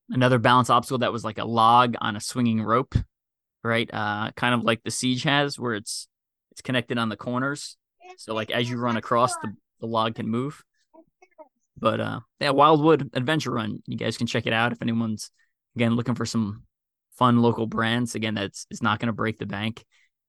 another 0.09 0.39
balance 0.39 0.71
obstacle 0.71 0.99
that 0.99 1.13
was 1.13 1.25
like 1.25 1.39
a 1.39 1.45
log 1.45 1.97
on 2.01 2.15
a 2.15 2.21
swinging 2.21 2.63
rope, 2.63 2.95
right? 3.65 3.91
Uh, 3.93 4.31
kind 4.37 4.55
of 4.55 4.63
like 4.63 4.85
the 4.85 4.93
siege 4.93 5.25
has, 5.25 5.59
where 5.59 5.75
it's 5.75 6.07
it's 6.53 6.63
connected 6.63 6.97
on 6.97 7.09
the 7.09 7.17
corners. 7.17 7.77
So 8.19 8.35
like 8.35 8.53
as 8.53 8.71
you 8.71 8.77
run 8.79 8.97
across, 8.97 9.35
the, 9.39 9.53
the 9.81 9.87
log 9.89 10.15
can 10.15 10.29
move. 10.29 10.63
But 11.79 12.01
uh, 12.01 12.21
yeah, 12.41 12.51
Wildwood 12.51 13.11
Adventure 13.15 13.51
Run. 13.51 13.83
You 13.87 13.97
guys 13.97 14.17
can 14.17 14.27
check 14.27 14.47
it 14.47 14.53
out 14.53 14.73
if 14.73 14.83
anyone's 14.83 15.31
again 15.77 15.97
looking 15.97 16.15
for 16.15 16.27
some 16.27 16.63
fun 17.17 17.39
local 17.43 17.67
brands. 17.67 18.15
Again, 18.15 18.35
that's 18.35 18.67
is 18.71 18.83
not 18.83 19.01
going 19.01 19.09
to 19.09 19.13
break 19.13 19.39
the 19.39 19.47
bank. 19.47 19.85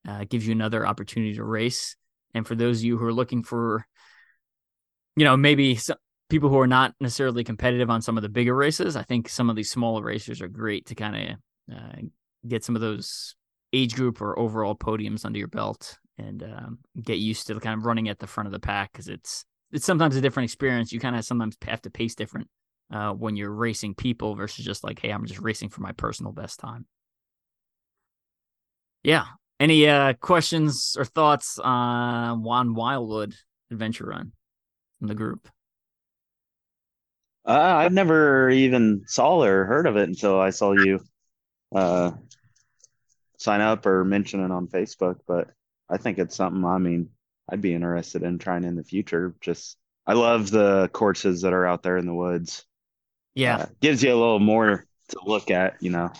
Uh, 0.07 0.23
gives 0.29 0.45
you 0.45 0.51
another 0.51 0.85
opportunity 0.85 1.35
to 1.35 1.43
race. 1.43 1.95
And 2.33 2.45
for 2.45 2.53
those 2.53 2.79
of 2.79 2.83
you 2.83 2.97
who 2.97 3.05
are 3.05 3.13
looking 3.13 3.43
for 3.43 3.85
you 5.15 5.23
know, 5.23 5.37
maybe 5.37 5.75
some 5.75 5.97
people 6.29 6.49
who 6.49 6.59
are 6.59 6.67
not 6.67 6.93
necessarily 6.99 7.43
competitive 7.43 7.89
on 7.89 8.01
some 8.01 8.17
of 8.17 8.23
the 8.23 8.29
bigger 8.29 8.55
races, 8.55 8.95
I 8.95 9.03
think 9.03 9.29
some 9.29 9.49
of 9.49 9.55
these 9.55 9.71
smaller 9.71 10.03
racers 10.03 10.41
are 10.41 10.47
great 10.47 10.87
to 10.87 10.95
kind 10.95 11.15
of 11.69 11.75
uh, 11.75 12.01
get 12.47 12.63
some 12.63 12.75
of 12.75 12.81
those 12.81 13.35
age 13.73 13.95
group 13.95 14.21
or 14.21 14.37
overall 14.37 14.75
podiums 14.75 15.25
under 15.25 15.39
your 15.39 15.47
belt 15.47 15.97
and 16.17 16.43
um, 16.43 16.79
get 17.01 17.17
used 17.17 17.47
to 17.47 17.59
kind 17.59 17.77
of 17.77 17.85
running 17.85 18.09
at 18.09 18.19
the 18.19 18.27
front 18.27 18.47
of 18.47 18.53
the 18.53 18.59
pack 18.59 18.91
because 18.91 19.07
it's 19.07 19.45
it's 19.71 19.85
sometimes 19.85 20.15
a 20.15 20.21
different 20.21 20.45
experience. 20.45 20.91
You 20.91 20.99
kind 20.99 21.15
of 21.15 21.25
sometimes 21.25 21.57
have 21.63 21.81
to 21.83 21.89
pace 21.89 22.15
different 22.15 22.47
uh, 22.91 23.11
when 23.11 23.35
you're 23.35 23.51
racing 23.51 23.95
people 23.95 24.35
versus 24.35 24.65
just 24.65 24.83
like, 24.83 24.99
hey, 24.99 25.09
I'm 25.09 25.25
just 25.25 25.41
racing 25.41 25.69
for 25.69 25.81
my 25.81 25.91
personal 25.91 26.31
best 26.31 26.59
time. 26.59 26.85
Yeah. 29.03 29.25
Any 29.59 29.87
uh, 29.87 30.13
questions 30.13 30.95
or 30.97 31.05
thoughts 31.05 31.59
on 31.59 32.43
Juan 32.43 32.73
Wildwood 32.73 33.35
Adventure 33.71 34.07
Run? 34.07 34.33
from 34.99 35.07
the 35.07 35.15
group? 35.15 35.47
Uh, 37.45 37.51
I've 37.51 37.93
never 37.93 38.49
even 38.49 39.03
saw 39.05 39.43
or 39.43 39.65
heard 39.65 39.85
of 39.85 39.97
it 39.97 40.09
until 40.09 40.39
I 40.39 40.49
saw 40.49 40.71
you 40.71 40.99
uh, 41.73 42.11
sign 43.37 43.61
up 43.61 43.85
or 43.85 44.03
mention 44.03 44.43
it 44.43 44.51
on 44.51 44.67
Facebook. 44.67 45.17
But 45.27 45.49
I 45.89 45.97
think 45.97 46.17
it's 46.17 46.35
something. 46.35 46.65
I 46.65 46.79
mean, 46.79 47.09
I'd 47.49 47.61
be 47.61 47.73
interested 47.73 48.23
in 48.23 48.39
trying 48.39 48.63
in 48.63 48.75
the 48.75 48.83
future. 48.83 49.35
Just 49.41 49.77
I 50.07 50.13
love 50.13 50.49
the 50.49 50.89
courses 50.93 51.41
that 51.41 51.53
are 51.53 51.65
out 51.65 51.83
there 51.83 51.97
in 51.97 52.05
the 52.05 52.13
woods. 52.13 52.65
Yeah, 53.33 53.57
uh, 53.57 53.65
gives 53.81 54.03
you 54.03 54.09
a 54.09 54.15
little 54.15 54.39
more 54.39 54.85
to 55.09 55.19
look 55.25 55.51
at. 55.51 55.75
You 55.81 55.91
know. 55.91 56.11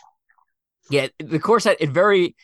Yeah, 0.89 1.07
the 1.19 1.39
course 1.39 1.65
it 1.65 1.89
very 1.89 2.35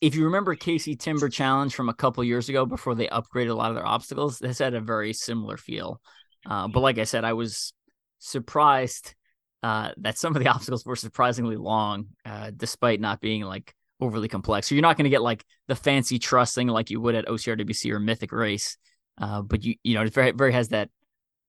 if 0.00 0.14
you 0.14 0.24
remember 0.24 0.54
KC 0.54 0.98
Timber 0.98 1.28
Challenge 1.28 1.74
from 1.74 1.88
a 1.88 1.94
couple 1.94 2.22
years 2.22 2.48
ago 2.48 2.66
before 2.66 2.94
they 2.94 3.08
upgraded 3.08 3.50
a 3.50 3.54
lot 3.54 3.70
of 3.70 3.76
their 3.76 3.86
obstacles, 3.86 4.38
this 4.38 4.58
had 4.58 4.74
a 4.74 4.80
very 4.80 5.12
similar 5.12 5.56
feel. 5.56 6.00
Uh, 6.48 6.68
but 6.68 6.80
like 6.80 6.98
I 6.98 7.04
said, 7.04 7.24
I 7.24 7.32
was 7.32 7.72
surprised 8.18 9.14
uh, 9.62 9.92
that 9.98 10.18
some 10.18 10.36
of 10.36 10.42
the 10.42 10.48
obstacles 10.54 10.84
were 10.84 10.96
surprisingly 10.96 11.56
long, 11.56 12.08
uh, 12.24 12.50
despite 12.54 13.00
not 13.00 13.20
being 13.20 13.42
like 13.42 13.74
overly 14.00 14.28
complex. 14.28 14.68
So 14.68 14.74
you're 14.74 14.82
not 14.82 14.96
going 14.96 15.04
to 15.04 15.10
get 15.10 15.22
like 15.22 15.44
the 15.68 15.74
fancy 15.74 16.18
trussing 16.18 16.68
like 16.68 16.90
you 16.90 17.00
would 17.00 17.14
at 17.14 17.26
OCRWC 17.26 17.90
or 17.92 18.00
Mythic 18.00 18.32
Race, 18.32 18.76
uh, 19.18 19.42
but 19.42 19.64
you 19.64 19.76
you 19.82 19.94
know 19.94 20.02
it 20.02 20.12
very 20.12 20.32
very 20.32 20.52
has 20.52 20.68
that 20.68 20.90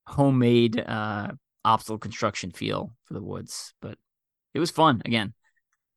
homemade 0.06 0.80
uh, 0.80 1.32
obstacle 1.66 1.98
construction 1.98 2.52
feel 2.52 2.94
for 3.06 3.14
the 3.14 3.24
woods. 3.24 3.74
But 3.82 3.98
it 4.54 4.60
was 4.60 4.72
fun 4.72 5.02
again. 5.06 5.34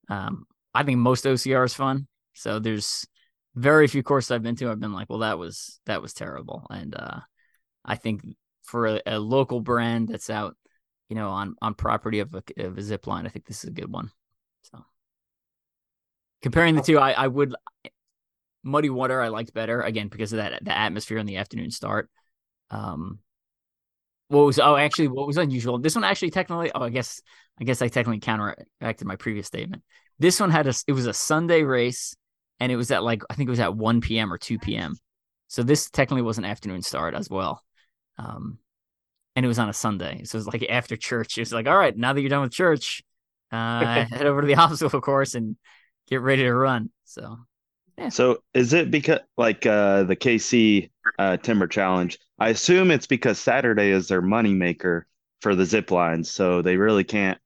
Um, 0.09 0.47
I 0.75 0.83
think 0.83 0.99
most 0.99 1.25
OCR 1.25 1.65
is 1.65 1.75
fun. 1.75 2.07
So 2.35 2.59
there's 2.59 3.07
very 3.55 3.87
few 3.89 4.03
courses 4.03 4.31
I've 4.31 4.43
been 4.43 4.57
to. 4.57 4.71
I've 4.71 4.81
been 4.81 4.93
like, 4.93 5.09
well, 5.09 5.21
that 5.21 5.39
was 5.39 5.81
that 5.87 6.03
was 6.03 6.13
terrible. 6.13 6.67
And 6.71 6.95
uh, 6.95 7.21
I 7.85 7.97
think 7.97 8.23
for 8.63 8.87
a, 8.87 9.03
a, 9.07 9.19
local 9.19 9.61
brand 9.61 10.09
that's 10.09 10.31
out, 10.31 10.57
you 11.09 11.17
know, 11.17 11.31
on 11.31 11.55
on 11.61 11.75
property 11.75 12.21
of 12.21 12.35
a, 12.35 12.43
of 12.65 12.79
a 12.79 12.83
zip 12.83 13.07
line, 13.07 13.27
I 13.27 13.31
think 13.31 13.47
this 13.47 13.65
is 13.65 13.71
a 13.71 13.75
good 13.75 13.91
one. 13.91 14.11
So 14.63 14.85
comparing 16.43 16.75
the 16.75 16.83
two, 16.83 16.99
I, 16.99 17.13
I 17.13 17.27
would 17.27 17.55
muddy 18.63 18.91
water 18.91 19.21
I 19.21 19.29
liked 19.29 19.55
better 19.55 19.81
again 19.81 20.09
because 20.09 20.33
of 20.33 20.39
that 20.39 20.63
the 20.63 20.77
atmosphere 20.77 21.19
in 21.19 21.27
the 21.27 21.37
afternoon 21.37 21.71
start. 21.71 22.09
Um, 22.71 23.19
what 24.29 24.45
was 24.45 24.59
oh 24.59 24.77
actually 24.77 25.09
what 25.09 25.27
was 25.27 25.37
unusual? 25.37 25.79
This 25.79 25.95
one 25.95 26.05
actually 26.05 26.31
technically 26.31 26.71
oh 26.75 26.83
I 26.83 26.91
guess 26.91 27.21
I 27.61 27.65
guess 27.65 27.83
I 27.83 27.89
technically 27.89 28.21
counteracted 28.21 29.07
my 29.07 29.17
previous 29.17 29.47
statement. 29.47 29.83
This 30.19 30.39
one 30.39 30.51
had 30.51 30.67
a 30.67 30.75
it 30.87 30.93
was 30.93 31.07
a 31.07 31.15
Sunday 31.15 31.63
race 31.63 32.15
and 32.61 32.71
it 32.71 32.77
was 32.77 32.91
at 32.91 33.03
like 33.03 33.23
I 33.29 33.35
think 33.35 33.49
it 33.49 33.51
was 33.51 33.61
at 33.61 33.75
1 33.77 34.01
p.m. 34.01 34.33
or 34.33 34.39
2 34.39 34.59
p.m. 34.59 34.95
So 35.49 35.63
this 35.63 35.91
technically 35.91 36.23
was 36.23 36.39
an 36.39 36.45
afternoon 36.45 36.83
start 36.83 37.15
as 37.15 37.29
well. 37.29 37.63
Um, 38.19 38.59
and 39.35 39.45
it 39.45 39.49
was 39.49 39.59
on 39.59 39.69
a 39.69 39.73
Sunday. 39.73 40.23
So 40.25 40.37
it 40.37 40.41
was 40.41 40.47
like 40.47 40.67
after 40.69 40.97
church. 40.97 41.39
It 41.39 41.43
was 41.43 41.53
like, 41.53 41.67
all 41.67 41.77
right, 41.77 41.97
now 41.97 42.13
that 42.13 42.21
you're 42.21 42.31
done 42.31 42.43
with 42.43 42.53
church, 42.53 43.03
uh, 43.51 44.05
head 44.11 44.27
over 44.27 44.43
to 44.43 44.47
the 44.47 44.55
obstacle 44.57 45.01
course 45.01 45.35
and 45.35 45.57
get 46.11 46.21
ready 46.21 46.43
to 46.43 46.53
run. 46.53 46.91
So, 47.05 47.39
yeah. 47.97 48.09
So 48.09 48.43
is 48.55 48.73
it 48.73 48.91
because 48.91 49.21
like 49.37 49.65
uh, 49.67 50.05
the 50.05 50.17
KC 50.17 50.91
uh, 51.19 51.37
Timber 51.39 51.67
Challenge? 51.67 52.19
I 52.39 52.49
assume 52.49 52.91
it's 52.91 53.07
because 53.07 53.39
Saturday 53.39 53.91
is 53.91 54.09
their 54.09 54.23
money 54.23 54.55
maker 54.55 55.07
for 55.41 55.55
the 55.55 55.65
zip 55.65 55.91
lines, 55.91 56.31
so 56.31 56.63
they 56.63 56.77
really 56.77 57.05
can't 57.05 57.39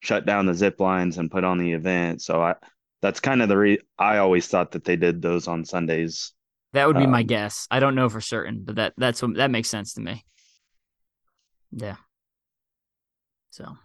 shut 0.00 0.26
down 0.26 0.46
the 0.46 0.54
zip 0.54 0.80
lines 0.80 1.18
and 1.18 1.30
put 1.30 1.44
on 1.44 1.58
the 1.58 1.72
event. 1.72 2.22
So 2.22 2.42
I 2.42 2.54
that's 3.02 3.20
kind 3.20 3.42
of 3.42 3.48
the 3.48 3.56
re 3.56 3.78
I 3.98 4.18
always 4.18 4.46
thought 4.48 4.72
that 4.72 4.84
they 4.84 4.96
did 4.96 5.20
those 5.22 5.48
on 5.48 5.64
Sundays. 5.64 6.32
That 6.72 6.86
would 6.86 6.98
be 6.98 7.04
um, 7.04 7.10
my 7.10 7.22
guess. 7.22 7.66
I 7.70 7.80
don't 7.80 7.94
know 7.94 8.08
for 8.08 8.20
certain, 8.20 8.62
but 8.64 8.76
that 8.76 8.94
that's 8.96 9.22
what 9.22 9.34
that 9.36 9.50
makes 9.50 9.68
sense 9.68 9.94
to 9.94 10.00
me. 10.00 10.24
Yeah. 11.72 11.96
So 13.50 13.76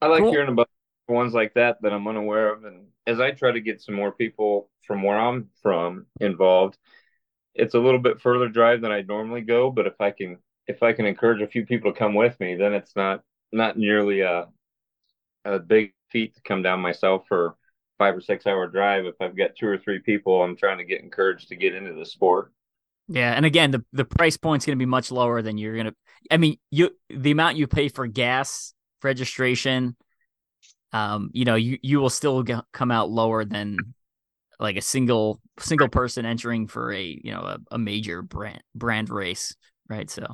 I 0.00 0.06
like 0.06 0.22
cool. 0.22 0.30
hearing 0.30 0.48
about 0.48 0.68
ones 1.08 1.34
like 1.34 1.54
that 1.54 1.78
that 1.82 1.92
I'm 1.92 2.06
unaware 2.08 2.52
of, 2.52 2.64
and 2.64 2.86
as 3.06 3.20
I 3.20 3.30
try 3.32 3.52
to 3.52 3.60
get 3.60 3.80
some 3.80 3.94
more 3.94 4.12
people 4.12 4.70
from 4.86 5.02
where 5.02 5.18
I'm 5.18 5.48
from 5.62 6.06
involved, 6.20 6.76
it's 7.54 7.74
a 7.74 7.80
little 7.80 8.00
bit 8.00 8.20
further 8.20 8.48
drive 8.48 8.80
than 8.80 8.92
I 8.92 9.02
normally 9.02 9.42
go. 9.42 9.70
But 9.70 9.86
if 9.86 10.00
I 10.00 10.10
can 10.10 10.38
if 10.66 10.82
I 10.82 10.92
can 10.92 11.06
encourage 11.06 11.40
a 11.40 11.46
few 11.46 11.64
people 11.66 11.92
to 11.92 11.98
come 11.98 12.14
with 12.14 12.38
me, 12.40 12.54
then 12.54 12.72
it's 12.74 12.94
not 12.94 13.22
not 13.52 13.78
nearly 13.78 14.20
a 14.20 14.48
a 15.44 15.58
big 15.58 15.92
feat 16.10 16.34
to 16.34 16.40
come 16.42 16.62
down 16.62 16.80
myself 16.80 17.24
for 17.28 17.56
five 17.98 18.16
or 18.16 18.20
six 18.20 18.46
hour 18.46 18.68
drive. 18.68 19.06
If 19.06 19.16
I've 19.20 19.36
got 19.36 19.56
two 19.56 19.66
or 19.66 19.78
three 19.78 19.98
people, 19.98 20.42
I'm 20.42 20.56
trying 20.56 20.78
to 20.78 20.84
get 20.84 21.02
encouraged 21.02 21.48
to 21.48 21.56
get 21.56 21.74
into 21.74 21.94
the 21.94 22.06
sport. 22.06 22.52
Yeah, 23.08 23.32
and 23.32 23.46
again, 23.46 23.70
the 23.70 23.84
the 23.92 24.04
price 24.04 24.36
point's 24.36 24.66
going 24.66 24.76
to 24.78 24.82
be 24.82 24.86
much 24.86 25.10
lower 25.10 25.42
than 25.42 25.58
you're 25.58 25.74
going 25.74 25.86
to. 25.86 25.94
I 26.30 26.36
mean, 26.36 26.58
you 26.70 26.90
the 27.08 27.30
amount 27.30 27.56
you 27.56 27.66
pay 27.66 27.88
for 27.88 28.06
gas 28.06 28.74
registration, 29.02 29.96
um, 30.92 31.30
you 31.32 31.44
know, 31.44 31.54
you 31.54 31.78
you 31.82 32.00
will 32.00 32.10
still 32.10 32.42
get, 32.42 32.64
come 32.72 32.90
out 32.90 33.10
lower 33.10 33.44
than 33.44 33.78
like 34.60 34.76
a 34.76 34.82
single 34.82 35.40
single 35.58 35.88
person 35.88 36.24
entering 36.24 36.66
for 36.66 36.92
a 36.92 37.20
you 37.22 37.32
know 37.32 37.40
a, 37.40 37.58
a 37.72 37.78
major 37.78 38.22
brand 38.22 38.62
brand 38.74 39.10
race, 39.10 39.54
right? 39.88 40.10
So 40.10 40.26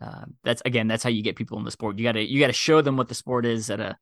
uh, 0.00 0.24
that's 0.44 0.62
again 0.64 0.88
that's 0.88 1.02
how 1.02 1.10
you 1.10 1.22
get 1.22 1.36
people 1.36 1.58
in 1.58 1.64
the 1.64 1.70
sport. 1.70 1.98
You 1.98 2.04
got 2.04 2.12
to 2.12 2.22
you 2.22 2.40
got 2.40 2.48
to 2.48 2.52
show 2.52 2.80
them 2.82 2.96
what 2.96 3.08
the 3.08 3.14
sport 3.14 3.46
is 3.46 3.70
at 3.70 3.80
a 3.80 3.96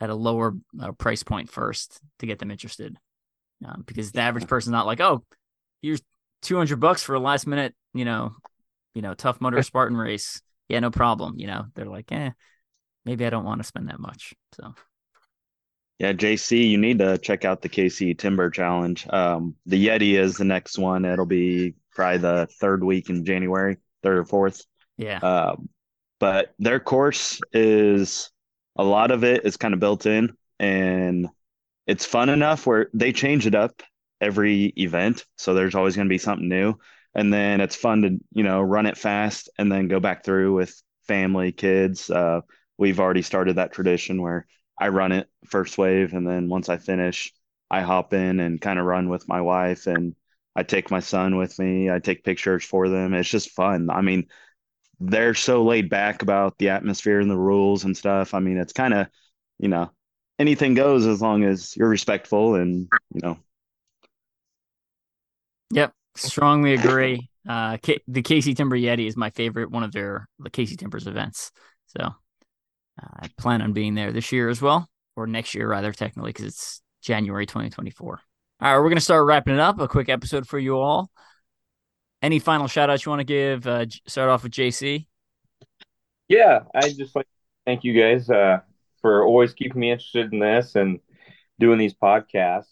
at 0.00 0.10
a 0.10 0.14
lower 0.14 0.54
uh, 0.80 0.92
price 0.92 1.22
point 1.22 1.50
first 1.50 2.00
to 2.18 2.26
get 2.26 2.38
them 2.38 2.50
interested, 2.50 2.96
um, 3.64 3.84
because 3.86 4.12
the 4.12 4.20
average 4.20 4.46
person's 4.46 4.72
not 4.72 4.86
like, 4.86 5.00
oh, 5.00 5.24
here's 5.82 6.02
200 6.42 6.78
bucks 6.78 7.02
for 7.02 7.14
a 7.14 7.20
last 7.20 7.46
minute, 7.46 7.74
you 7.94 8.04
know, 8.04 8.32
you 8.94 9.02
know, 9.02 9.14
tough 9.14 9.40
mudder 9.40 9.62
Spartan 9.62 9.96
race. 9.96 10.40
Yeah, 10.68 10.80
no 10.80 10.90
problem. 10.90 11.34
You 11.38 11.46
know, 11.46 11.66
they're 11.74 11.86
like, 11.86 12.10
eh, 12.10 12.30
maybe 13.04 13.24
I 13.24 13.30
don't 13.30 13.44
want 13.44 13.60
to 13.60 13.66
spend 13.66 13.88
that 13.88 14.00
much. 14.00 14.34
So, 14.54 14.74
yeah, 15.98 16.12
JC, 16.12 16.68
you 16.68 16.78
need 16.78 16.98
to 16.98 17.16
check 17.18 17.44
out 17.44 17.62
the 17.62 17.68
KC 17.68 18.18
Timber 18.18 18.50
Challenge. 18.50 19.06
Um, 19.08 19.54
the 19.64 19.86
Yeti 19.86 20.18
is 20.18 20.36
the 20.36 20.44
next 20.44 20.78
one. 20.78 21.04
It'll 21.04 21.24
be 21.26 21.74
probably 21.94 22.18
the 22.18 22.48
third 22.60 22.84
week 22.84 23.08
in 23.08 23.24
January, 23.24 23.78
third 24.02 24.18
or 24.18 24.24
fourth. 24.24 24.62
Yeah. 24.98 25.18
Um, 25.18 25.68
but 26.18 26.54
their 26.58 26.80
course 26.80 27.40
is 27.52 28.30
a 28.76 28.84
lot 28.84 29.10
of 29.10 29.24
it 29.24 29.46
is 29.46 29.56
kind 29.56 29.74
of 29.74 29.80
built 29.80 30.06
in 30.06 30.36
and 30.58 31.28
it's 31.86 32.04
fun 32.04 32.28
enough 32.28 32.66
where 32.66 32.88
they 32.92 33.12
change 33.12 33.46
it 33.46 33.54
up 33.54 33.82
every 34.20 34.72
event. 34.76 35.24
So 35.36 35.54
there's 35.54 35.74
always 35.74 35.96
going 35.96 36.08
to 36.08 36.12
be 36.12 36.18
something 36.18 36.48
new. 36.48 36.74
And 37.14 37.32
then 37.32 37.60
it's 37.60 37.76
fun 37.76 38.02
to, 38.02 38.18
you 38.32 38.42
know, 38.42 38.60
run 38.60 38.86
it 38.86 38.98
fast 38.98 39.48
and 39.58 39.72
then 39.72 39.88
go 39.88 40.00
back 40.00 40.24
through 40.24 40.54
with 40.54 40.82
family, 41.06 41.52
kids. 41.52 42.10
Uh, 42.10 42.40
we've 42.76 43.00
already 43.00 43.22
started 43.22 43.56
that 43.56 43.72
tradition 43.72 44.20
where 44.20 44.46
I 44.78 44.88
run 44.88 45.12
it 45.12 45.28
first 45.46 45.78
wave. 45.78 46.12
And 46.12 46.26
then 46.26 46.48
once 46.48 46.68
I 46.68 46.76
finish, 46.78 47.32
I 47.70 47.80
hop 47.82 48.12
in 48.14 48.40
and 48.40 48.60
kind 48.60 48.78
of 48.78 48.84
run 48.86 49.08
with 49.08 49.28
my 49.28 49.40
wife 49.40 49.86
and 49.86 50.14
I 50.54 50.62
take 50.62 50.90
my 50.90 51.00
son 51.00 51.36
with 51.36 51.58
me. 51.58 51.90
I 51.90 51.98
take 51.98 52.24
pictures 52.24 52.64
for 52.64 52.88
them. 52.88 53.14
It's 53.14 53.28
just 53.28 53.50
fun. 53.50 53.90
I 53.90 54.02
mean, 54.02 54.28
they're 55.00 55.34
so 55.34 55.64
laid 55.64 55.90
back 55.90 56.22
about 56.22 56.58
the 56.58 56.70
atmosphere 56.70 57.20
and 57.20 57.30
the 57.30 57.36
rules 57.38 57.84
and 57.84 57.96
stuff. 57.96 58.34
I 58.34 58.40
mean, 58.40 58.58
it's 58.58 58.72
kind 58.72 58.94
of, 58.94 59.08
you 59.58 59.68
know, 59.68 59.90
anything 60.38 60.74
goes 60.74 61.06
as 61.06 61.20
long 61.22 61.44
as 61.44 61.76
you're 61.76 61.88
respectful 61.88 62.54
and, 62.56 62.88
you 63.14 63.20
know, 63.22 63.38
Yep, 65.70 65.94
strongly 66.16 66.72
agree. 66.74 67.28
Uh, 67.48 67.76
K- 67.78 68.00
the 68.08 68.22
KC 68.22 68.54
Timber 68.54 68.76
Yeti 68.76 69.06
is 69.06 69.16
my 69.16 69.30
favorite 69.30 69.70
one 69.70 69.82
of 69.82 69.92
their 69.92 70.28
the 70.38 70.50
KC 70.50 70.76
Timbers 70.76 71.06
events. 71.06 71.52
So 71.86 72.14
I 72.98 73.28
plan 73.36 73.62
on 73.62 73.72
being 73.72 73.94
there 73.94 74.12
this 74.12 74.32
year 74.32 74.48
as 74.48 74.62
well, 74.62 74.88
or 75.16 75.26
next 75.26 75.54
year 75.54 75.68
rather, 75.68 75.92
technically, 75.92 76.30
because 76.30 76.46
it's 76.46 76.82
January 77.02 77.46
2024. 77.46 78.20
All 78.60 78.72
right, 78.74 78.82
we're 78.82 78.88
gonna 78.88 79.00
start 79.00 79.26
wrapping 79.26 79.54
it 79.54 79.60
up. 79.60 79.78
A 79.80 79.88
quick 79.88 80.08
episode 80.08 80.48
for 80.48 80.58
you 80.58 80.78
all. 80.78 81.10
Any 82.22 82.38
final 82.38 82.66
shout 82.66 82.88
outs 82.88 83.04
you 83.04 83.10
want 83.10 83.20
to 83.20 83.24
give? 83.24 83.66
Uh, 83.66 83.86
start 84.06 84.30
off 84.30 84.42
with 84.42 84.52
JC. 84.52 85.06
Yeah, 86.28 86.60
I 86.74 86.88
just 86.88 87.14
like 87.14 87.26
to 87.26 87.32
thank 87.66 87.84
you 87.84 88.00
guys 88.00 88.30
uh, 88.30 88.60
for 89.02 89.24
always 89.24 89.52
keeping 89.52 89.80
me 89.80 89.92
interested 89.92 90.32
in 90.32 90.38
this 90.38 90.74
and 90.74 91.00
doing 91.60 91.78
these 91.78 91.94
podcasts. 91.94 92.64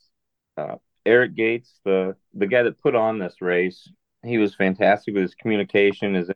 Uh, 0.56 0.76
Eric 1.04 1.34
Gates, 1.34 1.80
the 1.84 2.16
the 2.32 2.46
guy 2.46 2.62
that 2.62 2.80
put 2.80 2.94
on 2.94 3.18
this 3.18 3.42
race, 3.42 3.88
he 4.24 4.38
was 4.38 4.54
fantastic 4.54 5.14
with 5.14 5.22
his 5.22 5.34
communication. 5.34 6.14
His 6.14 6.30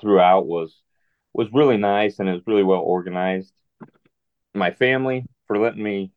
throughout 0.00 0.46
was 0.46 0.80
was 1.32 1.48
really 1.52 1.76
nice 1.76 2.18
and 2.18 2.28
it 2.28 2.32
was 2.32 2.46
really 2.46 2.64
well 2.64 2.80
organized. 2.80 3.52
My 4.54 4.70
family 4.70 5.26
for 5.46 5.58
letting 5.58 5.82
me 5.82 6.12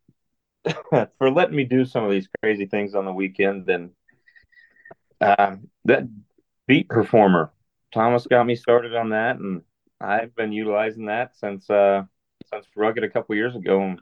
for 1.18 1.32
letting 1.32 1.55
me 1.55 1.64
do 1.64 1.86
some 1.86 2.03
of 2.03 2.12
these 2.12 2.30
crazy 2.41 2.66
things 2.66 2.95
on 2.95 3.05
the 3.05 3.14
weekend. 3.14 3.70
And 3.70 3.91
uh, 5.20 5.55
that 5.86 6.07
Beet 6.68 6.89
Performer, 6.89 7.51
Thomas 7.93 8.28
got 8.28 8.45
me 8.45 8.55
started 8.55 8.95
on 8.95 9.09
that, 9.09 9.38
and 9.38 9.62
I've 9.99 10.36
been 10.36 10.51
utilizing 10.51 11.05
that 11.05 11.36
since 11.36 11.70
uh, 11.70 12.03
since 12.53 12.66
Rugged 12.76 13.03
a 13.03 13.09
couple 13.09 13.36
years 13.36 13.55
ago. 13.55 13.82
And 13.82 13.99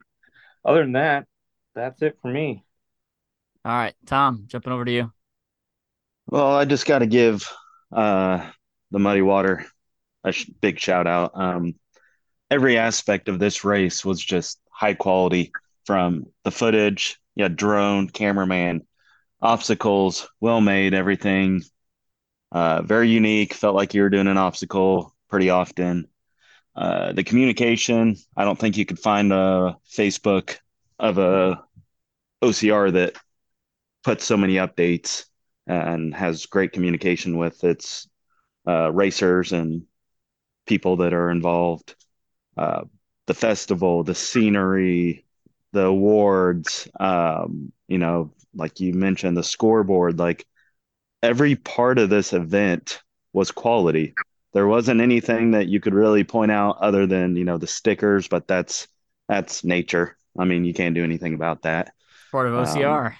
other 0.65 0.81
than 0.81 0.93
that, 0.93 1.27
that's 1.75 2.01
it 2.01 2.17
for 2.21 2.29
me. 2.29 2.63
All 3.65 3.73
right, 3.73 3.95
Tom, 4.05 4.45
jumping 4.47 4.73
over 4.73 4.85
to 4.85 4.91
you. 4.91 5.11
Well, 6.27 6.55
I 6.55 6.65
just 6.65 6.85
got 6.85 6.99
to 6.99 7.07
give 7.07 7.47
uh, 7.91 8.49
the 8.91 8.99
Muddy 8.99 9.21
Water 9.21 9.65
a 10.23 10.31
sh- 10.31 10.49
big 10.61 10.79
shout 10.79 11.07
out. 11.07 11.31
Um, 11.33 11.75
every 12.51 12.77
aspect 12.77 13.29
of 13.29 13.39
this 13.39 13.63
race 13.63 14.03
was 14.03 14.23
just 14.23 14.59
high 14.71 14.93
quality 14.93 15.51
from 15.85 16.25
the 16.43 16.51
footage, 16.51 17.19
yeah, 17.35 17.47
drone, 17.47 18.09
cameraman, 18.09 18.85
obstacles, 19.41 20.27
well 20.39 20.61
made, 20.61 20.93
everything. 20.93 21.63
Uh, 22.51 22.81
very 22.81 23.09
unique. 23.09 23.53
Felt 23.53 23.75
like 23.75 23.93
you 23.93 24.01
were 24.01 24.09
doing 24.09 24.27
an 24.27 24.37
obstacle 24.37 25.15
pretty 25.29 25.49
often. 25.49 26.07
Uh, 26.75 27.11
the 27.11 27.23
communication, 27.23 28.15
I 28.35 28.45
don't 28.45 28.57
think 28.57 28.77
you 28.77 28.85
could 28.85 28.99
find 28.99 29.33
a 29.33 29.77
Facebook 29.91 30.57
of 30.97 31.17
a 31.17 31.63
OCR 32.41 32.93
that 32.93 33.15
puts 34.03 34.25
so 34.25 34.37
many 34.37 34.55
updates 34.55 35.25
and 35.67 36.15
has 36.15 36.45
great 36.45 36.71
communication 36.71 37.37
with 37.37 37.63
its 37.63 38.07
uh, 38.67 38.91
racers 38.91 39.51
and 39.51 39.83
people 40.69 40.97
that 40.97 41.13
are 41.13 41.31
involved. 41.31 41.95
Uh, 42.55 42.83
the 43.27 43.33
festival, 43.33 44.03
the 44.03 44.15
scenery, 44.15 45.25
the 45.73 45.85
awards, 45.85 46.87
um, 46.99 47.71
you 47.87 47.97
know, 47.97 48.31
like 48.55 48.79
you 48.79 48.93
mentioned, 48.93 49.35
the 49.35 49.43
scoreboard, 49.43 50.17
like 50.17 50.45
every 51.21 51.55
part 51.55 51.99
of 51.99 52.09
this 52.09 52.33
event 52.33 53.01
was 53.33 53.51
quality. 53.51 54.13
There 54.53 54.67
wasn't 54.67 55.01
anything 55.01 55.51
that 55.51 55.67
you 55.67 55.79
could 55.79 55.93
really 55.93 56.23
point 56.23 56.51
out 56.51 56.77
other 56.81 57.05
than, 57.05 57.35
you 57.35 57.45
know, 57.45 57.57
the 57.57 57.67
stickers, 57.67 58.27
but 58.27 58.47
that's 58.47 58.87
that's 59.27 59.63
nature. 59.63 60.17
I 60.37 60.45
mean, 60.45 60.65
you 60.65 60.73
can't 60.73 60.95
do 60.95 61.03
anything 61.03 61.33
about 61.33 61.63
that. 61.63 61.93
Part 62.31 62.47
of 62.47 62.53
OCR. 62.53 63.07
Um, 63.07 63.13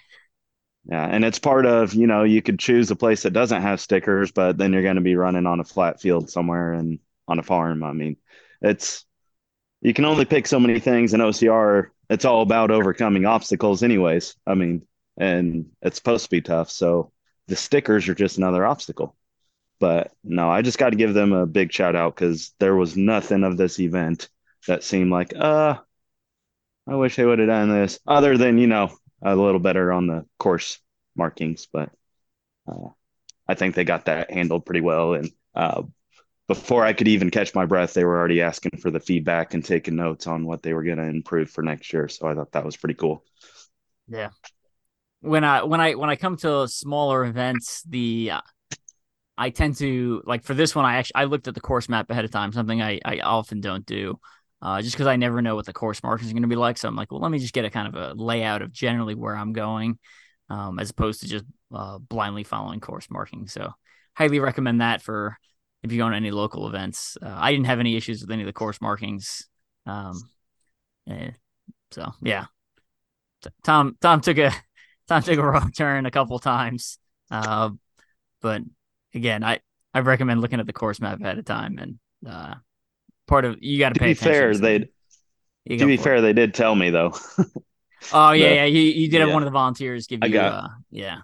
yeah, 0.85 1.05
and 1.05 1.23
it's 1.23 1.37
part 1.39 1.67
of 1.67 1.93
you 1.93 2.07
know 2.07 2.23
you 2.23 2.41
could 2.41 2.57
choose 2.57 2.89
a 2.89 2.95
place 2.95 3.23
that 3.23 3.33
doesn't 3.33 3.61
have 3.61 3.79
stickers, 3.79 4.31
but 4.31 4.57
then 4.57 4.73
you're 4.73 4.81
going 4.81 4.95
to 4.95 5.01
be 5.01 5.15
running 5.15 5.45
on 5.45 5.59
a 5.59 5.63
flat 5.63 6.01
field 6.01 6.31
somewhere 6.31 6.73
and 6.73 6.99
on 7.29 7.39
a 7.39 7.43
farm. 7.43 7.83
I 7.83 7.93
mean, 7.93 8.17
it's 8.61 9.05
you 9.81 9.93
can 9.93 10.05
only 10.05 10.25
pick 10.25 10.47
so 10.47 10.59
many 10.59 10.79
things 10.79 11.13
in 11.13 11.21
OCR. 11.21 11.87
It's 12.09 12.25
all 12.25 12.41
about 12.41 12.71
overcoming 12.71 13.25
obstacles, 13.25 13.83
anyways. 13.83 14.35
I 14.45 14.55
mean, 14.55 14.85
and 15.17 15.67
it's 15.81 15.97
supposed 15.97 16.25
to 16.25 16.29
be 16.29 16.41
tough. 16.41 16.69
So 16.69 17.11
the 17.47 17.55
stickers 17.55 18.09
are 18.09 18.15
just 18.15 18.37
another 18.37 18.65
obstacle. 18.65 19.15
But 19.79 20.11
no, 20.23 20.49
I 20.49 20.61
just 20.61 20.77
got 20.77 20.89
to 20.89 20.97
give 20.97 21.13
them 21.13 21.31
a 21.31 21.45
big 21.45 21.71
shout 21.71 21.95
out 21.95 22.15
because 22.15 22.53
there 22.59 22.75
was 22.75 22.97
nothing 22.97 23.43
of 23.43 23.55
this 23.55 23.79
event 23.79 24.29
that 24.67 24.83
seemed 24.83 25.09
like, 25.09 25.33
uh, 25.35 25.75
I 26.87 26.95
wish 26.95 27.15
they 27.15 27.25
would 27.25 27.39
have 27.39 27.47
done 27.47 27.69
this, 27.69 27.99
other 28.05 28.37
than 28.37 28.57
you 28.57 28.67
know 28.67 28.91
a 29.21 29.35
little 29.35 29.59
better 29.59 29.93
on 29.93 30.07
the 30.07 30.25
course 30.37 30.79
markings, 31.15 31.67
but 31.71 31.91
uh, 32.67 32.89
I 33.47 33.53
think 33.55 33.75
they 33.75 33.85
got 33.85 34.05
that 34.05 34.31
handled 34.31 34.65
pretty 34.65 34.81
well. 34.81 35.13
And 35.13 35.31
uh, 35.55 35.83
before 36.49 36.83
I 36.83 36.93
could 36.93 37.07
even 37.07 37.29
catch 37.29 37.53
my 37.53 37.67
breath, 37.67 37.93
they 37.93 38.03
were 38.03 38.17
already 38.17 38.41
asking 38.41 38.79
for 38.81 38.89
the 38.89 38.99
feedback 38.99 39.53
and 39.53 39.63
taking 39.63 39.95
notes 39.95 40.25
on 40.25 40.47
what 40.47 40.63
they 40.63 40.73
were 40.73 40.81
going 40.81 40.97
to 40.97 41.03
improve 41.03 41.51
for 41.51 41.61
next 41.61 41.93
year. 41.93 42.07
So 42.07 42.27
I 42.27 42.33
thought 42.33 42.53
that 42.53 42.65
was 42.65 42.75
pretty 42.75 42.95
cool. 42.95 43.23
Yeah. 44.07 44.29
When 45.21 45.43
I 45.43 45.61
when 45.61 45.79
I 45.79 45.93
when 45.93 46.09
I 46.09 46.15
come 46.15 46.37
to 46.37 46.67
smaller 46.67 47.23
events, 47.23 47.83
the 47.83 48.31
uh, 48.31 48.41
I 49.37 49.51
tend 49.51 49.75
to 49.75 50.23
like 50.25 50.43
for 50.43 50.55
this 50.55 50.73
one. 50.73 50.85
I 50.85 50.95
actually 50.95 51.15
I 51.15 51.25
looked 51.25 51.47
at 51.47 51.53
the 51.53 51.61
course 51.61 51.87
map 51.87 52.09
ahead 52.09 52.25
of 52.25 52.31
time, 52.31 52.51
something 52.51 52.81
I 52.81 52.99
I 53.05 53.19
often 53.19 53.61
don't 53.61 53.85
do, 53.85 54.19
uh, 54.59 54.81
just 54.81 54.95
because 54.95 55.05
I 55.05 55.17
never 55.17 55.43
know 55.43 55.55
what 55.55 55.67
the 55.67 55.73
course 55.73 56.01
markings 56.01 56.31
are 56.31 56.33
going 56.33 56.41
to 56.41 56.47
be 56.47 56.55
like. 56.55 56.79
So 56.79 56.87
I'm 56.87 56.95
like, 56.95 57.11
well, 57.11 57.21
let 57.21 57.29
me 57.29 57.37
just 57.37 57.53
get 57.53 57.65
a 57.65 57.69
kind 57.69 57.95
of 57.95 57.95
a 57.95 58.19
layout 58.19 58.63
of 58.63 58.71
generally 58.71 59.13
where 59.13 59.37
I'm 59.37 59.53
going, 59.53 59.99
um, 60.49 60.79
as 60.79 60.89
opposed 60.89 61.21
to 61.21 61.27
just 61.27 61.45
uh, 61.71 61.99
blindly 61.99 62.43
following 62.43 62.79
course 62.79 63.07
marking. 63.11 63.47
So 63.47 63.71
highly 64.15 64.39
recommend 64.39 64.81
that 64.81 65.03
for 65.03 65.37
if 65.83 65.91
you 65.91 65.97
go 65.97 66.05
on 66.05 66.13
any 66.13 66.31
local 66.31 66.67
events. 66.67 67.17
Uh, 67.21 67.35
I 67.35 67.51
didn't 67.51 67.67
have 67.67 67.79
any 67.79 67.95
issues 67.95 68.21
with 68.21 68.31
any 68.31 68.41
of 68.41 68.47
the 68.47 68.53
course 68.53 68.81
markings. 68.81 69.47
Um, 69.85 70.21
eh, 71.09 71.31
so 71.91 72.11
yeah, 72.21 72.45
Tom 73.63 73.97
Tom 74.01 74.21
took 74.21 74.37
a 74.37 74.51
Tom 75.07 75.23
took 75.23 75.37
a 75.37 75.43
wrong 75.43 75.71
turn 75.71 76.05
a 76.05 76.11
couple 76.11 76.37
times, 76.39 76.99
uh, 77.31 77.69
but 78.41 78.61
again, 79.13 79.43
I 79.43 79.59
I 79.93 79.99
recommend 79.99 80.41
looking 80.41 80.59
at 80.59 80.67
the 80.67 80.73
course 80.73 80.99
map 80.99 81.19
ahead 81.19 81.39
of 81.39 81.45
time 81.45 81.77
and 81.79 81.99
uh, 82.27 82.55
part 83.27 83.45
of 83.45 83.57
you 83.61 83.79
got 83.79 83.93
to 83.93 83.99
pay. 83.99 84.07
Be 84.07 84.13
fair, 84.13 84.55
they 84.55 84.79
to 84.79 85.85
be 85.85 85.97
fair, 85.97 86.17
it. 86.17 86.21
they 86.21 86.33
did 86.33 86.53
tell 86.53 86.75
me 86.75 86.89
though. 86.89 87.13
oh 88.13 88.31
yeah, 88.31 88.49
the, 88.49 88.55
yeah. 88.55 88.65
You 88.65 88.81
you 88.81 89.07
did 89.09 89.17
yeah. 89.17 89.25
have 89.25 89.33
one 89.33 89.43
of 89.43 89.47
the 89.47 89.51
volunteers 89.51 90.07
give 90.07 90.19
you, 90.23 90.33
got, 90.33 90.65
uh, 90.65 90.67
yeah, 90.91 91.17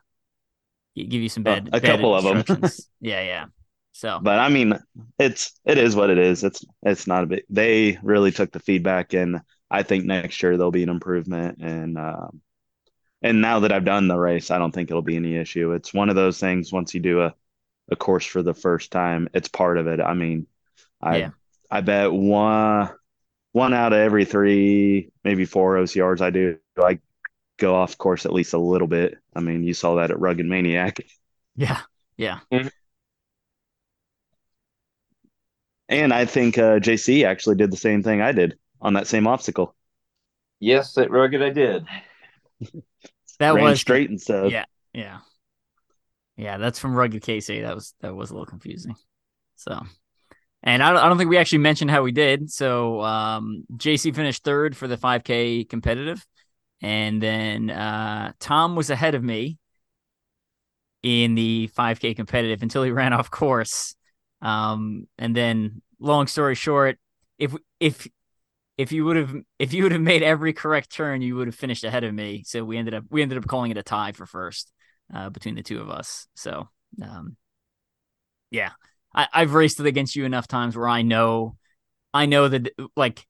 give 0.95 1.21
you 1.21 1.29
some 1.29 1.43
bad. 1.43 1.67
A 1.67 1.79
bad 1.79 1.83
couple 1.83 2.15
of 2.15 2.23
them. 2.23 2.63
yeah, 3.01 3.21
yeah. 3.21 3.45
So, 3.95 4.19
but 4.21 4.39
I 4.39 4.49
mean, 4.49 4.77
it's 5.17 5.57
it 5.63 5.77
is 5.77 5.95
what 5.95 6.09
it 6.09 6.17
is. 6.17 6.43
It's 6.43 6.65
it's 6.83 7.07
not 7.07 7.23
a 7.23 7.27
big. 7.27 7.43
They 7.49 7.97
really 8.03 8.31
took 8.31 8.51
the 8.51 8.59
feedback, 8.59 9.13
and 9.13 9.39
I 9.71 9.83
think 9.83 10.03
next 10.03 10.43
year 10.43 10.57
there'll 10.57 10.69
be 10.69 10.83
an 10.83 10.89
improvement. 10.89 11.59
And 11.61 11.97
um, 11.97 12.41
and 13.21 13.41
now 13.41 13.61
that 13.61 13.71
I've 13.71 13.85
done 13.85 14.09
the 14.09 14.19
race, 14.19 14.51
I 14.51 14.57
don't 14.57 14.73
think 14.73 14.91
it'll 14.91 15.01
be 15.01 15.15
any 15.15 15.37
issue. 15.37 15.71
It's 15.71 15.93
one 15.93 16.09
of 16.09 16.17
those 16.17 16.37
things. 16.41 16.73
Once 16.73 16.93
you 16.93 16.99
do 16.99 17.21
a 17.21 17.33
a 17.89 17.95
course 17.95 18.25
for 18.25 18.43
the 18.43 18.53
first 18.53 18.91
time, 18.91 19.29
it's 19.33 19.47
part 19.47 19.77
of 19.77 19.87
it. 19.87 20.01
I 20.01 20.13
mean, 20.13 20.45
I 21.01 21.17
yeah. 21.19 21.29
I 21.71 21.79
bet 21.79 22.11
one 22.11 22.89
one 23.53 23.73
out 23.73 23.93
of 23.93 23.99
every 23.99 24.25
three, 24.25 25.09
maybe 25.23 25.45
four 25.45 25.77
OCRs 25.77 26.19
I 26.19 26.31
do, 26.31 26.57
I 26.77 26.99
go 27.55 27.75
off 27.75 27.97
course 27.97 28.25
at 28.25 28.33
least 28.33 28.51
a 28.51 28.57
little 28.57 28.89
bit. 28.89 29.15
I 29.33 29.39
mean, 29.39 29.63
you 29.63 29.73
saw 29.73 29.95
that 29.95 30.11
at 30.11 30.19
Rugged 30.19 30.45
Maniac. 30.45 30.99
Yeah, 31.55 31.79
yeah. 32.17 32.39
Mm-hmm. 32.51 32.67
And 35.87 36.13
I 36.13 36.25
think 36.25 36.57
uh, 36.57 36.79
JC 36.79 37.25
actually 37.25 37.55
did 37.55 37.71
the 37.71 37.77
same 37.77 38.01
thing 38.01 38.21
I 38.21 38.31
did 38.31 38.57
on 38.81 38.93
that 38.93 39.07
same 39.07 39.27
obstacle. 39.27 39.75
Yes, 40.59 40.97
at 40.97 41.11
Rugged 41.11 41.41
I 41.41 41.49
did. 41.49 41.85
that 43.39 43.53
Ran 43.53 43.63
was 43.63 43.81
straight 43.81 44.09
and 44.09 44.19
stuff. 44.19 44.51
Yeah, 44.51 44.65
yeah. 44.93 45.19
Yeah, 46.37 46.57
that's 46.57 46.79
from 46.79 46.95
Rugged 46.95 47.21
KC. 47.21 47.61
That 47.61 47.75
was 47.75 47.93
that 48.01 48.15
was 48.15 48.29
a 48.29 48.33
little 48.33 48.45
confusing. 48.45 48.95
So, 49.55 49.79
and 50.63 50.83
I 50.83 50.91
don't, 50.91 51.01
I 51.01 51.07
don't 51.07 51.17
think 51.17 51.29
we 51.29 51.37
actually 51.37 51.59
mentioned 51.59 51.91
how 51.91 52.01
we 52.01 52.11
did. 52.11 52.51
So, 52.51 53.01
um, 53.01 53.63
JC 53.73 54.13
finished 54.13 54.43
third 54.43 54.75
for 54.75 54.87
the 54.87 54.97
5K 54.97 55.69
competitive, 55.69 56.25
and 56.81 57.21
then 57.21 57.69
uh, 57.69 58.33
Tom 58.39 58.75
was 58.75 58.89
ahead 58.89 59.15
of 59.15 59.23
me 59.23 59.57
in 61.03 61.35
the 61.35 61.69
5K 61.77 62.15
competitive 62.15 62.63
until 62.63 62.83
he 62.83 62.91
ran 62.91 63.13
off 63.13 63.31
course. 63.31 63.95
Um, 64.41 65.07
and 65.17 65.35
then, 65.35 65.81
long 65.99 66.27
story 66.27 66.55
short, 66.55 66.97
if 67.39 67.55
if 67.79 68.07
if 68.77 68.91
you 68.91 69.05
would 69.05 69.15
have 69.15 69.33
if 69.59 69.73
you 69.73 69.83
would 69.83 69.91
have 69.91 70.01
made 70.01 70.23
every 70.23 70.53
correct 70.53 70.91
turn, 70.91 71.21
you 71.21 71.35
would 71.35 71.47
have 71.47 71.55
finished 71.55 71.83
ahead 71.83 72.03
of 72.03 72.13
me. 72.13 72.43
So 72.45 72.63
we 72.63 72.77
ended 72.77 72.93
up 72.93 73.05
we 73.09 73.21
ended 73.21 73.37
up 73.37 73.47
calling 73.47 73.71
it 73.71 73.77
a 73.77 73.83
tie 73.83 74.11
for 74.11 74.25
first 74.25 74.71
uh, 75.13 75.29
between 75.29 75.55
the 75.55 75.63
two 75.63 75.81
of 75.81 75.89
us. 75.89 76.27
So, 76.35 76.67
um, 77.01 77.37
yeah, 78.51 78.71
I, 79.13 79.27
I've 79.33 79.53
raced 79.53 79.79
it 79.79 79.85
against 79.85 80.15
you 80.15 80.25
enough 80.25 80.47
times 80.47 80.75
where 80.75 80.87
I 80.87 81.01
know, 81.01 81.55
I 82.13 82.25
know 82.25 82.47
that 82.47 82.69
like 82.95 83.25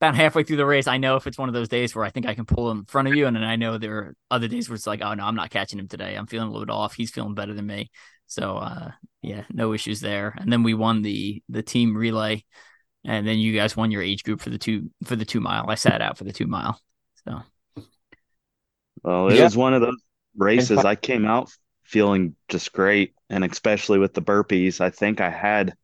about 0.00 0.14
halfway 0.14 0.44
through 0.44 0.56
the 0.56 0.66
race, 0.66 0.86
I 0.86 0.98
know 0.98 1.16
if 1.16 1.26
it's 1.26 1.38
one 1.38 1.48
of 1.48 1.54
those 1.54 1.68
days 1.68 1.94
where 1.94 2.04
I 2.04 2.10
think 2.10 2.26
I 2.26 2.34
can 2.34 2.44
pull 2.44 2.70
in 2.70 2.84
front 2.84 3.08
of 3.08 3.14
you, 3.14 3.26
and 3.26 3.34
then 3.34 3.44
I 3.44 3.56
know 3.56 3.78
there 3.78 3.96
are 3.96 4.16
other 4.30 4.48
days 4.48 4.68
where 4.68 4.76
it's 4.76 4.86
like, 4.86 5.02
oh 5.02 5.14
no, 5.14 5.24
I'm 5.24 5.36
not 5.36 5.50
catching 5.50 5.78
him 5.78 5.88
today. 5.88 6.14
I'm 6.14 6.26
feeling 6.26 6.48
a 6.48 6.50
little 6.52 6.66
bit 6.66 6.72
off. 6.72 6.94
He's 6.94 7.10
feeling 7.10 7.34
better 7.34 7.54
than 7.54 7.66
me. 7.66 7.90
So, 8.26 8.56
uh, 8.56 8.90
yeah, 9.22 9.44
no 9.52 9.72
issues 9.72 10.00
there. 10.00 10.34
And 10.38 10.52
then 10.52 10.62
we 10.62 10.74
won 10.74 11.02
the 11.02 11.42
the 11.48 11.62
team 11.62 11.96
relay, 11.96 12.44
and 13.04 13.26
then 13.26 13.38
you 13.38 13.54
guys 13.54 13.76
won 13.76 13.90
your 13.90 14.02
age 14.02 14.24
group 14.24 14.40
for 14.40 14.50
the 14.50 14.58
two 14.58 14.90
for 15.04 15.16
the 15.16 15.24
two 15.24 15.40
mile. 15.40 15.66
I 15.68 15.76
sat 15.76 16.02
out 16.02 16.18
for 16.18 16.24
the 16.24 16.32
two 16.32 16.46
mile. 16.46 16.80
So, 17.26 17.40
well, 19.02 19.28
it 19.28 19.36
yeah. 19.36 19.44
was 19.44 19.56
one 19.56 19.74
of 19.74 19.80
those 19.82 20.02
races, 20.36 20.78
I 20.78 20.94
came 20.94 21.24
out 21.24 21.50
feeling 21.82 22.34
just 22.48 22.72
great. 22.72 23.14
And 23.30 23.44
especially 23.44 23.98
with 23.98 24.14
the 24.14 24.22
burpees, 24.22 24.80
I 24.80 24.90
think 24.90 25.20
I 25.20 25.30
had 25.30 25.74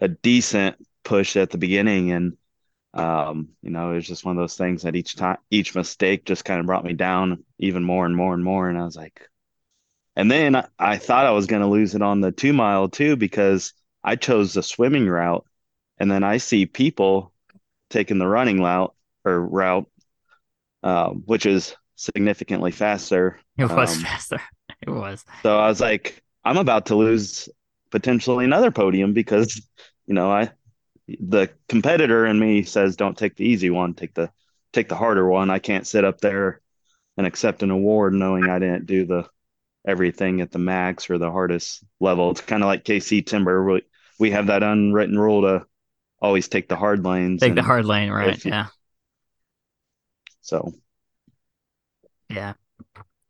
a 0.00 0.08
decent 0.08 0.76
push 1.04 1.36
at 1.36 1.50
the 1.50 1.58
beginning. 1.58 2.12
And, 2.12 2.36
um, 2.94 3.50
you 3.62 3.70
know, 3.70 3.92
it 3.92 3.96
was 3.96 4.06
just 4.06 4.24
one 4.24 4.36
of 4.36 4.42
those 4.42 4.56
things 4.56 4.82
that 4.82 4.96
each 4.96 5.16
time, 5.16 5.38
each 5.50 5.74
mistake 5.74 6.24
just 6.24 6.44
kind 6.44 6.60
of 6.60 6.66
brought 6.66 6.84
me 6.84 6.92
down 6.92 7.44
even 7.58 7.84
more 7.84 8.06
and 8.06 8.16
more 8.16 8.34
and 8.34 8.44
more. 8.44 8.68
And 8.68 8.78
I 8.78 8.84
was 8.84 8.96
like, 8.96 9.28
and 10.16 10.30
then 10.30 10.56
I, 10.56 10.66
I 10.78 10.96
thought 10.98 11.26
I 11.26 11.32
was 11.32 11.46
going 11.46 11.62
to 11.62 11.68
lose 11.68 11.94
it 11.94 12.02
on 12.02 12.20
the 12.20 12.32
two 12.32 12.52
mile 12.52 12.88
too, 12.88 13.16
because 13.16 13.72
I 14.02 14.16
chose 14.16 14.54
the 14.54 14.62
swimming 14.62 15.08
route. 15.08 15.46
And 15.98 16.10
then 16.10 16.24
I 16.24 16.38
see 16.38 16.66
people 16.66 17.32
taking 17.90 18.18
the 18.18 18.26
running 18.26 18.60
route 18.60 18.94
or 19.24 19.40
route, 19.40 19.88
uh, 20.82 21.10
which 21.10 21.46
is 21.46 21.74
significantly 21.96 22.72
faster. 22.72 23.38
It 23.56 23.70
was 23.70 23.96
um, 23.96 24.02
faster. 24.02 24.40
It 24.82 24.90
was. 24.90 25.24
So 25.42 25.58
I 25.58 25.68
was 25.68 25.80
like, 25.80 26.22
I'm 26.44 26.58
about 26.58 26.86
to 26.86 26.94
lose 26.94 27.48
potentially 27.90 28.44
another 28.44 28.70
podium 28.70 29.14
because, 29.14 29.62
you 30.06 30.12
know, 30.12 30.30
I 30.30 30.50
the 31.06 31.50
competitor 31.68 32.26
in 32.26 32.38
me 32.38 32.64
says 32.64 32.96
don't 32.96 33.16
take 33.16 33.36
the 33.36 33.46
easy 33.46 33.70
one, 33.70 33.94
take 33.94 34.12
the 34.12 34.30
take 34.72 34.88
the 34.88 34.96
harder 34.96 35.26
one. 35.26 35.48
I 35.48 35.58
can't 35.58 35.86
sit 35.86 36.04
up 36.04 36.20
there 36.20 36.60
and 37.16 37.26
accept 37.26 37.62
an 37.62 37.70
award 37.70 38.12
knowing 38.12 38.50
I 38.50 38.58
didn't 38.58 38.86
do 38.86 39.06
the 39.06 39.26
everything 39.86 40.40
at 40.40 40.50
the 40.50 40.58
max 40.58 41.10
or 41.10 41.18
the 41.18 41.30
hardest 41.30 41.84
level. 42.00 42.30
It's 42.30 42.40
kind 42.40 42.62
of 42.62 42.66
like 42.66 42.84
KC 42.84 43.24
Timber. 43.26 43.64
We 43.64 43.82
we 44.18 44.30
have 44.30 44.46
that 44.46 44.62
unwritten 44.62 45.18
rule 45.18 45.42
to 45.42 45.66
always 46.20 46.48
take 46.48 46.68
the 46.68 46.76
hard 46.76 47.04
lanes. 47.04 47.40
Take 47.40 47.54
the 47.54 47.62
hard 47.62 47.84
lane, 47.84 48.10
right? 48.10 48.42
yeah. 48.44 48.66
So 50.40 50.72
yeah. 52.28 52.54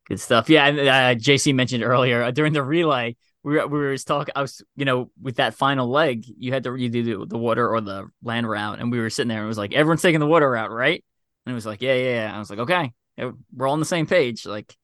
Good 0.06 0.20
stuff. 0.20 0.50
Yeah. 0.50 0.66
And 0.66 0.78
uh, 0.80 1.14
JC 1.14 1.54
mentioned 1.54 1.82
earlier 1.82 2.22
uh, 2.22 2.30
during 2.30 2.52
the 2.52 2.62
relay, 2.62 3.16
we 3.42 3.54
were, 3.54 3.66
we 3.66 3.78
were 3.78 3.96
talking, 3.96 4.32
I 4.36 4.42
was, 4.42 4.62
you 4.76 4.84
know, 4.84 5.10
with 5.20 5.36
that 5.36 5.54
final 5.54 5.88
leg, 5.88 6.24
you 6.38 6.52
had 6.52 6.64
to 6.64 6.74
you 6.74 6.88
do 6.88 7.26
the 7.26 7.38
water 7.38 7.68
or 7.68 7.80
the 7.80 8.06
land 8.22 8.48
route. 8.48 8.80
And 8.80 8.90
we 8.90 8.98
were 8.98 9.10
sitting 9.10 9.28
there 9.28 9.38
and 9.38 9.46
it 9.46 9.48
was 9.48 9.58
like, 9.58 9.72
everyone's 9.72 10.02
taking 10.02 10.20
the 10.20 10.26
water 10.26 10.50
route, 10.50 10.70
right? 10.70 11.02
And 11.46 11.52
it 11.52 11.54
was 11.54 11.66
like, 11.66 11.80
yeah, 11.80 11.94
yeah, 11.94 12.26
yeah. 12.26 12.36
I 12.36 12.38
was 12.38 12.50
like, 12.50 12.58
okay, 12.60 12.92
we're 13.16 13.66
all 13.66 13.72
on 13.72 13.80
the 13.80 13.86
same 13.86 14.06
page. 14.06 14.44
Like, 14.46 14.76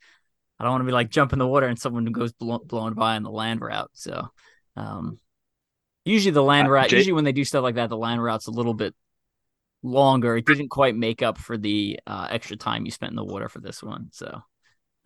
I 0.61 0.65
don't 0.65 0.73
want 0.73 0.83
to 0.83 0.87
be 0.87 0.93
like 0.93 1.09
jumping 1.09 1.39
the 1.39 1.47
water 1.47 1.67
and 1.67 1.79
someone 1.79 2.05
goes 2.05 2.33
blow, 2.33 2.59
blowing 2.59 2.93
by 2.93 3.17
on 3.17 3.23
the 3.23 3.31
land 3.31 3.63
route. 3.63 3.91
So, 3.95 4.29
um, 4.77 5.19
usually 6.05 6.33
the 6.33 6.43
land 6.43 6.69
uh, 6.69 6.73
route, 6.73 6.93
usually 6.93 7.15
when 7.15 7.25
they 7.25 7.33
do 7.33 7.45
stuff 7.45 7.63
like 7.63 7.77
that, 7.77 7.89
the 7.89 7.97
land 7.97 8.23
route's 8.23 8.47
a 8.47 8.53
little 8.53 8.75
bit 8.75 8.95
longer. 9.83 10.37
It 10.37 10.45
didn't 10.45 10.69
quite 10.69 10.95
make 10.95 11.23
up 11.23 11.39
for 11.39 11.57
the 11.57 11.99
uh, 12.07 12.29
extra 12.31 12.59
time 12.59 12.85
you 12.85 12.91
spent 12.91 13.11
in 13.11 13.17
the 13.17 13.25
water 13.25 13.49
for 13.49 13.61
this 13.61 13.83
one. 13.83 14.09
So, 14.13 14.43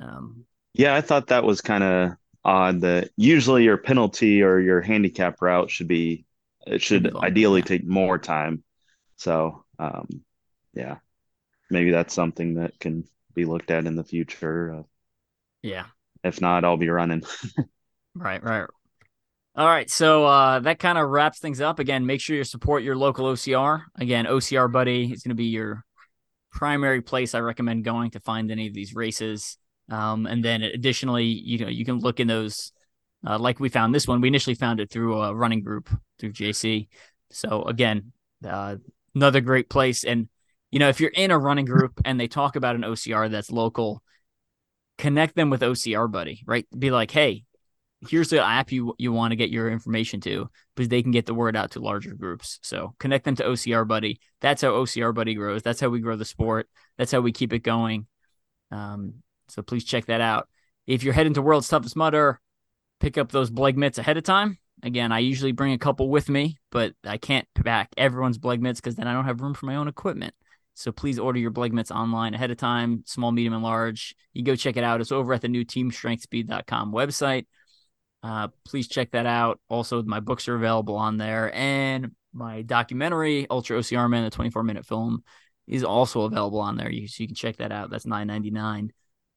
um, 0.01 0.45
yeah, 0.73 0.97
I 0.97 1.01
thought 1.01 1.29
that 1.29 1.45
was 1.45 1.61
kind 1.61 1.85
of 1.85 2.11
odd. 2.45 2.81
That 2.81 3.11
usually 3.17 3.63
your 3.63 3.77
penalty 3.77 4.43
or 4.43 4.59
your 4.59 4.81
handicap 4.81 5.41
route 5.41 5.71
should 5.71 5.89
be 5.89 6.25
it 6.67 6.83
should 6.83 7.15
ideally 7.17 7.61
yeah. 7.61 7.67
take 7.67 7.87
more 7.87 8.19
time. 8.19 8.65
So, 9.17 9.65
um, 9.79 10.09
yeah, 10.73 10.97
maybe 11.71 11.91
that's 11.91 12.15
something 12.15 12.55
that 12.55 12.79
can 12.81 13.05
be 13.35 13.45
looked 13.45 13.71
at 13.71 13.87
in 13.87 13.97
the 13.97 14.05
future. 14.05 14.75
Uh, 14.79 14.83
yeah. 15.65 15.87
If 16.23 16.41
not, 16.41 16.65
I'll 16.65 16.77
be 16.77 16.91
running. 16.91 17.23
right, 18.15 18.43
right. 18.45 18.67
All 19.57 19.67
right, 19.67 19.89
so 19.89 20.27
uh, 20.27 20.61
that 20.61 20.79
kind 20.79 20.99
of 20.99 21.09
wraps 21.09 21.39
things 21.39 21.61
up. 21.61 21.79
Again, 21.79 22.05
make 22.05 22.21
sure 22.21 22.37
you 22.37 22.45
support 22.45 22.83
your 22.83 22.97
local 22.97 23.27
OCR. 23.27 23.85
Again, 23.97 24.27
OCR 24.27 24.71
Buddy 24.71 25.13
is 25.13 25.23
going 25.23 25.31
to 25.31 25.35
be 25.37 25.47
your 25.47 25.85
primary 26.53 27.01
place 27.01 27.35
I 27.35 27.41
recommend 27.41 27.85
going 27.85 28.11
to 28.11 28.21
find 28.21 28.51
any 28.51 28.67
of 28.67 28.75
these 28.75 28.95
races. 28.95 29.57
Um, 29.89 30.27
and 30.27 30.45
then 30.45 30.63
additionally, 30.63 31.25
you 31.25 31.59
know, 31.59 31.69
you 31.69 31.85
can 31.85 31.99
look 31.99 32.21
in 32.21 32.27
those, 32.27 32.73
uh, 33.27 33.39
like 33.39 33.59
we 33.59 33.69
found 33.69 33.95
this 33.95 34.07
one. 34.07 34.21
We 34.21 34.29
initially 34.29 34.55
found 34.55 34.81
it 34.81 34.91
through 34.91 35.23
a 35.23 35.35
running 35.35 35.63
group 35.63 35.89
through 36.19 36.33
JC. 36.33 36.89
So 37.31 37.63
again, 37.63 38.13
uh, 38.47 38.77
another 39.15 39.41
great 39.41 39.71
place. 39.71 40.05
And 40.05 40.29
you 40.71 40.79
know, 40.79 40.89
if 40.89 41.01
you're 41.01 41.11
in 41.11 41.31
a 41.31 41.39
running 41.39 41.65
group 41.65 42.01
and 42.05 42.19
they 42.19 42.27
talk 42.27 42.57
about 42.57 42.75
an 42.75 42.83
OCR 42.83 43.31
that's 43.31 43.51
local, 43.51 44.03
connect 44.99 45.37
them 45.37 45.51
with 45.51 45.63
OCR 45.63 46.11
Buddy, 46.11 46.43
right? 46.47 46.67
Be 46.77 46.91
like, 46.91 47.11
hey, 47.11 47.45
here's 48.09 48.29
the 48.29 48.45
app 48.45 48.73
you 48.73 48.95
you 48.99 49.13
want 49.13 49.33
to 49.33 49.37
get 49.37 49.51
your 49.51 49.71
information 49.71 50.21
to 50.21 50.49
because 50.75 50.89
they 50.89 51.03
can 51.03 51.11
get 51.11 51.27
the 51.27 51.35
word 51.35 51.57
out 51.57 51.73
to 51.73 51.81
larger 51.81 52.15
groups. 52.15 52.59
So 52.63 52.95
connect 52.99 53.25
them 53.25 53.37
to 53.37 53.45
OCR 53.45 53.87
Buddy. 53.87 54.21
That's 54.41 54.63
how 54.63 54.71
OCR 54.71 55.15
Buddy 55.15 55.35
grows. 55.35 55.63
That's 55.63 55.81
how 55.81 55.89
we 55.89 56.01
grow 56.01 56.17
the 56.17 56.25
sport. 56.25 56.69
That's 56.99 57.13
how 57.13 57.21
we 57.21 57.33
keep 57.33 57.53
it 57.53 57.61
going. 57.61 58.07
Um, 58.71 59.15
so 59.49 59.63
please 59.63 59.85
check 59.85 60.07
that 60.07 60.21
out. 60.21 60.49
If 60.87 61.03
you're 61.03 61.15
heading 61.15 61.35
to 61.35 61.43
World's 61.43 61.69
Toughest 61.69 61.97
Mudder, 61.97 62.41
pick 63.01 63.17
up 63.19 63.33
those 63.33 63.51
BleggMits 63.51 63.99
ahead 63.99 64.17
of 64.17 64.25
time. 64.25 64.59
Again, 64.83 65.13
I 65.13 65.21
usually 65.21 65.53
bring 65.53 65.73
a 65.73 65.79
couple 65.79 66.11
with 66.11 66.29
me, 66.29 66.59
but 66.71 66.93
I 67.05 67.17
can't 67.17 67.49
pack 67.55 67.91
everyone's 67.97 68.39
BleggMits 68.39 68.77
because 68.77 68.97
then 68.97 69.07
I 69.07 69.13
don't 69.13 69.25
have 69.25 69.41
room 69.41 69.55
for 69.55 69.67
my 69.67 69.77
own 69.77 69.89
equipment. 69.89 70.35
So 70.75 70.93
please 70.93 71.19
order 71.19 71.39
your 71.39 71.51
BleggMits 71.51 71.91
online 71.91 72.35
ahead 72.35 72.51
of 72.51 72.57
time, 72.57 73.05
small, 73.07 73.33
medium, 73.33 73.55
and 73.55 73.63
large. 73.63 74.15
You 74.33 74.43
go 74.43 74.57
check 74.57 74.77
it 74.77 74.85
out. 74.85 75.01
It's 75.01 75.13
over 75.13 75.33
at 75.33 75.41
the 75.41 75.49
new 75.49 75.65
teamstrengthspeed.com 75.65 76.93
website. 76.93 77.47
Uh, 78.23 78.49
please 78.65 78.89
check 78.89 79.13
that 79.13 79.27
out. 79.27 79.61
Also, 79.69 80.03
my 80.03 80.21
books 80.21 80.49
are 80.49 80.57
available 80.57 80.97
on 80.97 81.17
there, 81.17 81.55
and 81.55 82.13
my 82.33 82.63
documentary, 82.63 83.47
Ultra 83.51 83.79
OCR 83.79 84.09
Man, 84.09 84.25
the 84.25 84.31
24 84.31 84.63
minute 84.65 84.87
film, 84.87 85.23
is 85.67 85.85
also 85.85 86.23
available 86.23 86.61
on 86.61 86.77
there. 86.77 86.91
You, 86.91 87.07
so 87.07 87.23
you 87.23 87.29
can 87.29 87.37
check 87.37 87.59
that 87.59 87.71
out. 87.73 87.91
That's 87.91 88.07
9.99. 88.07 88.91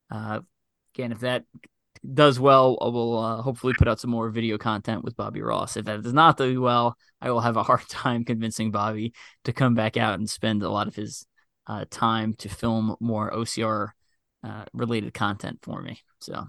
Uh, 0.10 0.40
again, 0.96 1.12
if 1.12 1.20
that 1.20 1.44
does 2.14 2.40
well, 2.40 2.78
I 2.82 2.86
will 2.86 3.18
uh, 3.18 3.42
hopefully 3.42 3.74
put 3.78 3.88
out 3.88 4.00
some 4.00 4.12
more 4.12 4.30
video 4.30 4.58
content 4.58 5.04
with 5.04 5.16
Bobby 5.16 5.42
Ross. 5.42 5.78
If 5.78 5.86
that 5.86 6.04
does 6.04 6.14
not 6.14 6.38
do 6.38 6.62
well, 6.62 6.98
I 7.22 7.32
will 7.32 7.42
have 7.42 7.58
a 7.58 7.64
hard 7.70 7.88
time 7.88 8.24
convincing 8.24 8.72
Bobby 8.72 9.14
to 9.44 9.54
come 9.54 9.76
back 9.76 9.98
out 9.98 10.20
and 10.20 10.30
spend 10.30 10.64
a 10.64 10.70
lot 10.70 10.88
of 10.88 10.96
his 10.96 11.26
uh, 11.68 11.86
time 11.90 12.34
to 12.36 12.50
film 12.50 12.96
more 13.00 13.32
OCR 13.32 13.90
uh, 14.44 14.66
related 14.74 15.14
content 15.14 15.60
for 15.62 15.82
me. 15.82 16.00
So 16.22 16.48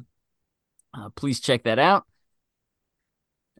uh, 0.94 1.08
please 1.10 1.40
check 1.40 1.64
that 1.64 1.78
out. 1.78 2.04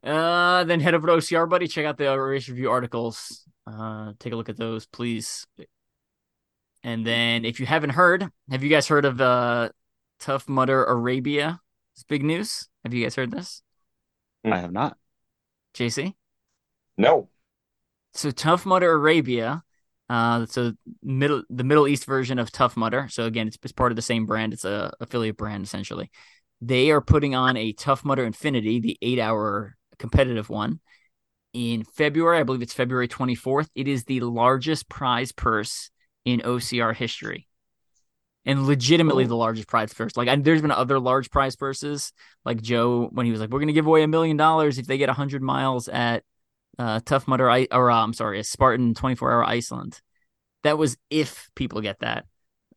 Uh, 0.03 0.63
then 0.63 0.79
head 0.79 0.93
over 0.93 1.07
to 1.07 1.13
OCR 1.13 1.49
Buddy. 1.49 1.67
Check 1.67 1.85
out 1.85 1.97
the 1.97 2.17
race 2.17 2.47
review 2.47 2.69
articles. 2.69 3.43
Uh, 3.67 4.13
take 4.19 4.33
a 4.33 4.35
look 4.35 4.49
at 4.49 4.57
those, 4.57 4.85
please. 4.85 5.45
And 6.83 7.05
then, 7.05 7.43
if 7.43 7.59
you 7.59 7.65
haven't 7.65 7.89
heard, 7.91 8.25
have 8.49 8.63
you 8.63 8.69
guys 8.69 8.87
heard 8.87 9.03
of 9.03 9.19
uh, 9.19 9.69
Tough 10.19 10.47
Mudder 10.47 10.85
Arabia? 10.85 11.59
It's 11.99 12.05
big 12.05 12.23
news. 12.23 12.69
Have 12.85 12.93
you 12.93 13.03
guys 13.03 13.15
heard 13.15 13.29
this? 13.29 13.61
I 14.45 14.59
have 14.59 14.71
not. 14.71 14.97
JC? 15.75 16.13
No. 16.97 17.27
So 18.13 18.31
Tough 18.31 18.65
Mudder 18.65 18.93
Arabia, 18.93 19.63
uh, 20.09 20.45
so 20.45 20.71
middle 21.03 21.43
the 21.49 21.65
Middle 21.65 21.89
East 21.89 22.05
version 22.05 22.39
of 22.39 22.53
Tough 22.53 22.77
Mudder. 22.77 23.09
So 23.09 23.25
again, 23.25 23.49
it's, 23.49 23.57
it's 23.61 23.73
part 23.73 23.91
of 23.91 23.97
the 23.97 24.01
same 24.01 24.25
brand. 24.25 24.53
It's 24.53 24.63
a 24.63 24.93
affiliate 25.01 25.35
brand 25.35 25.65
essentially. 25.65 26.09
They 26.61 26.89
are 26.91 27.01
putting 27.01 27.35
on 27.35 27.57
a 27.57 27.73
Tough 27.73 28.05
Mudder 28.05 28.23
Infinity, 28.23 28.79
the 28.79 28.97
eight 29.01 29.19
hour 29.19 29.75
competitive 29.97 30.49
one, 30.49 30.79
in 31.51 31.83
February. 31.83 32.39
I 32.39 32.43
believe 32.43 32.61
it's 32.61 32.71
February 32.71 33.09
24th. 33.09 33.67
It 33.75 33.89
is 33.89 34.05
the 34.05 34.21
largest 34.21 34.87
prize 34.87 35.33
purse 35.33 35.91
in 36.23 36.39
OCR 36.39 36.95
history. 36.95 37.48
And 38.45 38.65
legitimately 38.65 39.25
the 39.25 39.35
largest 39.35 39.67
prize 39.67 39.93
purse. 39.93 40.15
Like, 40.17 40.27
I, 40.27 40.35
there's 40.37 40.61
been 40.61 40.71
other 40.71 40.99
large 40.99 41.29
prize 41.29 41.55
purses, 41.55 42.13
like 42.45 42.61
Joe 42.61 43.09
when 43.11 43.25
he 43.25 43.31
was 43.31 43.41
like, 43.41 43.49
"We're 43.49 43.59
going 43.59 43.67
to 43.67 43.73
give 43.73 43.85
away 43.85 44.01
a 44.01 44.07
million 44.07 44.37
dollars 44.37 44.77
if 44.77 44.87
they 44.87 44.97
get 44.97 45.09
hundred 45.09 45.41
miles 45.43 45.87
at 45.87 46.23
uh, 46.79 47.01
Tough 47.05 47.27
Mudder, 47.27 47.49
I- 47.49 47.67
or 47.71 47.91
uh, 47.91 48.01
I'm 48.01 48.13
sorry, 48.13 48.39
a 48.39 48.43
Spartan 48.43 48.93
24 48.93 49.31
hour 49.31 49.43
Iceland." 49.43 50.01
That 50.63 50.77
was 50.77 50.97
if 51.09 51.49
people 51.55 51.81
get 51.81 51.99
that. 51.99 52.25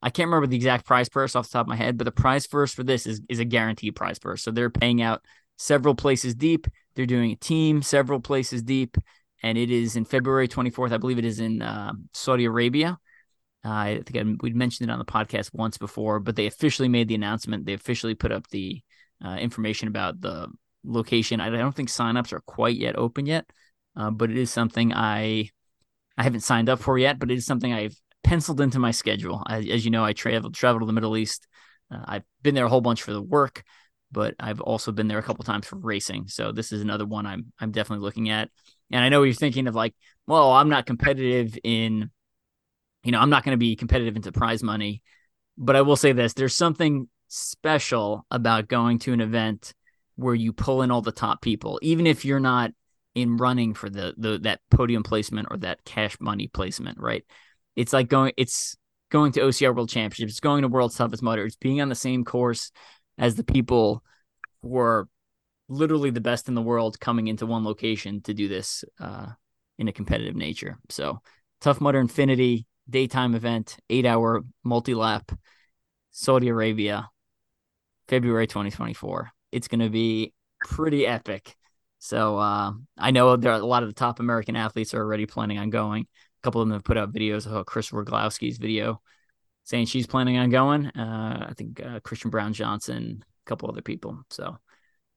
I 0.03 0.11
can't 0.11 0.27
remember 0.27 0.49
the 0.49 0.57
exact 0.57 0.85
prize 0.85 1.09
purse 1.09 1.37
off 1.37 1.47
the 1.49 1.53
top 1.53 1.67
of 1.67 1.69
my 1.69 1.77
head, 1.77 1.97
but 1.97 2.05
the 2.05 2.13
prize 2.13 2.47
purse 2.47 2.75
for 2.75 2.83
this 2.83 3.07
is 3.07 3.21
is 3.29 3.39
a 3.39 3.45
guaranteed 3.45 3.95
prize 3.95 4.19
purse. 4.19 4.43
So 4.43 4.51
they're 4.51 4.71
paying 4.71 5.01
out 5.01 5.25
several 5.59 5.95
places 5.95 6.35
deep. 6.35 6.67
They're 6.95 7.07
doing 7.07 7.31
a 7.31 7.37
team 7.37 7.83
several 7.83 8.21
places 8.21 8.63
deep, 8.63 8.97
and 9.43 9.57
it 9.57 9.71
is 9.71 9.95
in 9.97 10.05
February 10.05 10.49
24th. 10.49 10.93
I 10.93 10.99
believe 10.99 11.19
it 11.19 11.25
is 11.25 11.39
in 11.39 11.63
uh, 11.63 11.93
Saudi 12.13 12.45
Arabia. 12.47 12.99
Uh, 13.65 13.69
I 13.69 14.03
think 14.05 14.17
I, 14.17 14.35
we'd 14.43 14.57
mentioned 14.57 14.91
it 14.91 14.93
on 14.93 14.99
the 14.99 15.05
podcast 15.05 15.51
once 15.53 15.79
before, 15.79 16.19
but 16.19 16.37
they 16.37 16.47
officially 16.47 16.89
made 16.89 17.09
the 17.09 17.15
announcement. 17.15 17.65
They 17.65 17.75
officially 17.75 18.15
put 18.15 18.33
up 18.33 18.49
the 18.49 18.83
uh, 19.25 19.37
information 19.37 19.89
about 19.89 20.21
the 20.21 20.49
location. 20.85 21.41
I 21.41 21.49
don't 21.51 21.75
think 21.75 21.89
signups 21.89 22.33
are 22.33 22.41
quite 22.41 22.77
yet 22.77 22.99
open 22.99 23.27
yet, 23.27 23.47
uh, 23.97 24.11
but 24.11 24.31
it 24.31 24.37
is 24.37 24.51
something 24.51 24.93
I 24.93 25.51
I 26.17 26.23
haven't 26.25 26.41
signed 26.41 26.69
up 26.69 26.81
for 26.81 26.99
yet. 26.99 27.19
But 27.19 27.31
it 27.31 27.35
is 27.35 27.47
something 27.47 27.73
I've 27.73 27.97
penciled 28.25 28.61
into 28.61 28.79
my 28.79 28.91
schedule. 28.91 29.43
I, 29.47 29.59
as 29.59 29.85
you 29.85 29.91
know, 29.91 30.05
I 30.05 30.13
travel 30.13 30.51
travel 30.51 30.81
to 30.81 30.87
the 30.87 30.93
Middle 30.93 31.17
East. 31.17 31.47
Uh, 31.91 32.03
I've 32.05 32.25
been 32.43 32.55
there 32.55 32.67
a 32.67 32.69
whole 32.69 32.81
bunch 32.81 33.03
for 33.03 33.13
the 33.13 33.23
work, 33.23 33.63
but 34.11 34.35
I've 34.41 34.61
also 34.61 34.91
been 34.91 35.09
there 35.09 35.19
a 35.19 35.23
couple 35.23 35.45
times 35.45 35.67
for 35.67 35.77
racing. 35.77 36.29
So 36.29 36.51
this 36.51 36.73
is 36.73 36.83
another 36.83 37.07
one 37.07 37.27
I'm 37.27 37.53
I'm 37.61 37.71
definitely 37.71 38.05
looking 38.05 38.31
at. 38.31 38.51
And 38.91 39.05
I 39.05 39.09
know 39.09 39.23
you're 39.23 39.35
thinking 39.35 39.69
of 39.69 39.75
like, 39.75 39.95
well, 40.27 40.53
I'm 40.53 40.69
not 40.69 40.87
competitive 40.87 41.57
in 41.63 42.11
you 43.03 43.13
know, 43.13 43.21
I'm 43.21 43.31
not 43.31 43.45
going 43.45 43.55
to 43.55 43.59
be 43.59 43.77
competitive 43.77 44.17
into 44.17 44.33
prize 44.33 44.63
money, 44.63 45.03
but 45.59 45.77
I 45.77 45.83
will 45.83 45.97
say 45.97 46.13
this 46.13 46.35
there's 46.35 46.57
something 46.57 47.09
special 47.29 48.27
about 48.31 48.69
going 48.69 48.99
to 49.01 49.13
an 49.13 49.21
event 49.21 49.75
where 50.17 50.35
you 50.35 50.53
pull 50.53 50.83
in 50.83 50.91
all 50.91 51.03
the 51.03 51.13
top 51.13 51.41
people, 51.41 51.79
even 51.83 52.07
if 52.07 52.25
you're 52.25 52.41
not 52.41 52.73
in 53.15 53.37
running 53.37 53.75
for 53.75 53.91
the, 53.91 54.15
the 54.17 54.39
that 54.39 54.61
podium 54.71 55.03
placement 55.03 55.49
or 55.51 55.57
that 55.59 55.85
cash 55.85 56.17
money 56.21 56.49
placement, 56.49 56.99
right? 56.99 57.25
It's 57.77 57.93
like 57.93 58.09
going 58.09 58.33
it's 58.37 58.77
going 59.11 59.33
to 59.33 59.41
OCR 59.41 59.75
World 59.75 59.91
Championships, 59.91 60.33
it's 60.33 60.41
going 60.41 60.63
to 60.63 60.69
World's 60.69 60.97
Toughest 60.97 61.23
Mudder, 61.23 61.45
it's 61.45 61.57
being 61.57 61.81
on 61.81 61.89
the 61.89 61.95
same 61.95 62.25
course 62.25 62.71
as 63.19 63.35
the 63.35 63.45
people 63.45 64.03
who 64.63 64.79
are 64.79 65.09
literally 65.69 66.11
the 66.11 66.21
best 66.21 66.49
in 66.49 66.55
the 66.55 66.63
world 66.63 66.99
coming 67.01 67.29
into 67.29 67.47
one 67.47 67.65
location 67.65 68.21
to 68.23 68.35
do 68.35 68.49
this 68.49 68.85
uh, 69.01 69.27
in 69.79 69.89
a 69.89 69.93
competitive 69.93 70.37
nature. 70.37 70.79
So 70.89 71.21
Tough 71.61 71.81
Mudder 71.81 72.01
Infinity, 72.01 72.67
daytime 72.89 73.35
event, 73.35 73.77
eight 73.91 74.07
hour 74.07 74.43
multi 74.65 74.95
lap, 74.95 75.33
Saudi 76.11 76.49
Arabia, 76.49 77.09
February 78.09 78.47
2024. 78.47 79.31
It's 79.51 79.69
going 79.69 79.81
to 79.81 79.91
be 79.91 80.33
pretty 80.61 81.07
epic. 81.07 81.57
So 81.99 82.39
uh, 82.39 82.73
I 82.99 83.11
know 83.13 83.37
there 83.37 83.53
are 83.53 83.61
a 83.61 83.67
lot 83.67 83.83
of 83.83 83.89
the 83.89 83.95
top 83.95 84.21
American 84.21 84.57
athletes 84.57 84.95
are 84.95 85.01
already 85.01 85.27
planning 85.27 85.59
on 85.59 85.71
going. 85.71 86.03
A 86.03 86.43
couple 86.43 86.61
of 86.61 86.69
them 86.69 86.75
have 86.75 86.85
put 86.85 86.99
out 86.99 87.13
videos 87.13 87.47
of 87.47 87.67
Kris 87.67 87.91
Rugloski's 87.91 88.59
video 88.59 89.01
saying 89.65 89.87
she's 89.87 90.07
planning 90.07 90.39
on 90.39 90.51
going. 90.51 90.87
Uh, 90.87 91.47
I 91.51 91.55
think 91.55 91.81
uh, 91.81 92.01
Christian 92.01 92.31
Brown 92.31 92.53
Johnson, 92.53 93.25
a 93.25 93.49
couple 93.49 93.69
other 93.69 93.83
people. 93.83 94.21
So 94.31 94.59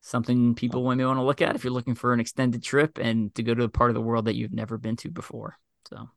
something 0.01 0.53
people 0.53 0.83
may 0.95 1.03
want 1.03 1.17
to 1.17 1.23
look 1.23 1.41
at 1.41 1.55
if 1.55 1.63
you're 1.63 1.73
looking 1.73 1.95
for 1.95 2.13
an 2.13 2.19
extended 2.19 2.63
trip 2.63 2.99
and 2.99 3.33
to 3.35 3.43
go 3.43 3.55
to 3.55 3.63
a 3.63 3.69
part 3.69 3.89
of 3.89 3.95
the 3.95 4.01
world 4.01 4.25
that 4.25 4.35
you've 4.35 4.53
never 4.53 4.77
been 4.77 4.95
to 4.97 5.09
before. 5.09 5.57
So 5.89 6.09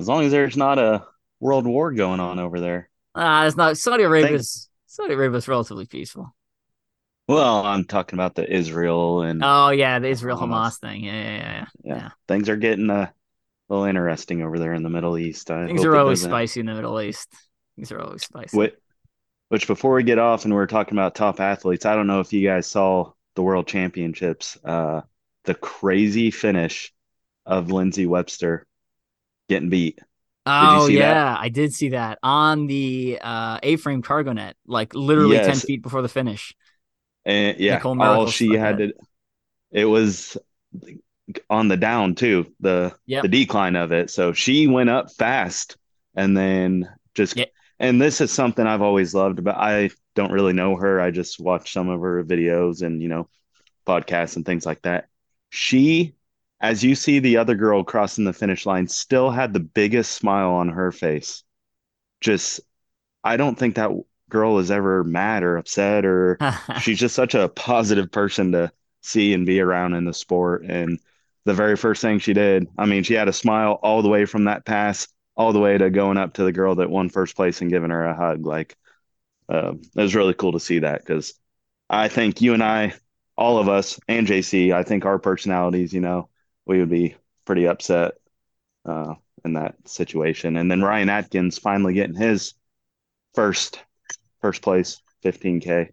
as 0.00 0.08
long 0.08 0.24
as 0.24 0.32
there's 0.32 0.56
not 0.56 0.78
a 0.78 1.06
world 1.38 1.66
war 1.66 1.92
going 1.92 2.20
on 2.20 2.38
over 2.38 2.60
there. 2.60 2.88
Ah, 3.14 3.42
uh, 3.42 3.46
it's 3.46 3.56
not 3.56 3.76
Saudi 3.76 4.04
Arabia's 4.04 4.68
Saudi 4.86 5.14
Arabia's 5.14 5.48
relatively 5.48 5.86
peaceful. 5.86 6.34
Well, 7.28 7.64
I'm 7.64 7.84
talking 7.84 8.16
about 8.16 8.34
the 8.34 8.50
Israel 8.50 9.22
and 9.22 9.42
oh 9.44 9.70
yeah, 9.70 9.98
the 9.98 10.08
Israel 10.08 10.38
Hamas 10.38 10.80
thing. 10.80 11.04
Yeah 11.04 11.12
yeah, 11.12 11.36
yeah, 11.36 11.66
yeah, 11.84 11.94
yeah. 11.96 12.08
Things 12.26 12.48
are 12.48 12.56
getting 12.56 12.90
a 12.90 13.12
little 13.68 13.84
interesting 13.84 14.42
over 14.42 14.58
there 14.58 14.74
in 14.74 14.82
the 14.82 14.90
Middle 14.90 15.16
East. 15.16 15.50
I 15.50 15.66
Things 15.66 15.84
are 15.84 15.96
always 15.96 16.22
spicy 16.22 16.60
in 16.60 16.66
the 16.66 16.74
Middle 16.74 17.00
East. 17.00 17.28
Things 17.76 17.92
are 17.92 18.00
always 18.00 18.24
spicy. 18.24 18.56
What, 18.56 18.76
which 19.48 19.66
before 19.66 19.94
we 19.94 20.02
get 20.02 20.18
off 20.18 20.44
and 20.44 20.54
we're 20.54 20.66
talking 20.66 20.94
about 20.94 21.14
top 21.14 21.40
athletes, 21.40 21.86
I 21.86 21.94
don't 21.94 22.06
know 22.06 22.20
if 22.20 22.32
you 22.32 22.46
guys 22.46 22.66
saw 22.66 23.12
the 23.36 23.42
World 23.42 23.66
Championships. 23.66 24.58
Uh, 24.64 25.02
the 25.44 25.54
crazy 25.54 26.30
finish 26.30 26.92
of 27.46 27.70
Lindsay 27.70 28.06
Webster 28.06 28.66
getting 29.50 29.68
beat. 29.68 29.98
Oh 30.46 30.86
yeah, 30.86 31.12
that? 31.14 31.40
I 31.40 31.50
did 31.50 31.74
see 31.74 31.90
that 31.90 32.18
on 32.22 32.66
the 32.66 33.18
uh, 33.20 33.58
A-frame 33.62 34.00
cargo 34.00 34.32
net, 34.32 34.56
like 34.66 34.94
literally 34.94 35.36
yes. 35.36 35.46
ten 35.46 35.56
feet 35.56 35.82
before 35.82 36.00
the 36.00 36.08
finish. 36.08 36.54
And 37.26 37.58
yeah, 37.58 37.80
all 37.82 38.28
she 38.28 38.54
had 38.54 38.78
to. 38.78 38.92
It 39.70 39.84
was 39.84 40.38
on 41.50 41.68
the 41.68 41.76
down 41.76 42.14
too, 42.14 42.46
the 42.60 42.94
yep. 43.04 43.22
the 43.22 43.28
decline 43.28 43.76
of 43.76 43.92
it. 43.92 44.10
So 44.10 44.32
she 44.32 44.66
went 44.66 44.88
up 44.88 45.12
fast, 45.12 45.76
and 46.14 46.34
then 46.36 46.88
just. 47.14 47.36
Yep. 47.36 47.50
And 47.78 47.98
this 47.98 48.20
is 48.20 48.30
something 48.30 48.66
I've 48.66 48.82
always 48.82 49.14
loved, 49.14 49.42
but 49.42 49.56
I 49.56 49.88
don't 50.14 50.32
really 50.32 50.52
know 50.52 50.76
her. 50.76 51.00
I 51.00 51.10
just 51.10 51.40
watch 51.40 51.72
some 51.72 51.88
of 51.88 52.00
her 52.00 52.22
videos 52.22 52.82
and 52.82 53.00
you 53.00 53.08
know 53.08 53.28
podcasts 53.86 54.36
and 54.36 54.44
things 54.44 54.66
like 54.66 54.82
that. 54.82 55.08
She 55.48 56.14
as 56.60 56.84
you 56.84 56.94
see 56.94 57.18
the 57.18 57.38
other 57.38 57.54
girl 57.54 57.84
crossing 57.84 58.24
the 58.24 58.32
finish 58.32 58.66
line, 58.66 58.86
still 58.86 59.30
had 59.30 59.52
the 59.52 59.60
biggest 59.60 60.12
smile 60.12 60.50
on 60.50 60.68
her 60.68 60.92
face. 60.92 61.42
Just, 62.20 62.60
I 63.24 63.36
don't 63.36 63.58
think 63.58 63.76
that 63.76 63.90
girl 64.28 64.58
is 64.58 64.70
ever 64.70 65.02
mad 65.02 65.42
or 65.42 65.56
upset, 65.56 66.04
or 66.04 66.38
she's 66.80 66.98
just 66.98 67.14
such 67.14 67.34
a 67.34 67.48
positive 67.48 68.10
person 68.10 68.52
to 68.52 68.72
see 69.02 69.32
and 69.32 69.46
be 69.46 69.60
around 69.60 69.94
in 69.94 70.04
the 70.04 70.12
sport. 70.14 70.64
And 70.64 70.98
the 71.44 71.54
very 71.54 71.76
first 71.76 72.02
thing 72.02 72.18
she 72.18 72.34
did, 72.34 72.68
I 72.76 72.86
mean, 72.86 73.02
she 73.02 73.14
had 73.14 73.28
a 73.28 73.32
smile 73.32 73.78
all 73.82 74.02
the 74.02 74.08
way 74.08 74.26
from 74.26 74.44
that 74.44 74.66
pass 74.66 75.08
all 75.36 75.54
the 75.54 75.60
way 75.60 75.78
to 75.78 75.88
going 75.88 76.18
up 76.18 76.34
to 76.34 76.44
the 76.44 76.52
girl 76.52 76.74
that 76.74 76.90
won 76.90 77.08
first 77.08 77.34
place 77.34 77.62
and 77.62 77.70
giving 77.70 77.90
her 77.90 78.04
a 78.04 78.14
hug. 78.14 78.44
Like, 78.44 78.76
uh, 79.48 79.72
it 79.72 80.00
was 80.00 80.14
really 80.14 80.34
cool 80.34 80.52
to 80.52 80.60
see 80.60 80.80
that 80.80 81.00
because 81.00 81.32
I 81.88 82.08
think 82.08 82.42
you 82.42 82.52
and 82.52 82.62
I, 82.62 82.92
all 83.38 83.58
of 83.58 83.68
us, 83.68 83.98
and 84.06 84.26
JC, 84.26 84.72
I 84.72 84.82
think 84.82 85.06
our 85.06 85.18
personalities, 85.18 85.94
you 85.94 86.00
know, 86.00 86.28
we 86.70 86.78
would 86.78 86.88
be 86.88 87.16
pretty 87.44 87.66
upset 87.66 88.12
uh, 88.86 89.14
in 89.44 89.54
that 89.54 89.74
situation. 89.86 90.56
And 90.56 90.70
then 90.70 90.82
Ryan 90.82 91.08
Atkins 91.08 91.58
finally 91.58 91.94
getting 91.94 92.14
his 92.14 92.54
first 93.34 93.80
first 94.40 94.62
place 94.62 95.02
15k. 95.24 95.88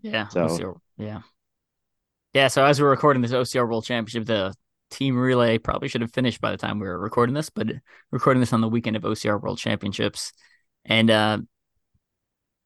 Yeah. 0.00 0.26
So 0.26 0.46
OCR, 0.46 0.74
yeah. 0.96 1.20
Yeah. 2.34 2.48
So 2.48 2.64
as 2.64 2.82
we're 2.82 2.90
recording 2.90 3.22
this 3.22 3.30
OCR 3.30 3.68
World 3.68 3.84
Championship, 3.84 4.26
the 4.26 4.52
team 4.90 5.16
relay 5.16 5.56
probably 5.56 5.86
should 5.86 6.00
have 6.00 6.12
finished 6.12 6.40
by 6.40 6.50
the 6.50 6.56
time 6.56 6.80
we 6.80 6.88
were 6.88 6.98
recording 6.98 7.34
this, 7.34 7.48
but 7.48 7.68
recording 8.10 8.40
this 8.40 8.52
on 8.52 8.60
the 8.60 8.68
weekend 8.68 8.96
of 8.96 9.04
OCR 9.04 9.40
World 9.40 9.58
Championships. 9.58 10.32
And 10.84 11.10
uh, 11.10 11.38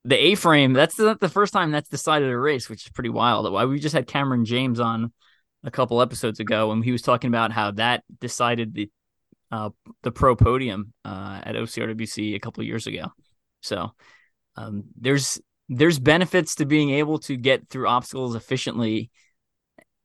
the 0.05 0.17
A 0.17 0.35
frame, 0.35 0.73
that's 0.73 0.97
not 0.97 1.19
the 1.19 1.29
first 1.29 1.53
time 1.53 1.69
that's 1.69 1.89
decided 1.89 2.31
a 2.31 2.37
race, 2.37 2.67
which 2.67 2.87
is 2.87 2.91
pretty 2.91 3.11
wild. 3.11 3.51
Why 3.51 3.65
we 3.65 3.79
just 3.79 3.93
had 3.93 4.07
Cameron 4.07 4.43
James 4.43 4.79
on 4.79 5.13
a 5.63 5.71
couple 5.71 6.01
episodes 6.01 6.39
ago, 6.39 6.71
and 6.71 6.83
he 6.83 6.91
was 6.91 7.01
talking 7.01 7.29
about 7.29 7.51
how 7.51 7.71
that 7.71 8.03
decided 8.19 8.73
the 8.73 8.89
uh, 9.51 9.69
the 10.01 10.11
pro 10.11 10.35
podium 10.35 10.93
uh, 11.05 11.41
at 11.43 11.55
OCRWC 11.55 12.35
a 12.35 12.39
couple 12.39 12.63
years 12.63 12.87
ago. 12.87 13.11
So 13.61 13.91
um, 14.55 14.85
there's 14.99 15.39
there's 15.69 15.99
benefits 15.99 16.55
to 16.55 16.65
being 16.65 16.89
able 16.91 17.19
to 17.19 17.37
get 17.37 17.69
through 17.69 17.87
obstacles 17.87 18.35
efficiently 18.35 19.11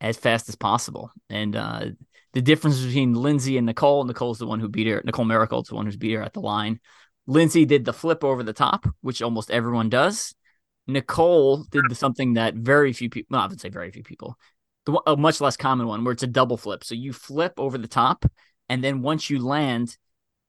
as 0.01 0.17
fast 0.17 0.49
as 0.49 0.57
possible. 0.57 1.11
And 1.29 1.57
uh, 1.57 1.87
the 2.33 2.43
difference 2.43 2.81
between 2.81 3.15
Lindsay 3.15 3.57
and 3.57 3.67
Nicole, 3.67 4.05
Nicole's 4.05 4.39
the 4.39 4.47
one 4.47 4.61
who 4.61 4.69
beat 4.69 4.87
her. 4.87 5.03
Nicole 5.05 5.25
Mericle's 5.25 5.69
the 5.69 5.75
one 5.75 5.87
who's 5.87 5.97
beat 5.97 6.15
her 6.15 6.23
at 6.23 6.35
the 6.35 6.41
line. 6.41 6.79
Lindsay 7.27 7.65
did 7.65 7.85
the 7.85 7.93
flip 7.93 8.25
over 8.25 8.43
the 8.43 8.53
top, 8.53 8.87
which 9.01 9.23
almost 9.23 9.51
everyone 9.51 9.89
does. 9.89 10.35
Nicole 10.87 11.65
did 11.65 11.95
something 11.97 12.35
that 12.35 12.55
very 12.55 12.93
few 12.93 13.11
people, 13.11 13.35
well, 13.35 13.43
I 13.43 13.47
would 13.47 13.61
say 13.61 13.69
very 13.69 13.91
few 13.91 14.03
people, 14.03 14.39
the, 14.89 15.03
a 15.07 15.17
much 15.19 15.41
less 15.41 15.57
common 15.57 15.87
one 15.87 16.03
where 16.03 16.13
it's 16.13 16.23
a 16.23 16.27
double 16.27 16.57
flip. 16.57 16.83
So 16.83 16.95
you 16.95 17.13
flip 17.13 17.53
over 17.59 17.77
the 17.77 17.87
top, 17.87 18.25
and 18.71 18.83
then 18.83 19.03
once 19.03 19.29
you 19.29 19.45
land, 19.45 19.97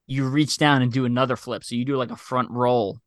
you 0.08 0.30
reach 0.30 0.58
down 0.58 0.82
and 0.82 0.92
do 0.92 1.04
another 1.04 1.36
flip. 1.36 1.64
So 1.66 1.76
you 1.76 1.84
do 1.84 1.98
like 1.98 2.12
a 2.12 2.16
front 2.16 2.50
roll, 2.50 3.00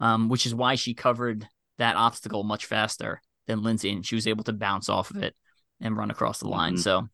um, 0.00 0.30
which 0.30 0.46
is 0.46 0.54
why 0.54 0.76
she 0.76 0.94
covered 0.94 1.46
that 1.76 1.96
obstacle 1.96 2.42
much 2.42 2.64
faster 2.64 3.20
than 3.46 3.62
Lindsay, 3.62 3.90
and 3.92 4.04
she 4.04 4.14
was 4.14 4.26
able 4.26 4.44
to 4.44 4.54
bounce 4.54 4.88
off 4.88 5.10
of 5.10 5.22
it 5.22 5.34
and 5.78 5.94
run 5.94 6.10
across 6.10 6.38
the 6.38 6.48
line. 6.48 6.74
Mm-hmm. 6.74 6.80
So, 6.80 7.08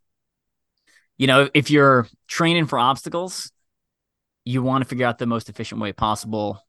you 1.19 1.27
know, 1.27 1.49
if 1.53 1.69
you're 1.69 2.07
training 2.29 2.67
for 2.67 2.79
obstacles, 2.79 3.51
you 4.45 4.63
want 4.63 4.85
to 4.85 4.89
figure 4.89 5.07
out 5.07 5.19
the 5.19 5.27
most 5.27 5.49
efficient 5.49 5.81
way 5.81 5.93
possible. 5.93 6.65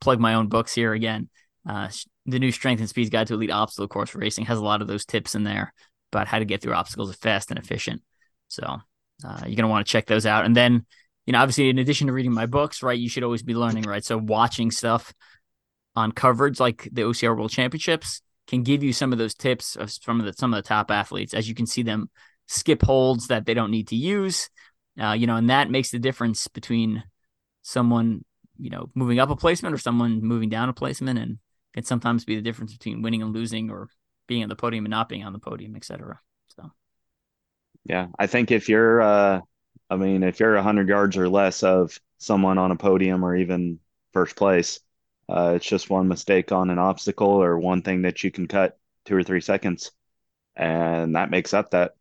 Plug 0.00 0.20
my 0.20 0.34
own 0.34 0.46
books 0.46 0.74
here 0.74 0.92
again. 0.92 1.28
Uh, 1.68 1.88
the 2.24 2.38
new 2.38 2.52
Strength 2.52 2.80
and 2.80 2.88
Speed 2.88 3.10
Guide 3.10 3.26
to 3.26 3.34
Elite 3.34 3.50
Obstacle 3.50 3.88
Course 3.88 4.14
Racing 4.14 4.44
has 4.46 4.58
a 4.58 4.64
lot 4.64 4.80
of 4.80 4.86
those 4.86 5.04
tips 5.04 5.34
in 5.34 5.42
there 5.42 5.72
about 6.12 6.28
how 6.28 6.38
to 6.38 6.44
get 6.44 6.62
through 6.62 6.74
obstacles 6.74 7.14
fast 7.16 7.50
and 7.50 7.58
efficient. 7.58 8.02
So 8.48 8.64
uh, 9.24 9.42
you're 9.46 9.56
gonna 9.56 9.68
want 9.68 9.86
to 9.86 9.90
check 9.90 10.06
those 10.06 10.26
out. 10.26 10.44
And 10.44 10.56
then, 10.56 10.86
you 11.26 11.32
know, 11.32 11.40
obviously, 11.40 11.68
in 11.68 11.78
addition 11.78 12.06
to 12.06 12.12
reading 12.12 12.32
my 12.32 12.46
books, 12.46 12.82
right, 12.82 12.98
you 12.98 13.08
should 13.08 13.22
always 13.22 13.42
be 13.42 13.54
learning, 13.54 13.84
right? 13.84 14.04
So 14.04 14.18
watching 14.18 14.70
stuff 14.70 15.12
on 15.96 16.12
coverage 16.12 16.60
like 16.60 16.88
the 16.92 17.02
OCR 17.02 17.36
World 17.36 17.50
Championships 17.50 18.22
can 18.46 18.62
give 18.62 18.82
you 18.82 18.92
some 18.92 19.12
of 19.12 19.18
those 19.18 19.34
tips 19.34 19.76
of 19.76 19.90
some 19.90 20.20
of 20.20 20.26
the, 20.26 20.32
some 20.32 20.52
of 20.52 20.62
the 20.62 20.66
top 20.66 20.90
athletes 20.90 21.34
as 21.34 21.48
you 21.48 21.54
can 21.54 21.66
see 21.66 21.82
them 21.82 22.10
skip 22.48 22.82
holds 22.82 23.28
that 23.28 23.46
they 23.46 23.54
don't 23.54 23.70
need 23.70 23.88
to 23.88 23.96
use. 23.96 24.50
Uh, 25.00 25.12
you 25.12 25.26
know, 25.26 25.36
and 25.36 25.50
that 25.50 25.70
makes 25.70 25.90
the 25.90 25.98
difference 25.98 26.48
between 26.48 27.04
someone, 27.62 28.24
you 28.58 28.70
know, 28.70 28.90
moving 28.94 29.20
up 29.20 29.30
a 29.30 29.36
placement 29.36 29.74
or 29.74 29.78
someone 29.78 30.20
moving 30.20 30.48
down 30.48 30.68
a 30.68 30.72
placement 30.72 31.18
and 31.18 31.38
can 31.74 31.84
sometimes 31.84 32.24
be 32.24 32.34
the 32.34 32.42
difference 32.42 32.72
between 32.72 33.02
winning 33.02 33.22
and 33.22 33.32
losing 33.32 33.70
or 33.70 33.88
being 34.30 34.44
on 34.44 34.48
the 34.48 34.54
podium 34.54 34.84
and 34.84 34.90
not 34.90 35.08
being 35.08 35.24
on 35.24 35.32
the 35.32 35.40
podium, 35.40 35.74
etc. 35.74 36.20
So 36.56 36.70
yeah, 37.84 38.06
I 38.16 38.28
think 38.28 38.52
if 38.52 38.68
you're 38.68 39.02
uh 39.02 39.40
I 39.90 39.96
mean, 39.96 40.22
if 40.22 40.38
you're 40.38 40.54
100 40.54 40.88
yards 40.88 41.16
or 41.16 41.28
less 41.28 41.64
of 41.64 41.98
someone 42.18 42.58
on 42.58 42.70
a 42.70 42.76
podium 42.76 43.24
or 43.24 43.34
even 43.34 43.80
first 44.12 44.36
place, 44.36 44.78
uh, 45.28 45.54
it's 45.56 45.66
just 45.66 45.90
one 45.90 46.06
mistake 46.06 46.52
on 46.52 46.70
an 46.70 46.78
obstacle 46.78 47.42
or 47.42 47.58
one 47.58 47.82
thing 47.82 48.02
that 48.02 48.22
you 48.22 48.30
can 48.30 48.46
cut 48.46 48.78
two 49.04 49.16
or 49.16 49.24
three 49.24 49.40
seconds, 49.40 49.90
and 50.54 51.16
that 51.16 51.30
makes 51.30 51.52
up 51.52 51.72
that 51.72 51.96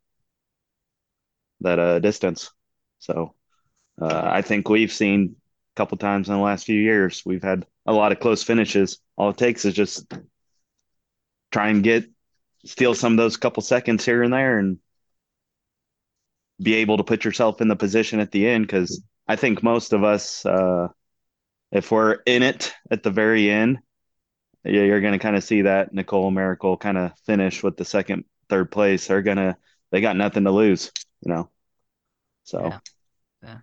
that 1.62 1.80
uh, 1.80 1.98
distance. 1.98 2.52
So 3.00 3.34
uh, 4.00 4.22
I 4.24 4.44
think 4.44 4.70
we've 4.70 4.92
seen 4.92 5.36
a 5.74 5.76
couple 5.76 5.98
times 5.98 6.30
in 6.30 6.36
the 6.36 6.42
last 6.42 6.66
few 6.66 6.80
years 6.80 7.24
we've 7.26 7.44
had 7.44 7.66
a 7.88 7.94
lot 7.94 8.12
of 8.12 8.20
close 8.20 8.44
finishes. 8.44 9.00
All 9.18 9.32
it 9.32 9.38
takes 9.38 9.66
is 9.66 9.74
just 9.74 10.14
try 11.52 11.70
and 11.70 11.84
get 11.84 12.06
steal 12.70 12.94
some 12.94 13.14
of 13.14 13.18
those 13.18 13.38
couple 13.38 13.62
seconds 13.62 14.06
here 14.06 14.24
and 14.24 14.34
there 14.34 14.60
and 14.60 14.78
be 16.62 16.76
able 16.76 16.98
to 16.98 17.04
put 17.04 17.26
yourself 17.26 17.62
in 17.62 17.68
the 17.68 17.76
position 17.76 18.20
at 18.20 18.32
the 18.32 18.48
end 18.48 18.68
because 18.68 19.02
I 19.28 19.36
think 19.36 19.64
most 19.64 19.94
of 19.94 20.04
us 20.04 20.46
uh, 20.46 20.90
if 21.72 21.92
we're 21.92 22.18
in 22.26 22.44
it 22.44 22.74
at 22.90 23.04
the 23.04 23.12
very 23.12 23.50
end, 23.50 23.80
yeah, 24.64 24.84
you're 24.84 25.02
going 25.02 25.14
to 25.14 25.20
kind 25.20 25.36
of 25.36 25.44
see 25.44 25.64
that 25.64 25.94
Nicole 25.94 26.32
Mericle 26.32 26.78
kind 26.78 26.98
of 26.98 27.18
finish 27.26 27.64
with 27.64 27.78
the 27.78 27.86
second, 27.86 28.26
third 28.50 28.72
place. 28.72 29.08
They're 29.08 29.22
going 29.22 29.38
to, 29.38 29.56
they 29.92 30.02
got 30.02 30.18
nothing 30.18 30.44
to 30.44 30.52
lose, 30.52 30.92
you 31.22 31.34
know? 31.34 31.50
So, 32.44 32.66
yeah. 32.66 32.80
yeah. 33.44 33.58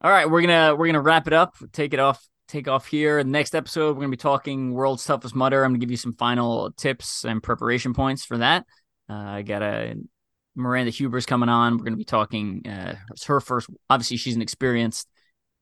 All 0.00 0.10
right. 0.10 0.30
We're 0.30 0.42
to, 0.42 0.76
we're 0.78 0.92
to 0.92 1.00
wrap 1.00 1.26
it 1.26 1.32
up, 1.32 1.56
take 1.72 1.94
it 1.94 2.00
off, 2.00 2.26
take 2.48 2.66
off 2.66 2.86
here. 2.86 3.22
The 3.22 3.30
Next 3.30 3.54
episode, 3.54 3.88
we're 3.88 4.00
going 4.00 4.10
to 4.10 4.16
be 4.16 4.22
talking 4.22 4.72
world's 4.72 5.04
toughest 5.04 5.34
Mudder. 5.34 5.62
I'm 5.62 5.70
going 5.70 5.80
to 5.80 5.86
give 5.86 5.90
you 5.90 5.96
some 5.96 6.14
final 6.14 6.72
tips 6.72 7.24
and 7.24 7.42
preparation 7.42 7.94
points 7.94 8.24
for 8.24 8.38
that. 8.38 8.64
Uh, 9.08 9.14
I 9.14 9.42
got 9.42 9.62
a 9.62 9.94
Miranda 10.56 10.90
Huber's 10.90 11.26
coming 11.26 11.48
on. 11.48 11.74
We're 11.74 11.84
going 11.84 11.92
to 11.92 11.98
be 11.98 12.04
talking, 12.04 12.66
uh, 12.66 12.96
her 13.26 13.40
first, 13.40 13.68
obviously 13.88 14.16
she's 14.16 14.34
an 14.34 14.42
experienced 14.42 15.08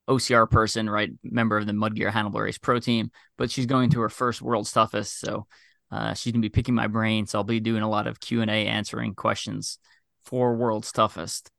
OCR 0.09 0.49
person, 0.49 0.89
right? 0.89 1.11
Member 1.23 1.59
of 1.59 1.67
the 1.67 1.73
Mudgear 1.73 2.13
Hannibal 2.13 2.41
Race 2.41 2.59
Pro 2.59 2.79
team, 2.79 3.11
but 3.37 3.51
she's 3.51 3.67
going 3.67 3.91
to 3.91 4.01
her 4.01 4.09
first 4.09 4.41
World's 4.41 4.73
Toughest, 4.73 5.19
so 5.19 5.47
uh, 5.91 6.15
she's 6.15 6.33
gonna 6.33 6.43
be 6.43 6.49
picking 6.49 6.75
my 6.75 6.87
brain. 6.87 7.27
So 7.27 7.39
I'll 7.39 7.45
be 7.45 7.61
doing 7.61 7.83
a 7.83 7.91
lot 7.91 8.07
of 8.07 8.21
Q 8.21 8.43
and 8.43 8.51
A, 8.51 8.67
answering 8.67 9.15
questions 9.15 9.79
for 10.25 10.55
World's 10.55 10.93
Toughest. 10.93 11.51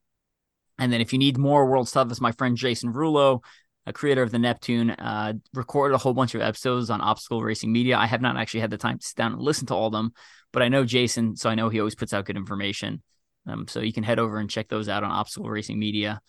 And 0.79 0.93
then 0.93 1.01
if 1.01 1.11
you 1.11 1.19
need 1.19 1.37
more 1.37 1.65
World's 1.65 1.91
Toughest, 1.91 2.21
my 2.21 2.31
friend 2.31 2.55
Jason 2.55 2.93
Rulo, 2.93 3.41
a 3.87 3.93
creator 3.93 4.21
of 4.21 4.31
the 4.31 4.39
Neptune, 4.39 4.91
uh, 4.91 5.33
recorded 5.53 5.95
a 5.95 5.97
whole 5.97 6.13
bunch 6.13 6.35
of 6.35 6.41
episodes 6.41 6.89
on 6.89 7.01
obstacle 7.01 7.41
racing 7.41 7.71
media. 7.71 7.97
I 7.97 8.05
have 8.05 8.21
not 8.21 8.37
actually 8.37 8.59
had 8.59 8.69
the 8.69 8.77
time 8.77 8.99
to 8.99 9.05
sit 9.05 9.15
down 9.15 9.33
and 9.33 9.41
listen 9.41 9.65
to 9.67 9.73
all 9.73 9.87
of 9.87 9.93
them, 9.93 10.11
but 10.53 10.61
I 10.61 10.67
know 10.67 10.85
Jason, 10.85 11.35
so 11.35 11.49
I 11.49 11.55
know 11.55 11.69
he 11.69 11.79
always 11.79 11.95
puts 11.95 12.13
out 12.13 12.25
good 12.25 12.37
information. 12.37 13.01
Um, 13.47 13.67
so 13.67 13.79
you 13.79 13.93
can 13.93 14.03
head 14.03 14.19
over 14.19 14.37
and 14.39 14.49
check 14.49 14.67
those 14.67 14.89
out 14.89 15.03
on 15.03 15.11
obstacle 15.11 15.49
racing 15.49 15.79
media 15.79 16.21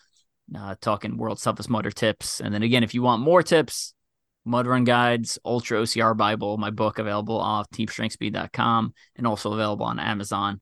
uh, 0.57 0.75
talking 0.81 1.17
world's 1.17 1.43
toughest 1.43 1.71
Mudder 1.71 1.91
tips. 1.91 2.41
And 2.41 2.55
then 2.55 2.63
again, 2.63 2.83
if 2.83 2.95
you 2.95 3.03
want 3.03 3.23
more 3.23 3.43
tips, 3.43 3.95
Mud 4.45 4.67
Run 4.67 4.85
Guides, 4.85 5.39
Ultra 5.45 5.81
OCR 5.83 6.17
Bible, 6.17 6.57
my 6.57 6.71
book 6.71 6.99
available 6.99 7.39
off 7.39 7.69
teamstrengthspeed.com 7.71 8.95
and 9.17 9.27
also 9.27 9.53
available 9.53 9.87
on 9.87 9.99
Amazon. 9.99 10.61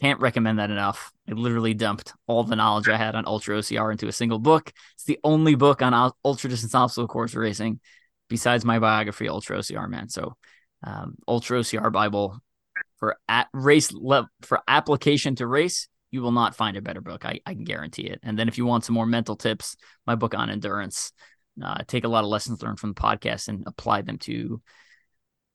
Can't 0.00 0.20
recommend 0.20 0.58
that 0.58 0.70
enough. 0.70 1.12
I 1.28 1.32
literally 1.32 1.74
dumped 1.74 2.14
all 2.26 2.42
the 2.42 2.56
knowledge 2.56 2.88
I 2.88 2.96
had 2.96 3.14
on 3.14 3.26
Ultra 3.26 3.58
OCR 3.58 3.92
into 3.92 4.08
a 4.08 4.12
single 4.12 4.38
book. 4.38 4.72
It's 4.94 5.04
the 5.04 5.18
only 5.22 5.54
book 5.54 5.82
on 5.82 6.12
ultra 6.24 6.48
distance 6.48 6.74
obstacle 6.74 7.06
course 7.06 7.34
racing 7.34 7.80
besides 8.28 8.64
my 8.64 8.78
biography, 8.78 9.28
Ultra 9.28 9.58
OCR 9.58 9.88
Man. 9.88 10.08
So, 10.08 10.36
um, 10.82 11.16
Ultra 11.28 11.60
OCR 11.60 11.92
Bible 11.92 12.40
for 12.98 13.16
at 13.28 13.48
race 13.52 13.92
for 14.42 14.60
application 14.68 15.34
to 15.36 15.46
race 15.46 15.88
you 16.10 16.22
will 16.22 16.32
not 16.32 16.56
find 16.56 16.76
a 16.76 16.82
better 16.82 17.00
book. 17.00 17.24
I, 17.24 17.40
I 17.46 17.54
can 17.54 17.64
guarantee 17.64 18.06
it. 18.06 18.20
And 18.22 18.38
then 18.38 18.48
if 18.48 18.58
you 18.58 18.66
want 18.66 18.84
some 18.84 18.94
more 18.94 19.06
mental 19.06 19.36
tips, 19.36 19.76
my 20.06 20.14
book 20.14 20.34
on 20.34 20.50
endurance, 20.50 21.12
uh, 21.62 21.82
take 21.86 22.04
a 22.04 22.08
lot 22.08 22.24
of 22.24 22.30
lessons 22.30 22.62
learned 22.62 22.78
from 22.78 22.94
the 22.94 23.00
podcast 23.00 23.48
and 23.48 23.64
apply 23.66 24.02
them 24.02 24.18
to 24.18 24.60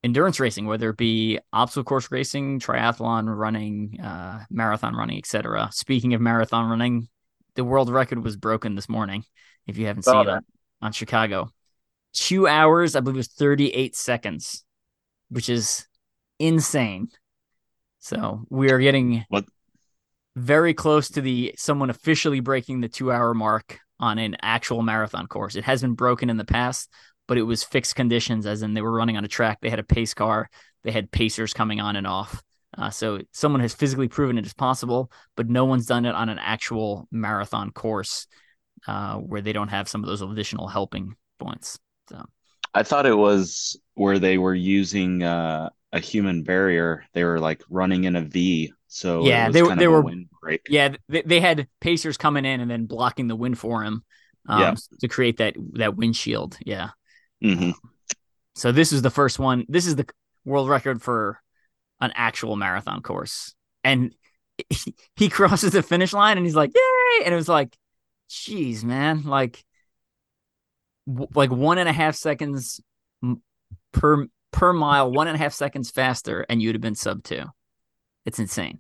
endurance 0.06 0.40
racing, 0.40 0.68
whether 0.68 0.92
it 0.92 0.98
be 0.98 1.40
obstacle 1.52 1.84
course 1.84 2.12
racing, 2.12 2.60
triathlon 2.60 3.26
running, 3.36 4.00
uh, 4.00 4.46
marathon 4.52 4.96
running, 4.96 5.18
etc. 5.18 5.70
Speaking 5.74 6.14
of 6.14 6.22
marathon 6.22 6.70
running, 6.70 7.10
the 7.56 7.64
world 7.64 7.90
record 7.90 8.24
was 8.24 8.38
broken 8.38 8.76
this 8.76 8.88
morning. 8.88 9.24
If 9.66 9.78
you 9.78 9.88
haven't 9.88 10.04
Saw 10.04 10.22
seen 10.22 10.28
that. 10.28 10.38
it 10.38 10.44
on 10.82 10.92
Chicago, 10.92 11.50
two 12.14 12.48
hours, 12.48 12.96
I 12.96 13.00
believe 13.00 13.16
it 13.16 13.18
was 13.18 13.28
38 13.30 13.96
seconds, 13.96 14.64
which 15.30 15.50
is 15.50 15.88
insane. 16.40 17.10
So 18.00 18.46
we 18.50 18.72
are 18.72 18.80
getting 18.80 19.26
what 19.30 19.46
very 20.36 20.76
close 20.76 21.10
to 21.10 21.22
the 21.22 21.56
someone 21.58 21.90
officially 21.90 22.42
breaking 22.42 22.82
the 22.82 22.90
two 22.90 23.12
hour 23.12 23.34
mark 23.34 23.80
on 24.00 24.20
an 24.20 24.38
actual 24.44 24.84
marathon 24.84 25.26
course. 25.26 25.56
It 25.56 25.64
has 25.64 25.82
been 25.82 25.96
broken 25.96 26.30
in 26.30 26.38
the 26.38 26.46
past, 26.46 26.92
but 27.28 27.38
it 27.38 27.44
was 27.44 27.64
fixed 27.64 27.96
conditions, 27.96 28.46
as 28.46 28.62
in 28.62 28.74
they 28.74 28.82
were 28.82 28.92
running 28.92 29.18
on 29.18 29.26
a 29.26 29.30
track. 29.30 29.60
They 29.62 29.70
had 29.70 29.80
a 29.80 29.84
pace 29.84 30.14
car, 30.14 30.50
they 30.84 30.92
had 30.92 31.12
pacers 31.12 31.54
coming 31.54 31.80
on 31.82 31.96
and 31.96 32.08
off. 32.08 32.42
Uh, 32.78 32.90
so 32.90 33.20
someone 33.32 33.62
has 33.62 33.74
physically 33.74 34.08
proven 34.08 34.38
it 34.38 34.46
is 34.46 34.54
possible, 34.54 35.12
but 35.36 35.50
no 35.50 35.66
one's 35.66 35.86
done 35.86 36.06
it 36.06 36.14
on 36.14 36.30
an 36.30 36.40
actual 36.40 37.08
marathon 37.12 37.72
course 37.72 38.28
uh, 38.88 39.16
where 39.16 39.42
they 39.42 39.54
don't 39.54 39.70
have 39.70 39.88
some 39.88 40.04
of 40.04 40.08
those 40.08 40.22
additional 40.22 40.68
helping 40.68 41.16
points. 41.40 41.80
So 42.10 42.26
I 42.74 42.84
thought 42.84 43.06
it 43.06 43.18
was 43.18 43.80
where 43.94 44.20
they 44.20 44.38
were 44.38 44.54
using 44.54 45.24
uh, 45.24 45.70
a 45.94 46.00
human 46.00 46.44
barrier. 46.44 47.06
They 47.14 47.24
were 47.24 47.40
like 47.40 47.64
running 47.70 48.04
in 48.04 48.16
a 48.16 48.22
V. 48.22 48.74
So 48.88 49.26
yeah, 49.26 49.50
they, 49.50 49.62
they 49.76 49.88
were 49.88 50.04
yeah 50.70 50.96
they, 51.10 51.22
they 51.24 51.40
had 51.40 51.68
pacers 51.82 52.18
coming 52.18 52.46
in 52.46 52.62
and 52.62 52.70
then 52.70 52.86
blocking 52.86 53.28
the 53.28 53.36
wind 53.36 53.58
for 53.58 53.84
him 53.84 54.04
um, 54.48 54.62
yeah. 54.62 54.76
to 55.00 55.08
create 55.08 55.38
that 55.38 55.56
that 55.74 55.96
windshield. 55.96 56.58
Yeah. 56.66 56.90
Mm-hmm. 57.46 57.72
So 58.56 58.72
this 58.72 58.92
is 58.92 59.02
the 59.02 59.10
first 59.10 59.38
one. 59.38 59.66
This 59.68 59.86
is 59.86 59.96
the 59.96 60.08
world 60.46 60.70
record 60.70 61.02
for 61.02 61.42
an 62.00 62.12
actual 62.16 62.56
marathon 62.56 63.02
course, 63.02 63.54
and 63.84 64.14
he, 65.16 65.30
crosses 65.30 65.74
the 65.74 65.84
finish 65.84 66.14
line 66.14 66.38
and 66.38 66.46
he's 66.46 66.56
like, 66.56 66.72
"Yay!" 66.74 67.26
And 67.26 67.34
it 67.34 67.38
was 67.38 67.50
like, 67.50 67.76
"Jeez, 68.30 68.84
man!" 68.84 69.24
Like, 69.24 69.64
w- 71.08 71.28
like 71.34 71.52
one 71.52 71.78
and 71.78 71.90
a 71.90 71.94
half 71.94 72.16
seconds 72.16 72.82
per 73.92 74.28
per 74.52 74.74
mile, 74.74 75.12
one 75.12 75.28
and 75.28 75.36
a 75.36 75.40
half 75.40 75.54
seconds 75.54 75.92
faster, 75.92 76.46
and 76.48 76.62
you'd 76.62 76.76
have 76.76 76.82
been 76.82 76.96
sub 76.96 77.24
two. 77.24 77.44
It's 78.26 78.40
insane. 78.40 78.80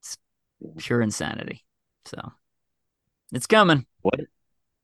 It's 0.00 0.18
pure 0.78 1.00
insanity. 1.00 1.64
So 2.06 2.32
it's 3.32 3.46
coming. 3.46 3.86
What 4.00 4.20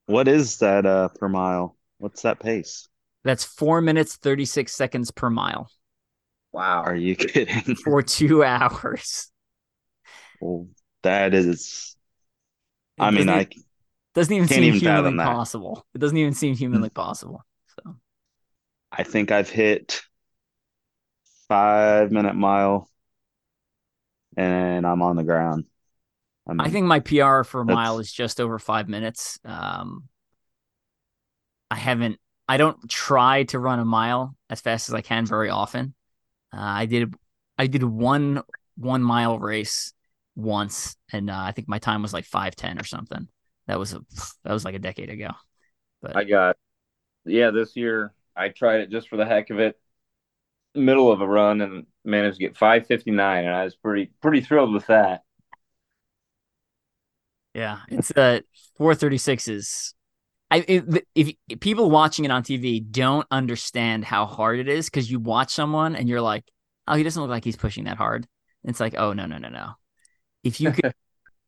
what 0.05 0.27
is 0.27 0.57
that 0.59 0.85
uh 0.85 1.09
per 1.09 1.27
mile? 1.29 1.75
What's 1.99 2.23
that 2.23 2.39
pace? 2.39 2.87
That's 3.23 3.43
four 3.43 3.81
minutes, 3.81 4.15
36 4.15 4.73
seconds 4.73 5.11
per 5.11 5.29
mile. 5.29 5.69
Wow. 6.51 6.83
Are 6.83 6.95
you 6.95 7.15
kidding? 7.17 7.75
For 7.75 8.01
two 8.01 8.43
hours. 8.43 9.31
Well, 10.41 10.67
that 11.03 11.33
is, 11.33 11.95
it 12.97 13.03
I 13.03 13.11
mean, 13.11 13.29
I 13.29 13.47
doesn't 14.15 14.33
even 14.33 14.47
seem 14.47 14.63
even 14.63 14.79
humanly 14.79 15.23
possible. 15.23 15.85
It 15.93 15.99
doesn't 15.99 16.17
even 16.17 16.33
seem 16.33 16.55
humanly 16.55 16.89
possible. 16.89 17.43
So 17.83 17.95
I 18.91 19.03
think 19.03 19.31
I've 19.31 19.49
hit 19.49 20.01
five 21.47 22.11
minute 22.11 22.35
mile 22.35 22.89
and 24.37 24.85
I'm 24.85 25.01
on 25.01 25.17
the 25.17 25.23
ground. 25.23 25.65
I, 26.47 26.53
mean, 26.53 26.61
I 26.61 26.69
think 26.69 26.87
my 26.87 26.99
PR 26.99 27.43
for 27.43 27.61
a 27.61 27.65
mile 27.65 27.99
is 27.99 28.11
just 28.11 28.39
over 28.39 28.57
five 28.57 28.87
minutes. 28.89 29.39
Um, 29.43 30.05
I 31.71 31.75
haven't 31.75 32.19
I 32.47 32.57
don't 32.57 32.89
try 32.89 33.43
to 33.43 33.59
run 33.59 33.79
a 33.79 33.85
mile 33.85 34.35
as 34.49 34.61
fast 34.61 34.89
as 34.89 34.95
I 34.95 35.01
can 35.01 35.25
very 35.25 35.49
often. 35.49 35.93
Uh, 36.53 36.57
I 36.61 36.85
did 36.85 37.13
I 37.57 37.67
did 37.67 37.83
one 37.83 38.41
one 38.75 39.03
mile 39.03 39.37
race 39.37 39.93
once, 40.35 40.95
and 41.11 41.29
uh, 41.29 41.37
I 41.37 41.51
think 41.51 41.67
my 41.67 41.79
time 41.79 42.01
was 42.01 42.13
like 42.13 42.25
five 42.25 42.55
ten 42.55 42.79
or 42.79 42.85
something. 42.85 43.27
That 43.67 43.77
was 43.77 43.93
a 43.93 44.01
that 44.43 44.53
was 44.53 44.65
like 44.65 44.75
a 44.75 44.79
decade 44.79 45.09
ago. 45.09 45.31
But 46.01 46.15
I 46.15 46.23
got 46.23 46.57
yeah 47.25 47.51
this 47.51 47.75
year 47.75 48.13
I 48.35 48.49
tried 48.49 48.81
it 48.81 48.89
just 48.89 49.09
for 49.09 49.17
the 49.17 49.25
heck 49.25 49.49
of 49.49 49.59
it, 49.59 49.79
middle 50.73 51.11
of 51.11 51.21
a 51.21 51.27
run, 51.27 51.61
and 51.61 51.85
managed 52.03 52.39
to 52.39 52.45
get 52.45 52.57
five 52.57 52.87
fifty 52.87 53.11
nine, 53.11 53.45
and 53.45 53.53
I 53.53 53.65
was 53.65 53.75
pretty 53.75 54.11
pretty 54.21 54.41
thrilled 54.41 54.73
with 54.73 54.87
that. 54.87 55.23
Yeah, 57.53 57.79
it's 57.89 58.11
uh 58.11 58.41
436 58.77 59.47
is 59.47 59.93
I 60.51 60.65
if, 60.67 60.83
if, 61.15 61.59
people 61.59 61.91
watching 61.91 62.25
it 62.25 62.31
on 62.31 62.43
TV 62.43 62.83
don't 62.83 63.27
understand 63.29 64.03
how 64.03 64.25
hard 64.25 64.59
it 64.59 64.67
is 64.67 64.87
because 64.89 65.09
you 65.09 65.19
watch 65.19 65.51
someone 65.51 65.95
and 65.95 66.09
you're 66.09 66.21
like, 66.21 66.43
oh, 66.87 66.95
he 66.95 67.03
doesn't 67.03 67.21
look 67.21 67.29
like 67.29 67.43
he's 67.43 67.55
pushing 67.55 67.83
that 67.83 67.97
hard. 67.97 68.27
And 68.63 68.71
it's 68.71 68.79
like, 68.79 68.95
oh 68.97 69.13
no 69.13 69.25
no 69.25 69.37
no 69.37 69.49
no. 69.49 69.73
If 70.43 70.59
you 70.59 70.71
could, 70.71 70.93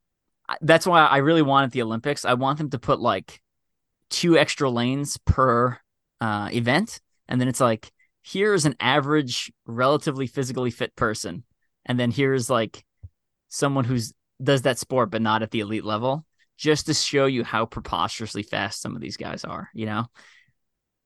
that's 0.62 0.86
why 0.86 1.06
I 1.06 1.18
really 1.18 1.42
wanted 1.42 1.72
the 1.72 1.82
Olympics. 1.82 2.26
I 2.26 2.36
want 2.36 2.58
them 2.58 2.70
to 2.70 2.80
put 2.80 3.00
like 3.00 3.42
two 4.10 4.38
extra 4.38 4.70
lanes 4.70 5.18
per 5.18 5.78
uh, 6.20 6.50
event, 6.54 7.02
and 7.28 7.42
then 7.42 7.48
it's 7.48 7.62
like 7.62 7.92
here's 8.22 8.66
an 8.66 8.76
average, 8.80 9.52
relatively 9.66 10.28
physically 10.28 10.70
fit 10.70 10.96
person, 10.96 11.44
and 11.86 12.00
then 12.00 12.12
here's 12.12 12.50
like 12.50 12.86
someone 13.50 13.86
who's 13.86 14.14
does 14.42 14.64
that 14.64 14.80
sport 14.80 15.12
but 15.12 15.22
not 15.22 15.44
at 15.44 15.52
the 15.52 15.60
elite 15.60 15.86
level 15.86 16.26
just 16.62 16.86
to 16.86 16.94
show 16.94 17.26
you 17.26 17.44
how 17.44 17.66
preposterously 17.66 18.44
fast 18.44 18.82
some 18.82 18.96
of 18.96 19.02
these 19.02 19.18
guys 19.18 19.44
are, 19.44 19.70
you 19.74 19.88
know? 19.88 20.06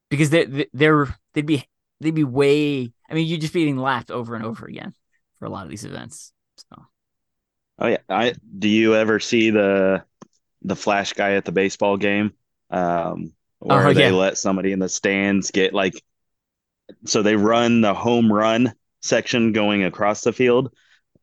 Because 0.09 0.29
they 0.29 0.67
they're 0.73 1.17
they'd 1.33 1.45
be 1.45 1.65
they'd 2.01 2.11
be 2.11 2.25
way 2.25 2.91
I 3.09 3.13
mean, 3.13 3.25
you'd 3.25 3.39
just 3.39 3.53
be 3.53 3.61
getting 3.61 3.77
lapped 3.77 4.11
over 4.11 4.35
and 4.35 4.43
over 4.43 4.65
again 4.65 4.93
for 5.39 5.45
a 5.45 5.49
lot 5.49 5.63
of 5.63 5.69
these 5.69 5.85
events. 5.85 6.33
So 6.57 6.83
Oh 7.79 7.87
yeah. 7.87 7.97
I 8.09 8.33
do 8.59 8.67
you 8.67 8.95
ever 8.95 9.21
see 9.21 9.49
the 9.49 10.03
the 10.61 10.75
flash 10.75 11.13
guy 11.13 11.35
at 11.35 11.45
the 11.45 11.53
baseball 11.53 11.95
game? 11.95 12.33
Um 12.69 13.31
where 13.59 13.87
oh, 13.87 13.93
they 13.93 14.09
yeah. 14.09 14.11
let 14.11 14.37
somebody 14.37 14.73
in 14.73 14.79
the 14.79 14.89
stands 14.89 15.51
get 15.51 15.73
like 15.73 15.93
so 17.05 17.21
they 17.21 17.37
run 17.37 17.79
the 17.79 17.93
home 17.93 18.31
run 18.31 18.73
section 19.01 19.53
going 19.53 19.85
across 19.85 20.21
the 20.21 20.33
field. 20.33 20.73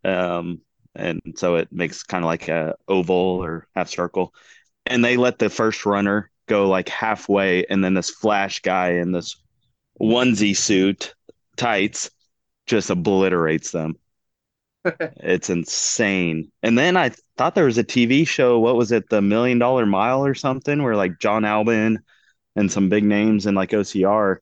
Um 0.05 0.63
and 0.95 1.21
so 1.37 1.57
it 1.57 1.73
makes 1.73 2.03
kind 2.03 2.25
of 2.25 2.27
like 2.27 2.49
a 2.49 2.75
oval 2.89 3.17
or 3.43 3.67
half 3.75 3.89
circle. 3.89 4.35
And 4.87 5.05
they 5.05 5.17
let 5.17 5.39
the 5.39 5.49
first 5.49 5.87
runner 5.87 6.31
go 6.47 6.69
like 6.69 6.89
halfway, 6.89 7.65
and 7.67 7.85
then 7.85 7.95
this 7.95 8.11
flash 8.11 8.61
guy 8.61 8.95
in 8.95 9.13
this 9.13 9.37
onesie 10.01 10.57
suit, 10.57 11.15
tights, 11.57 12.11
just 12.67 12.91
obliterates 12.91 13.71
them. 13.71 13.97
it's 14.85 15.51
insane. 15.51 16.51
And 16.63 16.77
then 16.77 16.97
I 16.97 17.13
thought 17.37 17.55
there 17.55 17.67
was 17.67 17.79
a 17.79 17.85
TV 17.85 18.27
show. 18.27 18.59
What 18.59 18.77
was 18.77 18.91
it? 18.93 19.09
The 19.09 19.23
Million 19.23 19.59
Dollar 19.59 19.87
Mile 19.87 20.25
or 20.25 20.35
something, 20.35 20.83
where 20.83 20.97
like 20.97 21.21
Jon 21.21 21.43
Albon 21.43 21.99
and 22.57 22.71
some 22.71 22.89
big 22.89 23.05
names 23.05 23.47
in 23.47 23.55
like 23.55 23.71
OCR, 23.71 24.39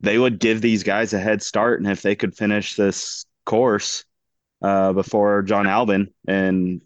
they 0.00 0.18
would 0.18 0.38
give 0.38 0.60
these 0.60 0.82
guys 0.82 1.12
a 1.12 1.18
head 1.18 1.42
start, 1.42 1.80
and 1.80 1.90
if 1.90 2.02
they 2.02 2.14
could 2.14 2.36
finish 2.36 2.74
this 2.74 3.24
course, 3.44 4.04
uh, 4.62 4.92
before 4.92 5.42
Jon 5.42 5.66
Albon, 5.66 6.12
and 6.26 6.80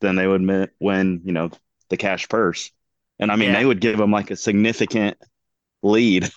then 0.00 0.16
they 0.16 0.26
would 0.26 0.70
win, 0.80 1.22
you 1.24 1.32
know, 1.32 1.50
the 1.88 1.96
cash 1.96 2.28
purse. 2.28 2.70
And 3.18 3.32
I 3.32 3.36
mean, 3.36 3.50
yeah. 3.50 3.58
they 3.58 3.64
would 3.64 3.80
give 3.80 3.98
them 3.98 4.10
like 4.10 4.30
a 4.30 4.36
significant 4.36 5.16
lead. 5.82 6.28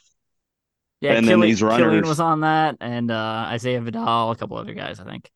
Yeah, 1.00 1.14
and 1.14 1.26
Killian, 1.26 1.40
then 1.40 1.50
these 1.50 1.64
runners 1.64 1.86
Killian 1.86 2.08
was 2.08 2.20
on 2.20 2.42
that, 2.42 2.78
and 2.80 3.10
uh, 3.10 3.46
Isaiah 3.48 3.82
Vidal, 3.82 4.32
a 4.32 4.36
couple 4.36 4.58
other 4.58 4.74
guys, 4.74 5.00
I 5.00 5.04
think. 5.04 5.32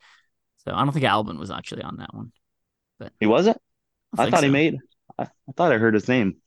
So 0.57 0.73
I 0.73 0.83
don't 0.83 0.93
think 0.93 1.05
Albon 1.05 1.39
was 1.39 1.49
actually 1.49 1.81
on 1.81 1.97
that 1.97 2.13
one, 2.13 2.31
but 2.99 3.13
he 3.19 3.25
wasn't. 3.25 3.57
I, 4.15 4.23
I 4.23 4.29
thought 4.29 4.41
so. 4.41 4.45
he 4.45 4.51
made. 4.51 4.77
I, 5.17 5.23
I 5.23 5.51
thought 5.55 5.71
I 5.71 5.77
heard 5.77 5.95
his 5.95 6.07
name. 6.07 6.37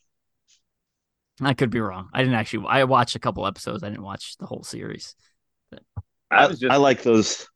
I 1.40 1.54
could 1.54 1.70
be 1.70 1.80
wrong. 1.80 2.08
I 2.12 2.22
didn't 2.22 2.34
actually. 2.34 2.66
I 2.68 2.84
watched 2.84 3.16
a 3.16 3.20
couple 3.20 3.46
episodes. 3.46 3.82
I 3.82 3.88
didn't 3.88 4.04
watch 4.04 4.36
the 4.38 4.46
whole 4.46 4.62
series. 4.62 5.16
But 5.70 5.82
I, 6.30 6.44
I, 6.44 6.48
just... 6.48 6.64
I 6.64 6.76
like 6.76 7.02
those 7.02 7.48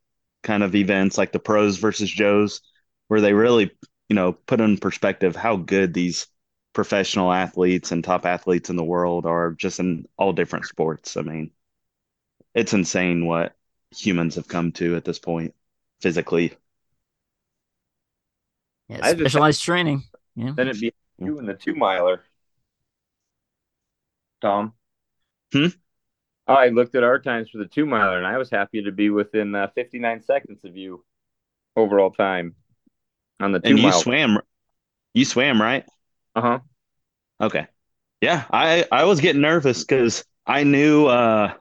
kind 0.43 0.63
of 0.63 0.75
events 0.75 1.17
like 1.17 1.31
the 1.31 1.39
pros 1.39 1.77
versus 1.77 2.11
Joes, 2.11 2.61
where 3.07 3.21
they 3.21 3.33
really, 3.33 3.71
you 4.09 4.15
know, 4.15 4.33
put 4.33 4.61
in 4.61 4.77
perspective 4.77 5.35
how 5.35 5.55
good 5.55 5.93
these 5.93 6.27
professional 6.73 7.31
athletes 7.31 7.91
and 7.91 8.03
top 8.03 8.25
athletes 8.25 8.69
in 8.69 8.75
the 8.75 8.83
world 8.83 9.25
are 9.25 9.51
just 9.51 9.79
in 9.79 10.05
all 10.17 10.33
different 10.33 10.65
sports. 10.65 11.17
I 11.17 11.21
mean, 11.21 11.51
it's 12.53 12.73
insane 12.73 13.25
what 13.25 13.55
humans 13.95 14.35
have 14.35 14.47
come 14.47 14.71
to 14.73 14.95
at 14.95 15.05
this 15.05 15.19
point 15.19 15.53
physically. 16.01 16.53
Yeah, 18.89 19.07
specialized 19.11 19.59
just, 19.59 19.65
training. 19.65 20.03
Yeah. 20.35 20.51
Then 20.55 20.67
it'd 20.67 20.81
be 20.81 20.93
you 21.17 21.39
and 21.39 21.47
the 21.47 21.53
two 21.53 21.75
miler. 21.75 22.23
Tom. 24.41 24.73
Hmm? 25.53 25.67
I 26.47 26.69
looked 26.69 26.95
at 26.95 27.03
our 27.03 27.19
times 27.19 27.49
for 27.49 27.57
the 27.57 27.65
two 27.65 27.85
miler, 27.85 28.17
and 28.17 28.27
I 28.27 28.37
was 28.37 28.49
happy 28.49 28.83
to 28.83 28.91
be 28.91 29.09
within 29.09 29.55
uh, 29.55 29.67
59 29.75 30.21
seconds 30.21 30.63
of 30.65 30.75
you 30.75 31.03
overall 31.75 32.11
time 32.11 32.55
on 33.39 33.51
the 33.51 33.59
two 33.59 33.61
and 33.63 33.79
you 33.79 33.91
mile. 33.91 34.03
swam, 34.03 34.39
you 35.13 35.25
swam 35.25 35.61
right? 35.61 35.85
Uh 36.35 36.41
huh. 36.41 36.59
Okay. 37.41 37.67
Yeah, 38.21 38.45
I 38.51 38.85
I 38.91 39.03
was 39.05 39.21
getting 39.21 39.41
nervous 39.41 39.83
because 39.83 40.23
I 40.45 40.63
knew 40.63 41.07
uh, 41.07 41.53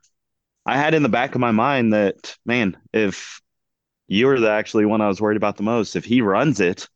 I 0.66 0.76
had 0.78 0.94
in 0.94 1.02
the 1.04 1.08
back 1.10 1.34
of 1.34 1.42
my 1.42 1.52
mind 1.52 1.92
that 1.94 2.36
man, 2.46 2.78
if 2.92 3.42
you 4.08 4.26
were 4.26 4.40
the 4.40 4.50
actually 4.50 4.86
one 4.86 5.00
I 5.02 5.08
was 5.08 5.20
worried 5.20 5.38
about 5.38 5.56
the 5.56 5.64
most, 5.64 5.96
if 5.96 6.04
he 6.04 6.22
runs 6.22 6.60
it, 6.60 6.88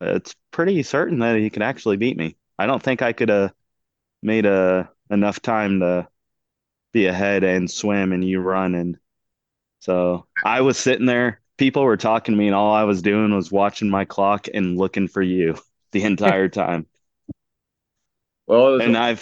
it's 0.00 0.34
pretty 0.50 0.82
certain 0.82 1.18
that 1.20 1.36
he 1.38 1.50
could 1.50 1.62
actually 1.62 1.96
beat 1.96 2.16
me. 2.16 2.36
I 2.58 2.66
don't 2.66 2.82
think 2.82 3.02
I 3.02 3.12
could 3.12 3.28
have 3.28 3.52
made 4.22 4.46
a 4.46 4.90
enough 5.10 5.40
time 5.42 5.80
to 5.80 6.08
be 6.92 7.06
ahead 7.06 7.44
and 7.44 7.70
swim 7.70 8.12
and 8.12 8.24
you 8.24 8.40
run 8.40 8.74
and 8.74 8.98
so 9.80 10.26
I 10.44 10.62
was 10.62 10.76
sitting 10.76 11.06
there 11.06 11.40
people 11.58 11.82
were 11.82 11.96
talking 11.96 12.34
to 12.34 12.38
me 12.38 12.46
and 12.46 12.54
all 12.54 12.72
I 12.72 12.84
was 12.84 13.02
doing 13.02 13.34
was 13.34 13.52
watching 13.52 13.90
my 13.90 14.06
clock 14.06 14.46
and 14.54 14.78
looking 14.78 15.08
for 15.08 15.20
you 15.20 15.56
the 15.92 16.04
entire 16.04 16.48
time. 16.48 16.86
well, 18.46 18.80
and 18.80 18.96
I 18.96 19.18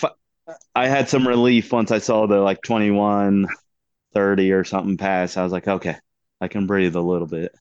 I 0.76 0.86
had 0.86 1.08
some 1.08 1.26
relief 1.26 1.72
once 1.72 1.90
I 1.90 1.98
saw 1.98 2.26
the 2.26 2.38
like 2.38 2.62
21 2.62 3.48
30 4.14 4.52
or 4.52 4.64
something 4.64 4.96
pass. 4.96 5.36
I 5.36 5.42
was 5.42 5.52
like, 5.52 5.66
okay, 5.66 5.96
I 6.40 6.48
can 6.48 6.66
breathe 6.66 6.94
a 6.94 7.00
little 7.00 7.26
bit. 7.26 7.52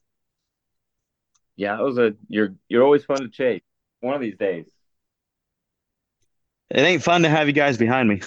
Yeah, 1.55 1.79
it 1.79 1.83
was 1.83 1.97
a 1.97 2.13
you're 2.27 2.53
you're 2.67 2.83
always 2.83 3.03
fun 3.05 3.21
to 3.21 3.29
chase. 3.29 3.63
One 4.01 4.13
of 4.13 4.21
these 4.21 4.37
days. 4.37 4.65
It 6.69 6.81
ain't 6.81 7.03
fun 7.03 7.23
to 7.23 7.29
have 7.29 7.47
you 7.47 7.53
guys 7.53 7.77
behind 7.77 8.09
me. 8.09 8.21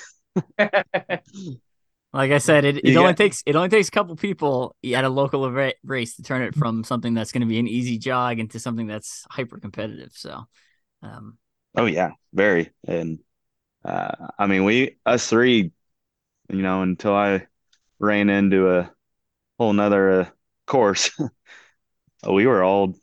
Like 2.12 2.30
I 2.30 2.38
said, 2.38 2.64
it, 2.64 2.78
it 2.78 2.96
only 2.96 3.11
got- 3.11 3.18
takes 3.18 3.42
it 3.44 3.54
only 3.54 3.68
takes 3.68 3.88
a 3.88 3.90
couple 3.90 4.16
people 4.16 4.74
at 4.94 5.04
a 5.04 5.09
local 5.09 5.50
ra- 5.50 5.72
race 5.84 6.16
to 6.16 6.22
turn 6.22 6.42
it 6.42 6.54
from 6.54 6.82
something 6.84 7.14
that's 7.14 7.32
going 7.32 7.42
to 7.42 7.46
be 7.46 7.59
an 7.59 7.68
easy 7.68 7.98
jog 7.98 8.38
into 8.38 8.59
something 8.59 8.86
that's 8.86 9.26
hyper 9.30 9.59
competitive. 9.59 10.12
So, 10.14 10.46
um, 11.02 11.36
Oh 11.74 11.86
yeah, 11.86 12.12
very. 12.32 12.70
And 12.86 13.18
uh, 13.84 14.28
I 14.38 14.46
mean, 14.46 14.64
we 14.64 14.96
us 15.04 15.28
three, 15.28 15.72
you 16.50 16.62
know, 16.62 16.82
until 16.82 17.14
I 17.14 17.46
ran 17.98 18.30
into 18.30 18.70
a 18.70 18.90
whole 19.59 19.72
nother 19.72 20.22
uh, 20.22 20.30
course, 20.66 21.11
we 22.28 22.46
were 22.46 22.64
all 22.64 22.94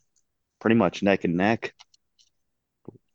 pretty 0.59 0.75
much 0.75 1.03
neck 1.03 1.23
and 1.25 1.35
neck, 1.37 1.73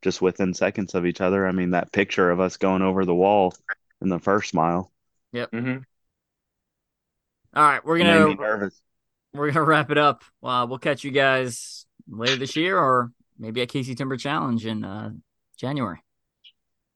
just 0.01 0.21
within 0.21 0.53
seconds 0.53 0.95
of 0.95 1.05
each 1.05 1.21
other. 1.21 1.45
I 1.45 1.51
mean, 1.51 1.71
that 1.71 1.91
picture 1.91 2.29
of 2.31 2.39
us 2.39 2.57
going 2.57 2.81
over 2.81 3.05
the 3.05 3.15
wall 3.15 3.53
in 4.01 4.09
the 4.09 4.19
first 4.19 4.53
mile 4.53 4.91
hmm 5.33 5.77
all 7.53 7.63
right, 7.63 7.83
we're 7.85 7.97
gonna 7.97 8.33
nervous. 8.35 8.81
we're 9.33 9.51
gonna 9.51 9.65
wrap 9.65 9.91
it 9.91 9.97
up. 9.97 10.23
Uh, 10.41 10.65
we'll 10.69 10.77
catch 10.79 11.03
you 11.03 11.11
guys 11.11 11.85
later 12.09 12.37
this 12.37 12.55
year, 12.55 12.77
or 12.77 13.11
maybe 13.37 13.61
at 13.61 13.67
KC 13.67 13.95
Timber 13.95 14.15
Challenge 14.15 14.65
in 14.65 14.85
uh, 14.85 15.11
January. 15.57 16.01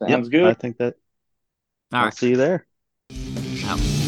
Sounds 0.01 0.29
Yep, 0.31 0.45
I 0.45 0.53
think 0.53 0.77
that 0.77 0.95
All 1.91 1.99
I'll 1.99 2.05
right, 2.05 2.13
see 2.13 2.29
you 2.29 2.38
there. 2.38 2.65
out. 3.65 4.05